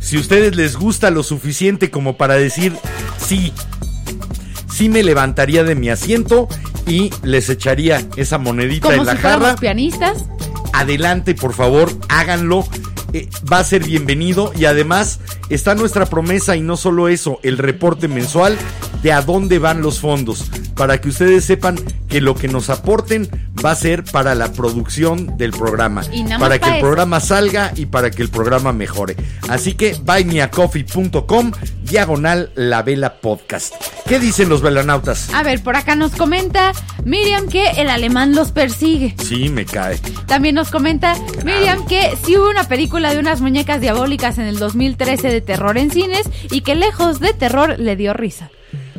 [0.00, 2.72] Si ustedes les gusta lo suficiente como para decir
[3.24, 3.52] sí,
[4.72, 6.48] sí me levantaría de mi asiento
[6.88, 10.24] y les echaría esa monedita Como en la si jarra, pianistas.
[10.72, 12.66] adelante por favor, háganlo.
[13.12, 15.20] Eh, va a ser bienvenido y además
[15.50, 18.56] está nuestra promesa y no solo eso, el reporte mensual
[19.02, 21.76] de a dónde van los fondos, para que ustedes sepan
[22.08, 23.28] que lo que nos aporten
[23.64, 27.20] va a ser para la producción del programa, Y nada más para que el programa
[27.20, 29.16] salga y para que el programa mejore.
[29.48, 31.52] Así que buymeacoffee.com
[31.84, 33.74] diagonal la vela podcast.
[34.06, 35.32] ¿Qué dicen los velanautas?
[35.32, 36.72] A ver, por acá nos comenta
[37.04, 39.14] Miriam que el alemán los persigue.
[39.22, 39.98] Sí, me cae.
[40.26, 41.14] También nos comenta
[41.44, 45.78] Miriam que sí hubo una película de unas muñecas diabólicas en el 2013 de terror
[45.78, 48.50] en cines y que lejos de terror le dio risa.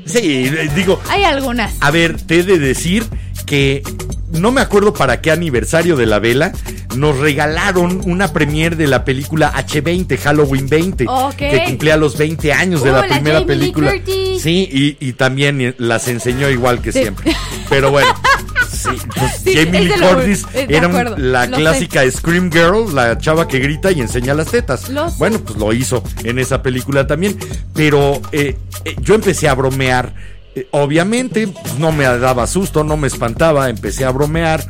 [0.06, 1.74] Sí, eh, digo, Hay algunas.
[1.80, 3.06] A ver, te he de decir
[3.46, 3.84] que
[4.32, 6.54] no me acuerdo para qué aniversario de la vela
[6.96, 11.36] nos regalaron una premiere de la película H20, Halloween 20, Ok.
[11.36, 13.94] que cumplía los 20 años de Uh, la la primera Jamie película.
[14.06, 17.02] Sí, y, y también las enseñó igual que Sí.
[17.02, 17.36] siempre.
[17.70, 18.14] Pero bueno,
[18.84, 23.92] pues, Sí, Jamie Lee Curtis era acuerdo, la clásica Scream Girl, la chava que grita
[23.92, 24.90] y enseña las tetas.
[24.90, 25.10] Lo.
[25.12, 27.38] Bueno, pues lo hizo en esa película también.
[27.74, 30.14] Pero eh, eh, yo empecé a bromear.
[30.56, 34.64] Eh, obviamente, pues, no me daba susto, no me espantaba, empecé a bromear,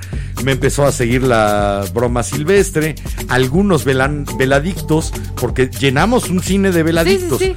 [0.43, 2.95] me empezó a seguir la broma silvestre,
[3.27, 7.39] algunos velan, veladictos, porque llenamos un cine de sí, veladictos.
[7.39, 7.55] sí.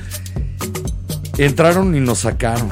[1.39, 2.71] Entraron y nos sacaron.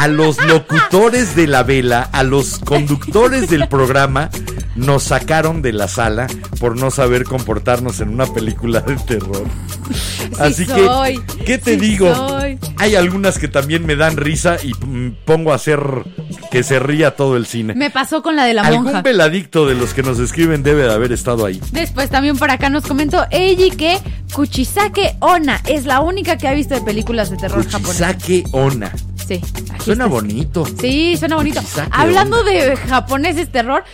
[0.00, 4.30] A los locutores de la vela, a los conductores del programa,
[4.76, 6.28] nos sacaron de la sala
[6.60, 9.44] por no saber comportarnos en una película de terror.
[10.38, 12.14] Así soy, que, ¿qué te sí digo?
[12.14, 12.58] soy.
[12.76, 14.72] Hay algunas que también me dan risa y
[15.24, 15.80] pongo a hacer
[16.52, 17.74] que se ría todo el cine.
[17.74, 19.02] Me pasó con la de la Algún monja.
[19.02, 21.60] veladicto de los que nos escriben debe de haber estado ahí.
[21.72, 23.98] Después también por acá nos comentó Eiji que
[24.32, 27.96] Kuchisake Ona es la única que ha visto de películas de terror japonés.
[27.96, 28.92] Kuchisake Ona.
[29.28, 29.40] Sí.
[29.70, 30.66] aquí Suena bonito.
[30.80, 31.60] Sí, suena bonito.
[31.90, 33.84] Hablando de japoneses terror,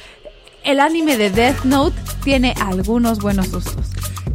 [0.63, 3.87] el anime de Death Note tiene algunos buenos sustos.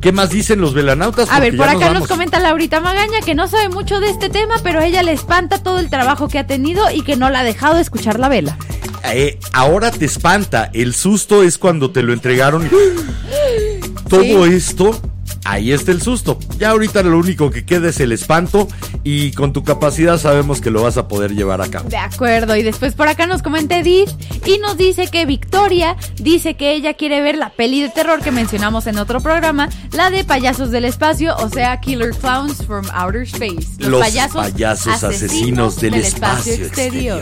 [0.02, 1.30] ¿Qué más dicen los velanautas?
[1.30, 4.56] A ver, por acá nos comenta Laurita Magaña que no sabe mucho de este tema,
[4.64, 7.40] pero a ella le espanta todo el trabajo que ha tenido y que no la
[7.40, 8.58] ha dejado de escuchar la vela.
[9.04, 10.70] Eh, ahora te espanta.
[10.74, 12.70] El susto es cuando te lo entregaron
[14.10, 15.00] todo esto.
[15.46, 16.38] Ahí está el susto.
[16.58, 18.68] Ya ahorita lo único que queda es el espanto
[19.04, 21.90] y con tu capacidad sabemos que lo vas a poder llevar a cabo.
[21.90, 24.10] De acuerdo, y después por acá nos comenta Edith
[24.46, 28.32] y nos dice que Victoria dice que ella quiere ver la peli de terror que
[28.32, 33.24] mencionamos en otro programa, la de payasos del espacio, o sea, Killer Clowns from Outer
[33.24, 33.68] Space.
[33.80, 37.22] Los payasos asesinos del espacio exterior.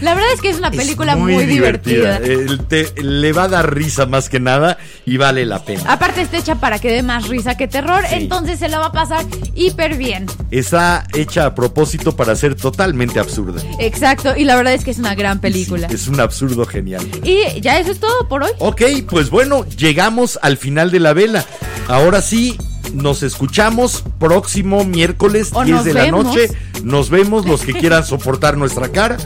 [0.00, 2.20] La verdad es que es una película Es muy, divertida.
[2.68, 5.82] Te- le va a dar risa más que nada y vale la pena.
[5.92, 8.14] Aparte está hecha para que dé más risa que terror, Sí.
[8.16, 10.26] entonces se la va a pasar hiper bien.
[10.50, 13.60] Está hecha a propósito para ser totalmente absurda.
[13.78, 15.88] Exacto, y la verdad es que es una gran película.
[15.88, 17.06] Sí, es un absurdo genial.
[17.24, 18.50] Y ya eso es todo por hoy.
[18.58, 21.44] Ok, pues bueno, llegamos al final de la vela.
[21.88, 22.56] Ahora sí,
[22.92, 26.48] nos escuchamos próximo miércoles O 10 nos de la noche.
[26.82, 29.16] Nos vemos los que quieran soportar nuestra cara.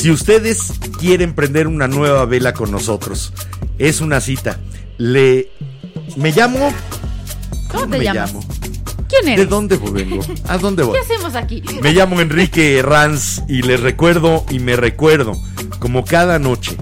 [0.00, 3.34] Si ustedes quieren prender una nueva vela con nosotros,
[3.78, 4.58] es una cita.
[4.96, 5.50] Le
[6.16, 6.72] me llamo
[7.68, 8.32] ¿Cómo te me llamas?
[8.32, 8.44] llamo?
[9.08, 9.48] ¿Quién ¿De eres?
[9.50, 10.24] dónde vengo?
[10.48, 10.94] ¿A dónde voy?
[10.98, 11.62] ¿Qué hacemos aquí?
[11.82, 15.36] Me llamo Enrique Ranz y les recuerdo y me recuerdo,
[15.78, 16.78] como cada noche,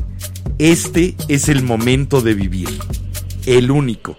[0.61, 2.69] este es el momento de vivir,
[3.47, 4.17] el único.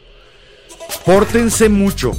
[1.05, 2.11] Pórtense mucho,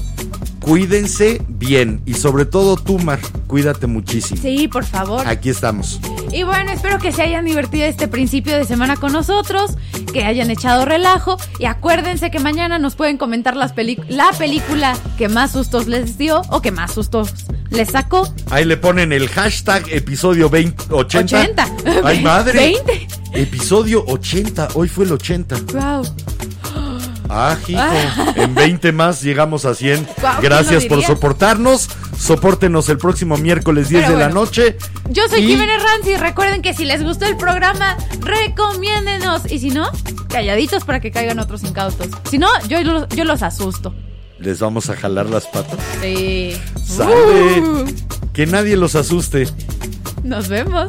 [0.61, 4.41] cuídense bien y sobre todo tú, Mar, cuídate muchísimo.
[4.41, 5.27] Sí, por favor.
[5.27, 6.01] Aquí estamos.
[6.32, 9.77] Y bueno, espero que se hayan divertido este principio de semana con nosotros,
[10.12, 13.73] que hayan echado relajo y acuérdense que mañana nos pueden comentar las
[14.09, 17.32] la película que más sustos les dio o que más sustos
[17.70, 18.32] les sacó.
[18.51, 21.41] Ahí le ponen el hashtag episodio 20, 80.
[21.41, 21.69] 80.
[22.05, 22.53] ¡Ay, madre!
[22.85, 23.09] 20.
[23.32, 25.57] Episodio 80, hoy fue el 80.
[25.73, 26.03] Wow.
[27.32, 27.81] Ah, hijo.
[28.36, 30.05] En 20 más llegamos a 100.
[30.20, 31.89] Guau, ¿quién Gracias por soportarnos.
[32.19, 34.77] Sopórtenos el próximo miércoles 10 Pero de la noche.
[35.09, 36.16] Yo soy Y Jiménez Ranzi.
[36.16, 39.51] Recuerden que si les gustó el programa, recomiéndenos.
[39.51, 39.89] Y si no,
[40.28, 42.09] calladitos para que caigan otros incautos.
[42.28, 43.94] Si no, yo, los- yo los asusto.
[44.39, 45.78] Les vamos a jalar las patas.
[46.01, 46.57] Sí.
[46.85, 47.61] Sale.
[47.61, 47.85] Uh,
[48.32, 49.47] Que nadie los asuste.
[50.24, 50.89] nos vemos.